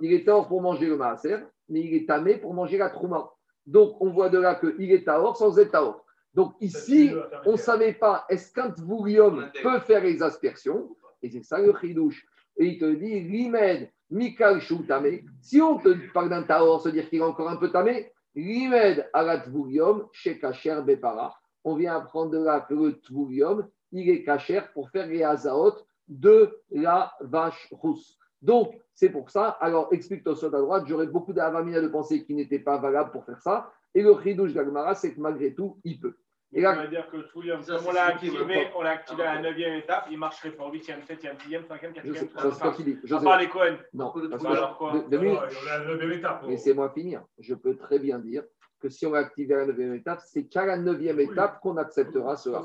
[0.00, 1.38] il est pour manger le maaser,
[1.68, 3.32] mais il est tamé pour manger la trouma.
[3.66, 6.04] Donc, on voit de là qu'il est taor sans être taor.
[6.34, 7.10] Donc, ici,
[7.46, 10.94] on ne savait pas, est-ce qu'un tvoulium peut faire les aspersions?
[11.20, 12.24] Et c'est ça le chidouche.
[12.56, 15.24] Et il te dit, rimed, mikal tamé.
[15.40, 19.08] Si on te parle d'un taor, se dire qu'il est encore un peu tamé, rimed
[19.12, 21.34] alat tvoulium, chez kacher bepara.
[21.64, 25.74] On vient apprendre de là que le tvoulium, il est kacher pour faire les azaot
[26.08, 28.18] de la vache rousse.
[28.42, 29.48] Donc, c'est pour ça.
[29.60, 33.24] Alors, explique-toi sur ta droite, j'aurais beaucoup d'avamina de penser qu'il n'était pas valable pour
[33.24, 33.72] faire ça.
[33.94, 36.16] Et le chidouche d'Agmara, c'est que malgré tout, il peut.
[36.56, 39.52] Et là, ça veut dire que comme on l'a activé, on l'a activé à la
[39.52, 42.14] 9e étape, il marcherait pour 8e, 7e, 6e, 5e, 4e, 3e.
[42.14, 42.98] C'est ce qu'il dit.
[43.02, 43.76] Je pas les Cohen.
[43.92, 46.44] Non, parce que alors quoi de, de, étape.
[46.46, 47.22] Laissez-moi finir.
[47.38, 48.44] Je peux très bien dire
[48.80, 51.76] que si on l'a activé à la 9e étape, c'est qu'à la 9e étape qu'on
[51.76, 52.64] acceptera cela.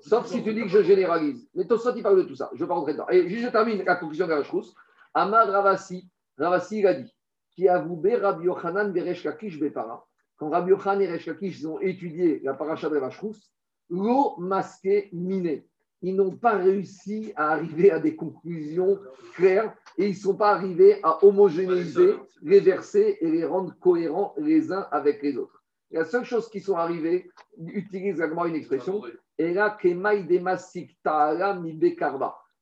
[0.00, 1.46] Sauf si tu dis que je généralise.
[1.54, 2.48] Mais Tosot, il parle de tout ça.
[2.54, 3.08] Je ne vais pas rentrer dedans.
[3.10, 4.74] Et juste, je termine la conclusion de la chose.
[5.12, 6.08] Ahmad Ravasi,
[6.38, 7.12] Ravasi, il a dit
[7.50, 10.05] qui a voué Rabbi Yochanan Beresh Kakish Bepara.
[10.36, 13.52] Quand Rabbi Yochanan et Resh Kakish ont étudié la paracha de rousse,
[13.88, 15.66] l'eau masquée minée.
[16.02, 18.98] Ils n'ont pas réussi à arriver à des conclusions
[19.34, 24.34] claires et ils ne sont pas arrivés à homogénéiser les versets et les rendre cohérents
[24.36, 25.64] les uns avec les autres.
[25.90, 29.02] La seule chose qui sont arrivés, utilise également une expression,
[29.38, 29.78] et là,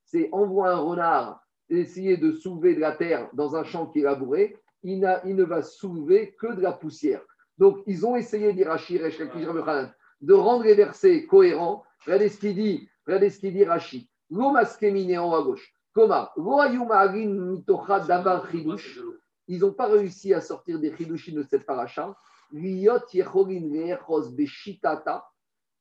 [0.04, 4.02] c'est envoie un renard essayer de soulever de la terre dans un champ qui est
[4.02, 7.22] labouré, il, il ne va soulever que de la poussière.
[7.58, 11.84] Donc, ils ont essayé d'Irachi, de rendre les versets cohérents.
[12.04, 14.10] Regardez ce qu'il dit, regardez ce qu'il dit Rashi.
[14.30, 14.56] en haut
[15.34, 15.74] à gauche.
[19.46, 22.16] Ils n'ont pas réussi à sortir des chidushim de cette paracha.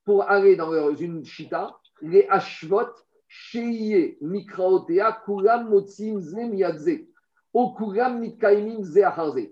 [0.05, 2.89] Pour aller dans leur, une shita, les ashvot,
[3.27, 7.07] sheye mikraotea, kulam motzim zem yadze.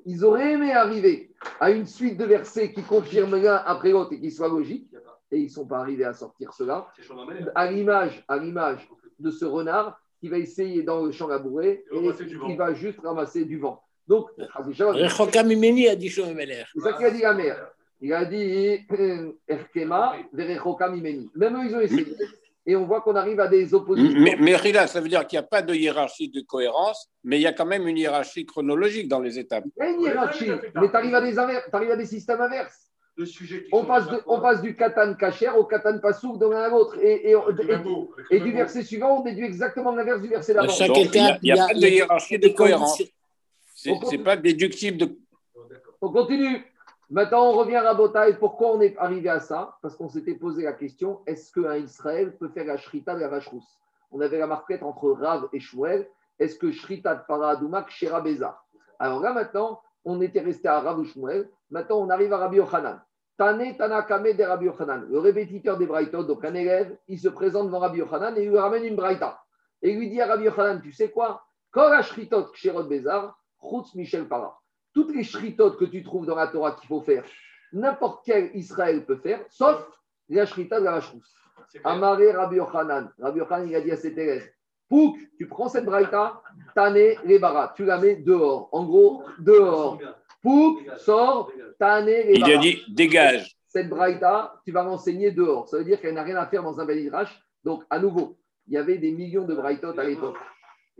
[0.05, 4.19] Ils auraient aimé arriver à une suite de versets qui confirment l'un après l'autre et
[4.19, 4.89] qui soient logiques,
[5.31, 6.87] et ils ne sont pas arrivés à sortir cela.
[7.53, 8.89] À l'image, à l'image
[9.19, 12.11] de ce renard qui va essayer dans le champ labouré et
[12.47, 13.83] qui va juste ramasser du vent.
[14.07, 14.47] Donc, c'est
[16.81, 17.71] ça qu'il a dit la mère.
[18.01, 18.83] Il a dit
[19.47, 22.07] Erkema, Même eux, ils ont essayé
[22.65, 24.19] et on voit qu'on arrive à des oppositions.
[24.19, 27.37] Mais, mais Rila, ça veut dire qu'il n'y a pas de hiérarchie de cohérence, mais
[27.37, 29.65] il y a quand même une hiérarchie chronologique dans les étapes.
[29.77, 32.87] Il y a une hiérarchie, mais tu arrives, à des systèmes inverses.
[33.17, 36.69] Le sujet on, passe on passe du katan kacher au katan pasouk de l'un à
[36.69, 36.97] l'autre.
[37.01, 37.35] Et, et,
[38.29, 40.73] et, du verset suivant, on déduit exactement l'inverse du verset d'avant.
[40.79, 41.11] Il
[41.43, 43.03] n'y a, pas de hiérarchie de cohérence.
[43.75, 45.17] Ce n'est pas déductible de.
[45.99, 46.63] On continue.
[47.11, 48.37] Maintenant, on revient à Botaï.
[48.39, 49.75] Pourquoi on est arrivé à ça?
[49.81, 53.27] Parce qu'on s'était posé la question est-ce qu'un Israël peut faire la shrita de la
[53.27, 53.49] vache
[54.11, 56.07] On avait la marquette entre Rav et Shmuel.
[56.39, 58.61] Est-ce que shrita de Paradoumak chez Rabeza
[58.97, 61.49] Alors là, maintenant, on était resté à Rav ou Shmuel.
[61.69, 63.01] Maintenant, on arrive à Rabbi Yochanan.
[63.37, 65.05] Tane Tanakame de Rabbi Yochanan.
[65.09, 68.51] Le répétiteur des Braithot, donc un élève, il se présente devant Rabbi Yochanan et il
[68.51, 69.43] lui ramène une Braïta.
[69.81, 71.43] Et il lui dit à Rabbi Yochanan Tu sais quoi?
[71.75, 74.60] La shritot Kshirot Bézar, Chutz Michel Para
[74.93, 77.23] toutes les shritotes que tu trouves dans la Torah qu'il faut faire,
[77.73, 79.85] n'importe quel Israël peut faire, sauf
[80.29, 81.11] la shrita de la vache
[81.83, 83.11] Amaré Rabbi Yochanan.
[83.19, 84.49] Rabbi Yochanan, il a dit à ses élèves
[84.89, 86.41] Pouk, tu prends cette braïta,
[86.75, 88.67] tané les barat, tu la mets dehors.
[88.73, 89.97] En gros, dehors.
[90.41, 93.55] Pouk, sort, tané les Il a dit dégage.
[93.67, 95.69] Cette braïta, tu vas m'enseigner dehors.
[95.69, 97.09] Ça veut dire qu'elle n'a rien à faire dans un bel
[97.63, 98.37] Donc, à nouveau,
[98.67, 100.37] il y avait des millions de braïtotes à l'époque.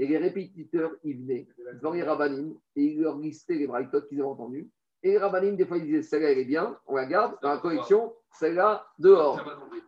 [0.02, 4.20] Et les répétiteurs, ils venaient devant les rabbinim et ils leur listaient les braïtotes qu'ils
[4.20, 4.68] avaient entendus.
[5.04, 7.50] Et les rabbinim, des fois, ils disaient celle-là, elle est bien, on la garde dans
[7.50, 9.40] la collection, celle-là, dehors.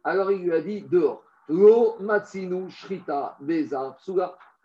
[0.03, 1.24] Alors il lui a dit dehors.
[1.49, 3.97] Lo matsinu shrita beza.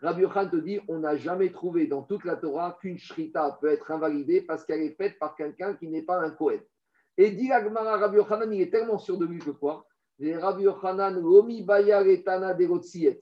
[0.01, 3.69] Rabbi Yochan te dit on n'a jamais trouvé dans toute la Torah qu'une shrita peut
[3.69, 6.61] être invalidée parce qu'elle est faite par quelqu'un qui n'est pas un Kohen.
[7.17, 9.87] Et dit Agmara, Rabbi Yochanan, il est tellement sûr de lui que quoi?
[10.21, 11.19] Rabbi Yochanan,
[11.65, 12.55] bayar etana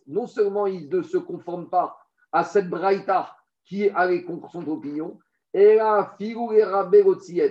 [0.07, 1.97] Non seulement il ne se conforme pas
[2.32, 5.19] à cette braïta qui allée contre son opinion.
[5.53, 6.97] Et là, figuré Rabbi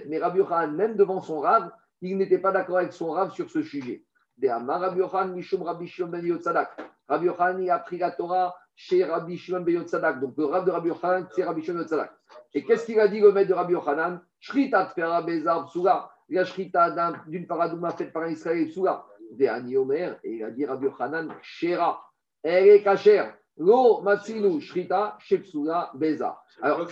[0.08, 1.70] Mais Rabbi Yochanan, même devant son Rav,
[2.00, 4.04] il n'était pas d'accord avec son Rav sur ce sujet.
[4.42, 6.70] Rabbi Yochanan, Mishum Rabbi Shimon Ben Yotzadak.
[7.08, 10.20] Rabbi Yochanan, a pris la Torah chez Rabbi Shimon Ben Yotzadak.
[10.20, 12.12] Donc le Rav de Rabbi Yochanan, c'est Rabbi Shimon Ben Yotzadak.
[12.54, 14.20] Et qu'est-ce qu'il a dit le maître de Rabbi Yochanan?
[14.40, 16.10] Shrita Tfera Bezar Psula.
[16.28, 19.04] La Shrita d'une paradouma faite par un Israël Psula.
[19.48, 20.18] Ani Omer.
[20.22, 22.02] Et il a dit Rabbi Yochanan, Shera.
[22.42, 23.36] Elle est cachère.
[23.58, 26.40] Lo Matsinu Shrita Shepsula Beza.
[26.60, 26.88] Alors,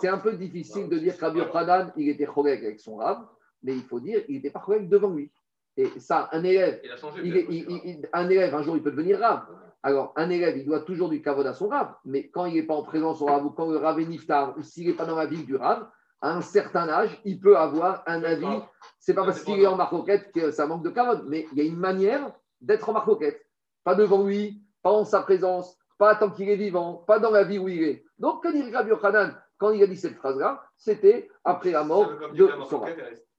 [0.00, 3.26] c'est un peu difficile de dire qu'Abir Hanan, il était chorek avec son rab,
[3.62, 5.30] mais il faut dire qu'il n'était pas chorek devant lui.
[5.76, 6.80] Et ça, un élève,
[7.22, 9.42] il, un élève, un jour, il peut devenir rab.
[9.84, 12.64] Alors, un élève, il doit toujours du kavod à son rave, mais quand il n'est
[12.64, 15.06] pas en présence au rave ou quand le rave est niftar ou s'il n'est pas
[15.06, 15.88] dans la ville du rave,
[16.20, 18.60] à un certain âge, il peut avoir un avis.
[18.98, 21.60] C'est pas parce qu'il est en marcoquette que ça manque de kavod, mais il y
[21.60, 23.40] a une manière d'être en marcoquette.
[23.84, 27.44] Pas devant lui, pas en sa présence, pas tant qu'il est vivant, pas dans la
[27.44, 28.04] vie où il est.
[28.18, 32.08] Donc, quand il Rabbi Yochanan, quand il a dit cette phrase-là, c'était après la mort
[32.32, 32.82] de son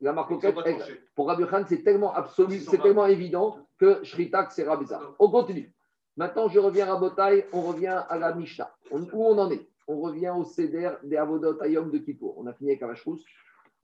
[0.02, 0.56] La marcoquette,
[1.16, 4.86] pour Rabbi Yochanan, c'est tellement absolu, c'est tellement évident que Shritak, c'est Rabbi
[5.20, 5.74] On continue.
[6.18, 8.70] Maintenant, je reviens à Botaï, on revient à la Mishnah.
[8.92, 9.66] où on en est?
[9.88, 12.38] On revient au Seder des Avodot Ayom de Kippour.
[12.38, 13.20] On a fini avec Avashrous.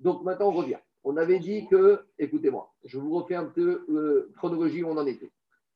[0.01, 0.78] Donc maintenant, on revient.
[1.05, 5.05] On avait dit que, écoutez-moi, je vous refais un peu euh, chronologie où on en
[5.05, 5.32] était.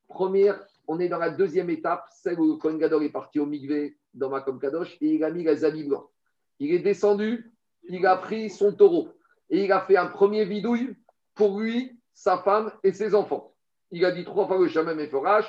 [0.10, 0.60] Première,
[0.90, 3.96] on est dans la deuxième étape, celle où le Kohen Gadol est parti au Migvé
[4.16, 6.10] dans Makom Kadosh et il a mis la Zabi blanc.
[6.58, 7.54] Il est descendu,
[7.88, 9.10] il a pris son taureau
[9.52, 10.96] et il a fait un premier vidouille
[11.36, 13.54] pour lui, sa femme et ses enfants.
[13.92, 15.46] Il a dit trois fois le Shamem et Forash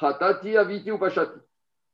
[0.00, 1.38] Hatati, Aviti ou Pachati.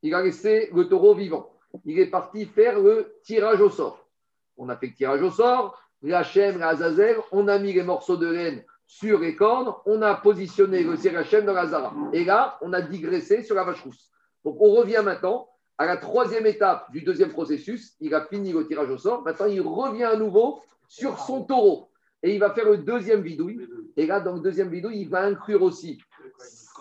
[0.01, 1.53] Il a laissé le taureau vivant.
[1.85, 4.09] Il est parti faire le tirage au sort.
[4.57, 7.83] On a fait le tirage au sort, la chaîne, la Azazel, on a mis les
[7.83, 11.93] morceaux de laine sur les cornes, on a positionné le Sérachem dans la Zara.
[12.13, 14.11] Et là, on a digressé sur la vache rousse.
[14.45, 17.97] Donc, on revient maintenant à la troisième étape du deuxième processus.
[18.01, 19.23] Il a fini le tirage au sort.
[19.23, 21.91] Maintenant, il revient à nouveau sur son taureau.
[22.23, 23.69] Et il va faire le deuxième vidouille.
[23.97, 25.99] Et là, dans le deuxième vidouille, il va inclure aussi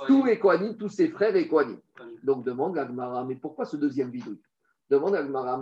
[0.08, 1.80] tous les Kohanim, tous ses frères et Kohanim.
[2.24, 4.42] Donc demande à Gmara, mais pourquoi ce deuxième vidouille
[4.90, 5.58] Demande à Gmara,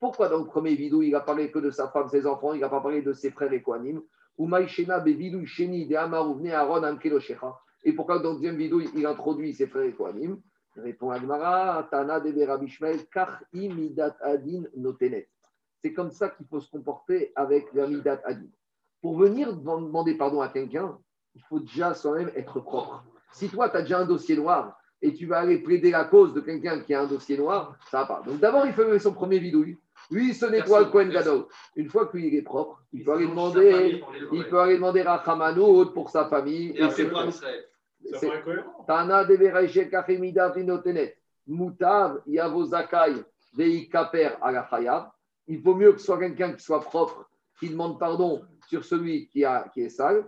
[0.00, 2.60] Pourquoi dans le premier vidouille, il a parlé que de sa femme, ses enfants, il
[2.60, 4.00] n'a pas parlé de ses frères et Kohanim
[7.84, 10.40] Et pourquoi dans le deuxième vidouille, il introduit ses frères et Kohanim
[10.76, 15.28] Répond Agmara, Tana de Kach imidat adin notenet.
[15.82, 18.46] C'est comme ça qu'il faut se comporter avec la midat adin.
[19.02, 20.98] Pour venir demander pardon à quelqu'un,
[21.34, 23.04] il faut déjà soi-même être propre.
[23.32, 26.34] Si toi, tu as déjà un dossier noir et tu vas aller plaider la cause
[26.34, 28.22] de quelqu'un qui a un dossier noir, ça va pas.
[28.22, 29.78] Donc d'abord, il fait son premier vidouille.
[30.10, 31.46] Lui, il se nettoie le coin Gadol.
[31.76, 35.92] Une fois qu'il est propre, il peut aller demander, il peut aller demander à Hamanout
[35.92, 36.74] pour sa famille.
[36.76, 37.10] Et, c'est
[38.86, 39.36] Tana de
[41.46, 43.22] Mutav Yavozakai
[43.56, 45.10] Veikaper Alachayav.
[45.48, 47.28] Il vaut mieux que ce soit quelqu'un qui soit propre,
[47.58, 50.24] qui demande pardon sur celui qui, a, qui est sale.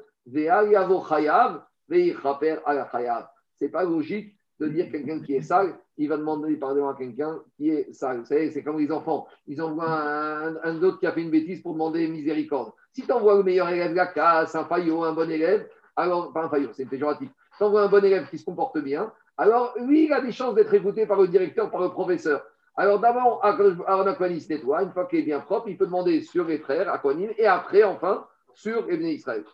[3.55, 7.41] C'est pas logique de dire quelqu'un qui est sale, il va demander pardon à quelqu'un
[7.57, 8.21] qui est sale.
[8.21, 9.27] Vous savez, c'est comme les enfants.
[9.47, 12.73] Ils envoient un, un, autre qui a fait une bêtise pour demander miséricorde.
[12.93, 16.33] Si tu envoies le meilleur élève de la classe, un faillot, un bon élève, alors,
[16.33, 17.29] pas un faillot, c'est péjoratif.
[17.59, 20.55] Tu envoies un bon élève qui se comporte bien, alors lui, il a des chances
[20.55, 22.45] d'être écouté par le directeur, par le professeur.
[22.77, 26.47] Alors d'abord, Aaron Aquanis nettoie, une fois qu'il est bien propre, il peut demander sur
[26.47, 29.45] les frères, Aquanim, et après, enfin, sur Ebné Israël.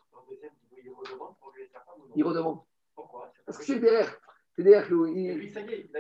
[2.15, 2.61] Il redemande.
[2.95, 3.33] Pourquoi?
[3.45, 4.09] Parce que c'est derrière.
[4.59, 4.95] C'est derrière que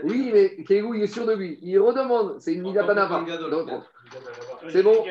[0.03, 1.61] oui, mais Kégou, il est sûr de lui.
[1.63, 2.41] Il redemande.
[2.41, 3.25] C'est une Midatanava.
[4.69, 5.05] C'est bon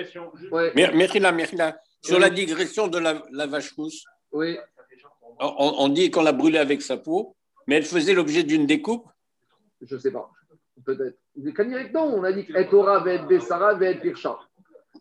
[0.52, 0.74] ouais.
[0.76, 1.80] Mérila, Mérila.
[2.02, 4.58] Sur la digression de la, la vache rousse, oui.
[5.40, 7.38] on, on dit qu'on l'a brûlée avec sa peau,
[7.68, 9.08] mais elle faisait l'objet d'une découpe?
[9.82, 10.30] Je ne sais pas.
[10.86, 11.18] Peut-être.
[11.94, 14.38] Non, on a dit qu'Etora va être Bessara, va être Pircha.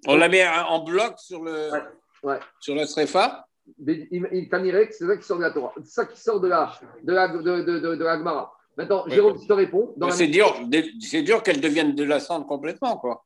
[0.06, 1.70] On la met en bloc sur, le,
[2.60, 3.45] sur la Srefa
[3.78, 4.48] il,
[4.90, 5.72] c'est ça qui sort de la Torah.
[5.78, 8.52] C'est ça qui sort de la, de la, de, de, de, la Gemara.
[8.76, 9.94] Maintenant, Jérôme, je te réponds.
[10.10, 10.54] C'est dur,
[11.00, 13.24] c'est dur qu'elle devienne de la cendre complètement, quoi.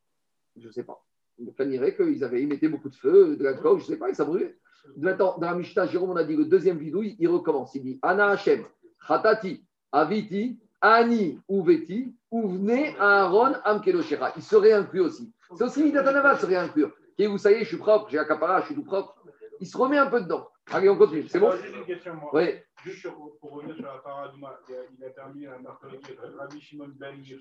[0.57, 1.03] Je ne sais pas.
[1.39, 3.97] Il Tanirex, qu'ils avaient, ils mettaient beaucoup de feu, de la coque, je ne sais
[3.97, 4.57] pas, et ça brûlait.
[4.97, 7.75] Maintenant, dans la Mishnah, Jérôme, on a dit le deuxième vidouille, il recommence.
[7.75, 8.63] Il dit Ana Hashem,
[9.07, 14.33] Khatati, Aviti, Ani, Uveti, Uvne, Aaron, Amkeloshera.
[14.35, 15.31] Il serait inclus aussi.
[15.55, 16.85] C'est aussi Midatanava, serait inclus.
[17.17, 19.15] Et vous savez, je suis propre, j'ai un capara, je suis tout propre.
[19.61, 20.49] Il se remet un peu dedans.
[20.71, 21.27] Allez, on continue.
[21.27, 22.31] C'est bon J'ai une question, moi.
[22.33, 22.55] Oui.
[22.83, 23.07] Juste
[23.39, 24.59] pour revenir sur la paradouma,
[24.97, 25.91] il a terminé un marquage
[26.37, 27.23] Rabbi Shimon Ben.
[27.23, 27.35] C'est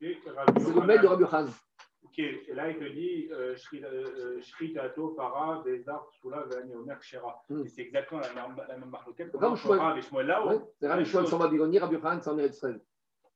[0.00, 1.46] le maître de Rabbi Khan.
[2.02, 6.06] Ok, et là il te dit euh, euh, Shri Tato, Para, Bezar,
[7.02, 7.44] Shera.
[7.66, 8.96] C'est exactement la même.
[9.38, 10.42] Comme Shmuel là.
[10.78, 12.80] C'est Rabbi Shmuel sur Babylone, Rabbi en Israël.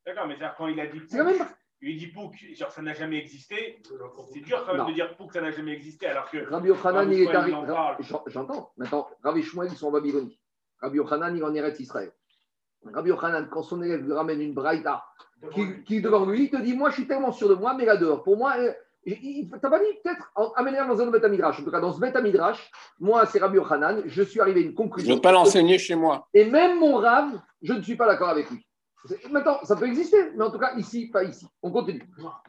[0.05, 1.01] D'accord, mais quand il a dit.
[1.09, 1.45] C'est la même
[1.91, 3.79] il dit Pouk, genre ça n'a jamais existé.
[4.33, 6.49] C'est dur quand même de dire Pouk, ça n'a jamais existé, alors que.
[6.49, 7.57] Rabbi Yochanan, il est arrivé.
[8.27, 8.71] J'entends.
[8.77, 10.39] Maintenant, Rabbi Shmuel, ils sont en Babylonie.
[10.81, 12.11] Rabbi Yochanan, il en Eretz Israël.
[12.93, 15.05] Rabbi Yochanan, quand son élève lui ramène une braïta
[15.53, 17.85] qui, qui devant lui, il te dit Moi, je suis tellement sûr de moi, mais
[17.85, 18.55] là dehors, pour moi,
[19.05, 21.59] tu n'as pas dit peut-être amener dans un Beth Midrash.
[21.59, 24.63] En tout cas, dans ce Beth Midrash, moi, c'est Rabbi Yochanan, je suis arrivé à
[24.63, 25.07] une conclusion.
[25.07, 26.27] Je ne veux pas l'enseigner chez moi.
[26.33, 28.65] Et même mon Rav, je ne suis pas d'accord avec lui.
[29.29, 31.45] Maintenant, ça peut exister, mais en tout cas, ici, pas ici.
[31.61, 32.03] On continue.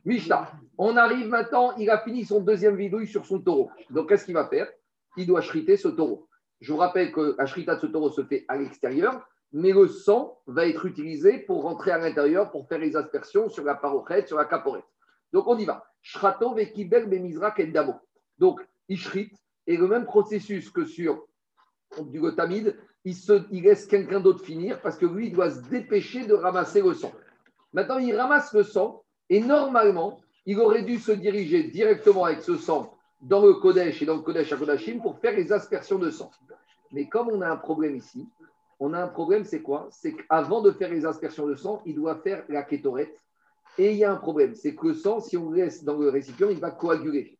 [0.04, 0.50] Mishnah.
[0.78, 3.70] On arrive maintenant, il a fini son deuxième vidouille sur son taureau.
[3.90, 4.68] Donc, qu'est-ce qu'il va faire?
[5.16, 6.28] Il doit chriter ce taureau.
[6.60, 9.88] Je vous rappelle que la shrita de ce taureau se fait à l'extérieur, mais le
[9.88, 14.28] sang va être utilisé pour rentrer à l'intérieur pour faire les aspersions sur la parochette,
[14.28, 14.84] sur la caporette.
[15.32, 15.84] Donc on y va.
[16.02, 17.94] Shrato vekibel bemizrak et damo.
[18.38, 19.32] Donc, ishrit
[19.66, 21.26] est le même processus que sur
[22.00, 22.76] du gotamide.
[23.06, 26.34] Il, se, il laisse quelqu'un d'autre finir parce que lui, il doit se dépêcher de
[26.34, 27.12] ramasser le sang.
[27.72, 32.56] Maintenant, il ramasse le sang et normalement, il aurait dû se diriger directement avec ce
[32.56, 36.10] sang dans le Kodesh et dans le Kodesh à Kodashim pour faire les aspersions de
[36.10, 36.32] sang.
[36.90, 38.28] Mais comme on a un problème ici,
[38.80, 39.88] on a un problème, c'est quoi?
[39.92, 43.16] C'est qu'avant de faire les aspersions de sang, il doit faire la kétorette.
[43.78, 45.96] Et il y a un problème, c'est que le sang, si on le laisse dans
[45.96, 47.38] le récipient, il va coaguler.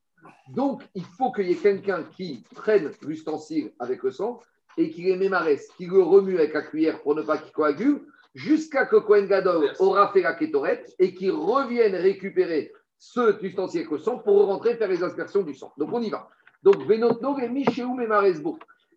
[0.54, 4.40] Donc, il faut qu'il y ait quelqu'un qui prenne l'ustensile avec le sang
[4.76, 8.02] et qui les mémaresse, qui le remue avec la cuillère pour ne pas qu'il coagule,
[8.34, 13.90] jusqu'à que Kohen Gadol aura fait la kétorette et qu'il revienne récupérer ce ustensile avec
[13.90, 15.72] le sang pour rentrer faire les aspersions du sang.
[15.76, 16.28] Donc, on y va.
[16.62, 17.98] Donc, Venotno et Michéou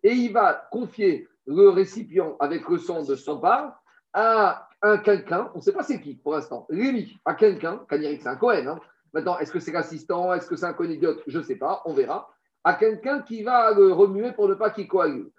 [0.02, 3.80] Et il va confier le récipient avec le sang de son part
[4.12, 8.26] à un quelqu'un, on ne sait pas c'est qui pour l'instant, Rémi, à quelqu'un, c'est
[8.26, 8.66] un Cohen.
[8.66, 8.80] Hein.
[9.12, 11.22] Maintenant, est-ce que c'est l'assistant, est-ce que c'est un Cohen idiote?
[11.26, 12.30] Je ne sais pas, on verra.
[12.64, 15.30] À quelqu'un qui va le remuer pour ne pas qu'il coagule.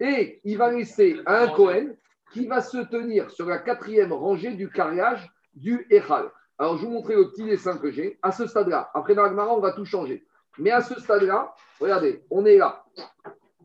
[0.00, 1.94] Et il va laisser un Cohen
[2.32, 6.28] qui va se tenir sur la quatrième rangée du carrelage du Echal.
[6.58, 8.18] Alors, je vous montrer le petit dessin que j'ai.
[8.20, 10.26] À ce stade-là, après la on va tout changer.
[10.58, 12.84] Mais à ce stade-là, regardez, on est là.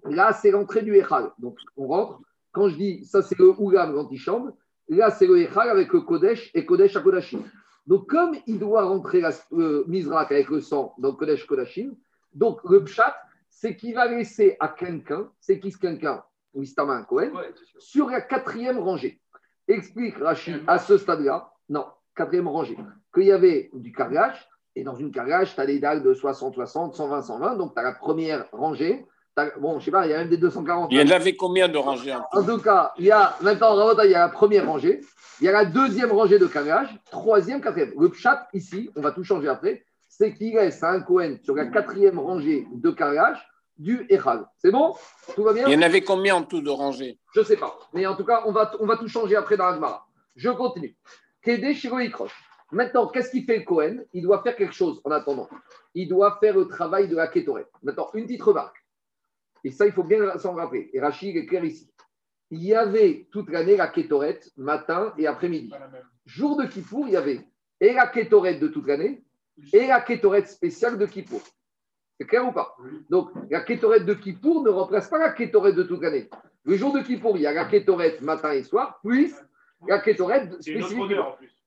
[0.03, 1.31] Là, c'est l'entrée du Echal.
[1.39, 2.21] Donc, on rentre.
[2.51, 4.51] Quand je dis ça, c'est le Oulam, l'antichambre.
[4.89, 7.41] Là, c'est le Echal avec le Kodesh et Kodesh à Kodashim.
[7.85, 11.95] Donc, comme il doit rentrer la euh, Mizrak avec le sang dans le Kodesh Kodashim,
[12.33, 13.15] donc le Pshat,
[13.49, 16.23] c'est qu'il va laisser à quelqu'un, c'est qui ce quelqu'un?
[16.53, 17.31] Wistama Cohen,
[17.79, 19.19] sur la quatrième rangée.
[19.67, 21.85] Explique Rachid à ce stade-là, non,
[22.15, 22.77] quatrième rangée,
[23.13, 26.55] qu'il y avait du carrelage, et dans une carrelage, tu as des dalles de 60,
[26.55, 29.05] 60, 120, 120, donc tu as la première rangée.
[29.59, 30.91] Bon, je sais pas, il y a même des 240.
[30.91, 34.11] Il y en avait combien de rangées En tout cas, il y a maintenant, il
[34.11, 35.01] y a la première rangée,
[35.41, 37.93] il y a la deuxième rangée de carrelage, troisième, quatrième.
[37.99, 41.65] Le chat ici, on va tout changer après, c'est qu'il reste un Cohen sur la
[41.65, 43.39] quatrième rangée de carrelage
[43.77, 44.45] du Echal.
[44.59, 44.93] C'est bon?
[45.33, 45.67] Tout va bien?
[45.67, 47.17] Il y en avait combien en tout de rangées?
[47.33, 47.79] Je ne sais pas.
[47.93, 50.05] Mais en tout cas, on va, on va tout changer après dans l'Agmara.
[50.35, 50.95] Je continue.
[51.41, 52.33] Kédé Shiroïkrosh.
[52.71, 53.97] Maintenant, qu'est-ce qu'il fait le Cohen?
[54.13, 55.49] Il doit faire quelque chose en attendant.
[55.95, 57.71] Il doit faire le travail de la Kétorette.
[57.81, 58.82] Maintenant, une petite remarque.
[59.63, 60.89] Et ça, il faut bien s'en rappeler.
[60.93, 61.89] Et Rachid est clair ici.
[62.51, 65.73] Il y avait toute l'année la Kétorette, matin et après-midi.
[66.25, 67.41] Jour de Kippour, il y avait
[67.79, 69.23] et la Kétorette de toute l'année
[69.71, 71.41] et la Kétorette spéciale de Kippour.
[72.19, 72.75] C'est clair ou pas
[73.09, 76.29] Donc, la kétorette de Kippour ne remplace pas la kétorette de toute l'année.
[76.63, 79.33] Le jour de Kippour, il y a la kétorette matin et soir, puis
[79.87, 81.17] la kétorette spécifique.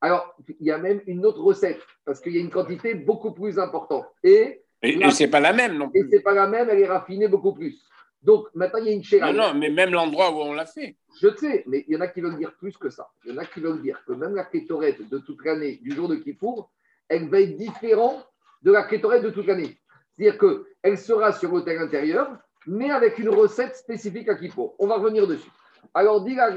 [0.00, 3.32] Alors, il y a même une autre recette, parce qu'il y a une quantité beaucoup
[3.32, 4.06] plus importante.
[4.22, 6.00] Et, et, c'est pas la même non plus.
[6.00, 7.82] Et c'est pas la même, elle est raffinée beaucoup plus.
[8.22, 9.32] Donc, maintenant, il y a une chérie.
[9.32, 10.96] Non, non, mais même l'endroit où on l'a fait.
[11.20, 13.08] Je sais, mais il y en a qui veulent dire plus que ça.
[13.24, 15.92] Il y en a qui veulent dire que même la kétorette de toute l'année, du
[15.92, 16.70] jour de Kippour,
[17.08, 18.26] elle va être différente
[18.62, 19.78] de la kétorette de toute l'année.
[20.12, 22.36] C'est-à-dire qu'elle sera sur l'hôtel intérieur,
[22.66, 24.74] mais avec une recette spécifique à Kippour.
[24.78, 25.50] On va revenir dessus.
[25.94, 26.50] Alors, dit la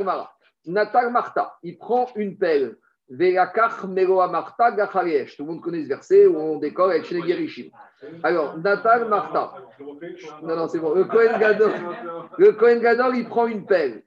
[0.65, 2.77] Natal Marta, il prend une pelle.
[3.09, 3.25] Tout le
[5.45, 7.71] monde connaît ce verset où on décore avec Shnegirishim.
[8.21, 9.55] Alors, Natal Marta.
[10.43, 10.93] Non, non, c'est bon.
[10.93, 11.71] Le Kohen Gadol,
[12.37, 14.03] le Kohen Gadol, il prend une pelle.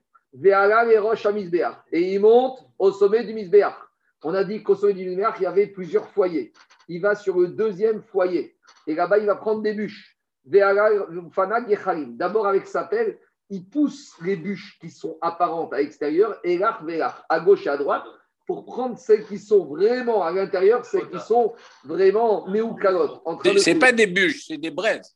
[1.91, 3.75] Et il monte au sommet du Misbeach.
[4.23, 6.53] On a dit qu'au sommet du Misbeach, il y avait plusieurs foyers.
[6.87, 8.55] Il va sur le deuxième foyer.
[8.87, 10.17] Et là-bas, il va prendre des bûches.
[10.45, 13.19] D'abord, avec sa pelle,
[13.49, 16.79] il pousse les bûches qui sont apparentes à l'extérieur, et là,
[17.27, 18.05] à gauche et à droite,
[18.45, 21.53] pour prendre celles qui sont vraiment à l'intérieur, celles qui sont
[21.83, 23.21] vraiment méoucalotes.
[23.43, 25.15] Ce n'est pas des bûches, c'est des braises.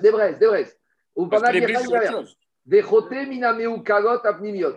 [0.00, 0.76] Des braises, des braises.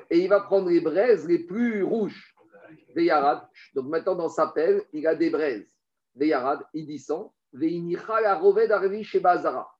[0.09, 2.33] Et il va prendre les braises les plus rouges.
[3.75, 5.67] Donc maintenant, dans sa pelle, il a des braises.
[6.15, 7.29] Des yarad, il descend.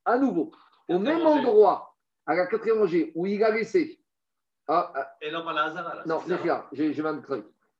[0.06, 0.52] À nouveau,
[0.89, 1.95] au même endroit,
[2.26, 3.98] à la quatrième rangée, où il a laissé.
[4.68, 5.18] Ah, ah.
[5.22, 5.95] Et non, pas la Hazara.
[5.95, 6.93] Là, non, là, j'ai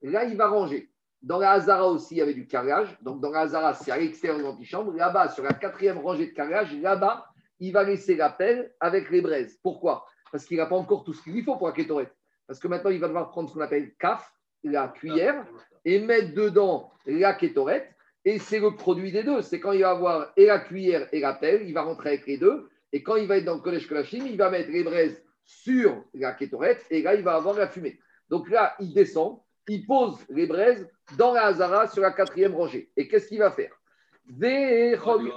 [0.02, 0.90] Là, il va ranger.
[1.22, 2.98] Dans la Hazara aussi, il y avait du carrelage.
[3.02, 4.94] Donc, dans la Hazara, c'est à l'extérieur de l'antichambre.
[4.94, 7.28] Là-bas, sur la quatrième rangée de carrelage, là-bas,
[7.60, 9.60] il va laisser la pelle avec les braises.
[9.62, 10.06] Pourquoi?
[10.32, 12.16] Parce qu'il n'a pas encore tout ce qu'il lui faut pour la kétorette.
[12.48, 14.34] Parce que maintenant, il va devoir prendre ce qu'on appelle caf,
[14.64, 15.46] la cuillère,
[15.86, 17.94] et mettre dedans la kétorette.
[18.26, 19.42] Et c'est le produit des deux.
[19.42, 22.28] C'est quand il va avoir et la cuillère et la pelle, il va rentrer avec
[22.28, 22.70] les deux.
[22.94, 26.04] Et quand il va être dans le collège Kolachim, il va mettre les braises sur
[26.14, 28.00] la kétorette et là, il va avoir la fumée.
[28.30, 29.40] Donc là, il descend,
[29.72, 30.86] il pose les braises
[31.18, 32.92] dans la Hazara sur la quatrième rangée.
[32.98, 33.74] Et qu'est-ce qu'il va faire?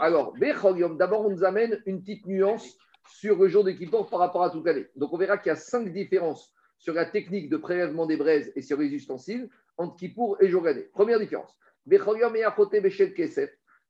[0.01, 2.77] Alors, d'abord, on nous amène une petite nuance
[3.09, 4.87] sur le jour de Kippour par rapport à toute l'année.
[4.97, 8.53] Donc, on verra qu'il y a cinq différences sur la technique de prélèvement des braises
[8.57, 10.89] et sur les ustensiles entre Kippour et jour d'année.
[10.93, 11.57] Première différence.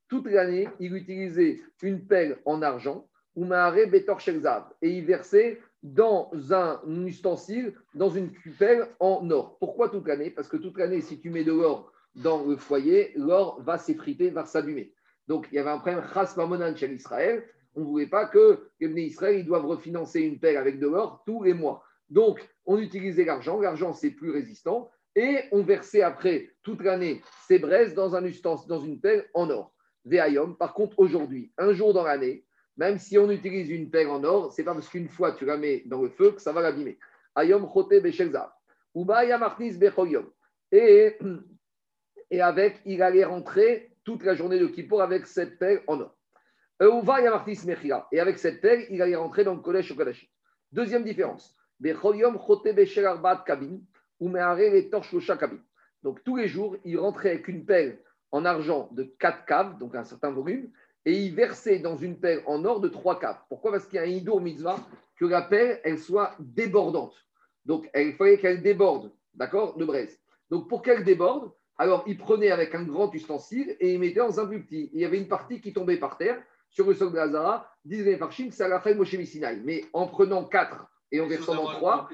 [0.09, 4.21] Toute l'année, il utilisait une pelle en argent ou Betor
[4.83, 9.59] et il versait dans un ustensile, dans une pelle en or.
[9.59, 10.31] Pourquoi toute l'année?
[10.31, 14.31] Parce que toute l'année, si tu mets de l'or dans le foyer, l'or va s'effriter,
[14.31, 14.95] va s'abîmer.
[15.29, 16.03] Donc il y avait un problème
[16.37, 17.45] mamonan chez Israël.
[17.75, 21.23] On ne voulait pas que les Israël ils doivent refinancer une pelle avec de l'or
[21.27, 21.85] tous les mois.
[22.09, 27.59] Donc on utilisait l'argent, l'argent c'est plus résistant, et on versait après toute l'année ces
[27.59, 29.75] braises dans un ustensile, dans une pelle en or.
[30.07, 32.44] Veayom, par contre aujourd'hui, un jour dans l'année,
[32.77, 35.57] même si on utilise une pelle en or, c'est pas parce qu'une fois tu la
[35.57, 36.99] mets dans le feu que ça va l'abîmer.
[37.37, 37.93] Ayom chote.
[40.73, 41.19] Et
[42.31, 46.17] et avec, il allait rentrer toute la journée de Kippour avec cette pelle en or.
[46.83, 47.01] Euh,
[48.13, 49.97] et avec cette pelle, il allait rentrer dans le collège au
[50.73, 51.57] Deuxième différence.
[56.03, 58.01] Donc tous les jours, il rentrait avec une pelle
[58.33, 60.71] en argent de 4 caves, donc un certain volume,
[61.05, 63.41] et il versait dans une pelle en or de 3 caves.
[63.49, 63.73] Pourquoi?
[63.73, 64.79] Parce qu'il y a un hidour mitzvah
[65.19, 67.15] que la pelle, elle soit débordante.
[67.65, 70.21] Donc il fallait qu'elle déborde, d'accord, de braise.
[70.51, 74.39] Donc pour qu'elle déborde, alors, il prenait avec un grand ustensile et il mettait dans
[74.39, 74.91] un plus petit.
[74.93, 76.41] Il y avait une partie qui tombait par terre
[76.71, 79.17] sur le sol de Hazara, disait les Farchim, ça l'a fait Moshe.
[79.65, 82.09] Mais en prenant quatre et en versant dans trois,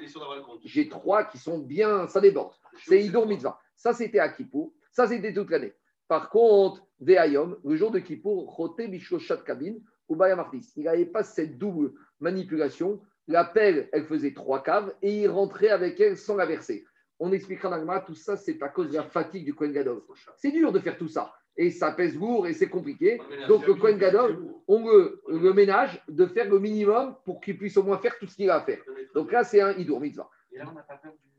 [0.65, 2.55] j'ai trois qui sont bien, ça déborde.
[2.87, 3.59] C'est Idor Mitzvah.
[3.77, 4.73] Ça, c'était à Kippour.
[4.93, 5.75] Ça, c'était toute l'année.
[6.09, 9.75] Par contre, Veayom, le jour de Kippour, Rote Bishoshat Kabin,
[10.09, 10.73] ou Bayamartis.
[10.77, 13.01] Il n'avait pas cette double manipulation.
[13.29, 16.85] La pelle, elle faisait trois caves et il rentrait avec elle sans la verser
[17.21, 20.03] on expliquera dans tout ça, c'est à cause de la fatigue du Kohen Gadol.
[20.37, 21.35] C'est dur de faire tout ça.
[21.57, 23.21] Et ça pèse lourd et c'est compliqué.
[23.47, 27.77] Donc le Kohen Gadol, on le, le, ménage de faire le minimum pour qu'il puisse
[27.77, 28.81] au moins faire tout ce qu'il a à faire.
[29.15, 30.31] Donc là, c'est un Idour Mitzvah.
[30.53, 31.30] Et là, on n'a pas peur l'or.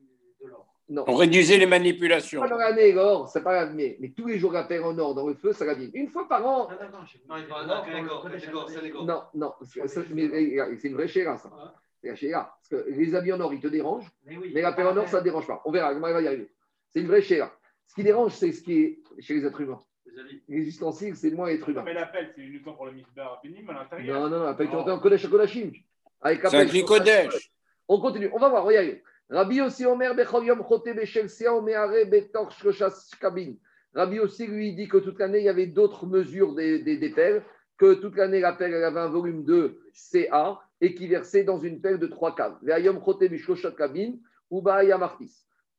[0.92, 1.06] Non.
[1.08, 2.42] On réduisait les manipulations.
[2.42, 3.96] Pas dans l'année, l'or, c'est pas l'année.
[4.02, 5.90] Mais tous les jours, la paire en or dans le feu, ça l'abîme.
[5.94, 6.68] Une fois par an.
[9.06, 11.50] Non, non, c'est une vraie chéra, ça.
[12.04, 14.98] C'est la Parce que les habits en or, ils te dérangent, mais, la paire en
[14.98, 15.62] or, ça ne te dérange pas.
[15.64, 16.50] On verra comment il va y arriver.
[16.90, 17.54] C'est une vraie chéra.
[17.88, 19.80] Ce qui dérange, c'est ce qui est chez les êtres humains.
[20.50, 21.84] Les ustensiles, c'est moins être humain.
[21.86, 24.20] Mais l'appel, c'est uniquement pour le misbar pénible à l'intérieur.
[24.20, 25.72] Non, non, non, l'appel, tu entends en Kodesh à Kodashim.
[26.26, 27.50] C'est un cri Kodesh.
[27.88, 29.02] On continue, on va voir, regardez.
[29.32, 30.14] Rabbi aussi Omer.
[33.94, 37.41] Rabbi aussi lui dit que toute l'année, il y avait d'autres mesures des, des, pelles,
[37.78, 41.60] que toute l'année, la pelle, elle avait un volume de CA et qui versait dans
[41.60, 42.58] une pelle de trois caves.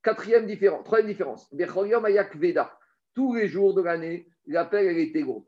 [0.02, 1.54] Quatrième différence, troisième différence.
[3.14, 5.44] Tous les jours de l'année, la pelle, elle était lourde.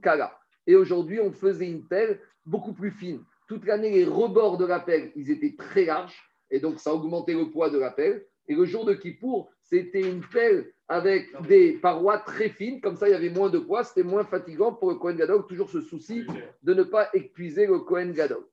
[0.00, 0.36] kala.
[0.66, 3.22] Et aujourd'hui, on faisait une pelle beaucoup plus fine.
[3.46, 6.33] Toute l'année, les rebords de la pelle, ils étaient très larges.
[6.54, 8.24] Et donc, ça augmentait le poids de la pelle.
[8.46, 13.08] Et le jour de Kippour, c'était une pelle avec des parois très fines, comme ça
[13.08, 15.80] il y avait moins de poids, c'était moins fatigant pour le Kohen Gadol, toujours ce
[15.80, 16.24] souci
[16.62, 18.44] de ne pas épuiser le Kohen Gadol.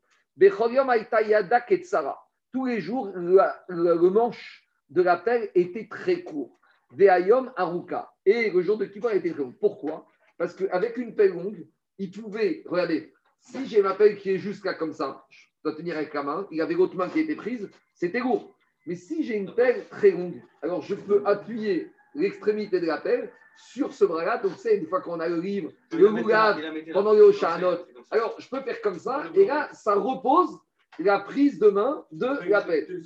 [2.52, 6.60] Tous les jours, le, manche de la pelle était très court.
[6.94, 8.12] Veayom Aruka.
[8.26, 9.54] Et le jour de Kippour était très long.
[9.60, 10.08] Pourquoi?
[10.40, 11.68] Parce qu'avec une pelle longue,
[12.00, 15.24] il pouvait, regardez, si j'ai ma pelle qui est juste là comme ça,
[15.64, 18.56] dois tenir avec la main, il avait l'autre main qui était prise, c'était lourd.
[18.86, 23.32] Mais si j'ai une pelle très longue, alors je peux appuyer l'extrémité de la pelle
[23.58, 24.38] sur ce bras-là.
[24.38, 26.58] Donc, c'est une fois qu'on a le livre, le moulade,
[26.92, 27.88] pendant le note.
[28.10, 30.58] Alors, je peux faire comme ça, et là, ça repose
[31.00, 33.04] la prise de main de la pelle.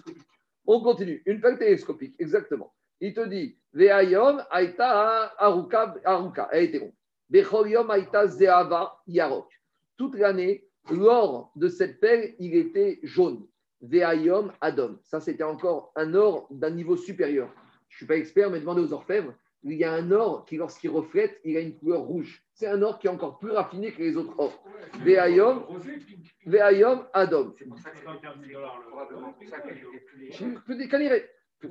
[0.65, 1.21] On continue.
[1.25, 2.73] Une pelle télescopique, exactement.
[3.01, 6.93] Il te dit, Veayom Aïta Aruka, Aruka, elle était ronde.
[7.29, 9.51] Bechoyom Aïta Zeava Yarok.
[9.97, 13.45] Toute l'année, l'or de cette pelle, il était jaune.
[13.81, 14.97] Veayom Adom.
[15.03, 17.49] Ça, c'était encore un or d'un niveau supérieur.
[17.89, 19.33] Je ne suis pas expert, mais demandez aux orfèvres.
[19.63, 22.43] Il y a un or qui, lorsqu'il reflète, il a une couleur rouge.
[22.53, 24.63] C'est un or qui est encore plus raffiné que les autres ors.
[25.01, 25.65] Veayom,
[26.45, 27.53] Veayom Adom.
[27.53, 27.69] Plus,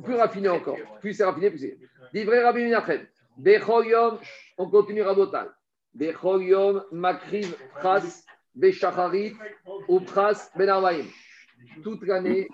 [0.02, 0.78] plus raffiné encore.
[1.00, 1.78] Plus c'est raffiné, plus c'est.
[2.12, 3.06] Livré Rabbi Minachem.
[3.36, 4.18] Bechoyom,
[4.58, 5.52] on continue Rabotal.
[5.94, 8.24] Bechoyom, Makriv, Pras,
[10.00, 11.04] Pras, Benarvaim.
[11.82, 12.48] Toute l'année,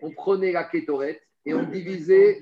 [0.00, 2.40] on prenait la kétorette et on divisait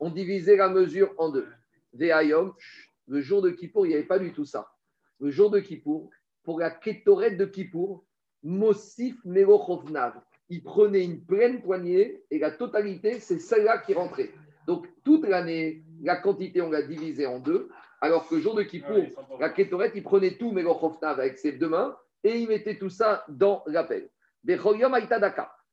[0.00, 1.48] on divisait la mesure en deux.
[1.96, 4.70] le jour de Kippour, il n'y avait pas du tout ça.
[5.18, 6.10] Le jour de Kippour,
[6.44, 8.04] pour la kétorette de Kippour,
[8.42, 10.20] Mosif Melochovnav,
[10.50, 14.30] il prenait une pleine poignée et la totalité, c'est celle-là qui rentrait.
[14.66, 17.70] Donc, toute l'année, la quantité, on l'a divisée en deux,
[18.00, 19.04] alors que le jour de Kippour,
[19.40, 23.24] la Ketoret, il prenait tout Megochofnav avec ses deux mains et il mettait tout ça
[23.28, 24.08] dans l'appel.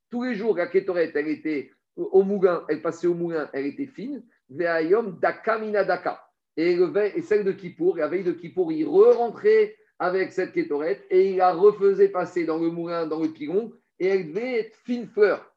[0.09, 3.85] Tous les jours, la Ketoret, elle était au moulin, elle passait au moulin, elle était
[3.85, 4.23] fine.
[4.49, 6.21] Veayom Daka Mina Daka.
[6.57, 6.79] Et,
[7.15, 11.37] et celle de Kippour, la veille de Kippour, il re-rentrait avec cette Ketoret et il
[11.37, 15.51] la refaisait passer dans le moulin, dans le pilon, et elle devait être fine fleur.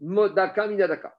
[0.00, 1.16] Daka Mina Daka.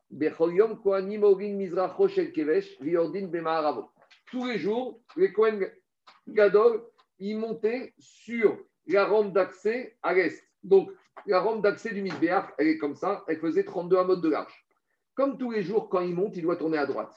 [4.32, 5.70] Tous les jours, les Kohen
[6.28, 6.84] Gadol,
[7.20, 10.44] ils montaient sur la rampe d'accès à l'est.
[10.64, 10.92] Donc,
[11.26, 14.66] la rampe d'accès du Misbéach, elle est comme ça, elle faisait 32 mode de large.
[15.16, 17.14] Comme tous les jours, quand il monte, il doit tourner à droite.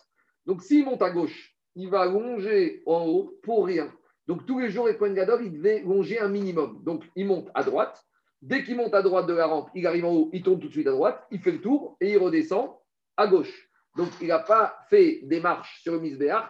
[0.46, 3.92] Donc, s'il monte à gauche, il va longer en haut pour rien.
[4.26, 6.82] Donc, tous les jours, les Kohen Gadol, il devait longer un minimum.
[6.84, 8.04] Donc, il monte à droite.
[8.40, 10.68] Dès qu'il monte à droite de la rampe, il arrive en haut, il tourne tout
[10.68, 12.70] de suite à droite, il fait le tour et il redescend
[13.16, 13.68] à gauche.
[13.96, 16.48] Donc, il n'a pas fait des marches sur le Misbéach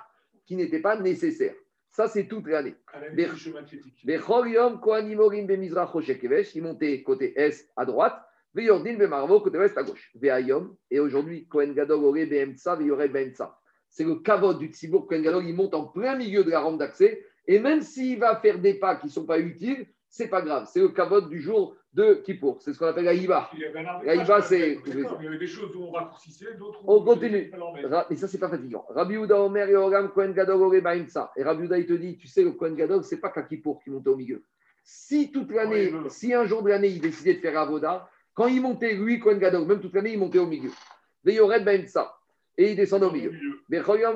[0.50, 1.54] qui n'étaient pas nécessaires.
[1.92, 2.74] Ça, c'est toute l'année.
[6.56, 8.20] Il montait côté est à droite,
[8.52, 10.12] côté ouest à gauche.
[10.90, 12.26] Et aujourd'hui, Kohen Gadol aurait
[13.90, 15.06] C'est le kavod du Tzibour.
[15.06, 17.24] Kohen Gadol, il monte en plein milieu de la rampe d'accès.
[17.46, 20.68] Et même s'il va faire des pas qui ne sont pas utiles, c'est pas grave.
[20.72, 22.60] C'est le kavod du jour de Kippour.
[22.60, 23.50] C'est ce qu'on appelle la Iba.
[24.04, 24.78] La c'est.
[24.86, 27.52] Il y avait des choses où on raccourcissait, d'autres où on continue.
[28.08, 28.84] Mais ça, c'est pas fatigant.
[28.88, 31.32] Rabbi Uda Omer et Oram Kohen Gadol Baimsa.
[31.36, 33.82] Et Rabbi Uda, il te dit tu sais, le Kohen Gadol, c'est pas qu'à Kippour
[33.82, 34.42] qui montait au milieu.
[34.82, 38.62] Si toute l'année, si un jour de l'année, il décidait de faire Avoda, quand il
[38.62, 40.70] montait, lui, Kohen Gadol, même toute l'année, il montait au milieu.
[41.24, 42.14] Veyored Baimsa.
[42.56, 43.32] Et il descendait au milieu.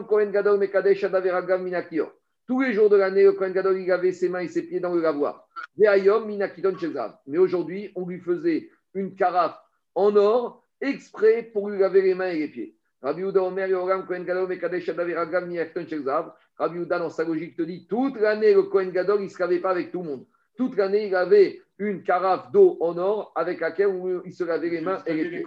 [0.07, 2.13] Kohen Gadol Mekadesh Adaveragam Minakior.
[2.47, 4.81] Tous les jours de l'année, le Kohen Gadol, il avait ses mains et ses pieds
[4.81, 5.49] dans le lavoir.
[5.77, 9.59] Mais aujourd'hui, on lui faisait une carafe
[9.95, 12.77] en or exprès pour lui laver les mains et les pieds.
[13.01, 16.33] Rabbi Uda Omer Yoram Kohen Gadol Mekadesh Shezav.
[16.57, 19.61] Rabbi dans sa logique, te dit toute l'année, le Kohen Gadol, il ne se lavait
[19.61, 20.27] pas avec tout le monde.
[20.57, 23.91] Toute l'année, il avait une carafe d'eau en or avec laquelle
[24.25, 25.45] il se lavait les mains et les pieds.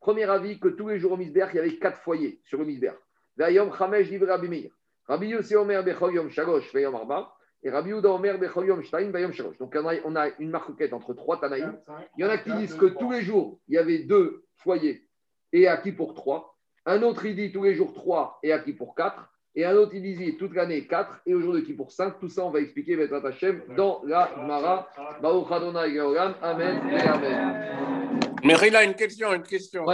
[0.00, 2.64] Premier avis que tous les jours au Misber, il y avait quatre foyers sur le
[2.64, 2.92] Misber.
[3.36, 4.70] Vayom Chamesh Div Rabbi Meir.
[5.06, 7.32] Rabbi Yossi Omer Bechoyom Shalosh Vayom Arba.
[7.62, 9.58] Et Rabbi Omer Bechoyom Shtaim Vayom Shalosh.
[9.58, 11.78] Donc on a une marquette entre trois Tanaïm.
[12.16, 15.06] Il y en a qui disent que tous les jours, il y avait deux foyers
[15.52, 16.56] et acquis pour trois.
[16.86, 19.30] Un autre, il dit tous les jours trois et acquis pour quatre.
[19.56, 22.18] Et un autre, il disait toute l'année quatre et aujourd'hui qui pour cinq.
[22.18, 24.88] Tout ça, on va expliquer Betrat Hashem dans la Gemara.
[25.22, 25.98] Baruch Adonai
[26.42, 28.20] Amen et Amen.
[28.42, 29.86] Mais il a une question, une question.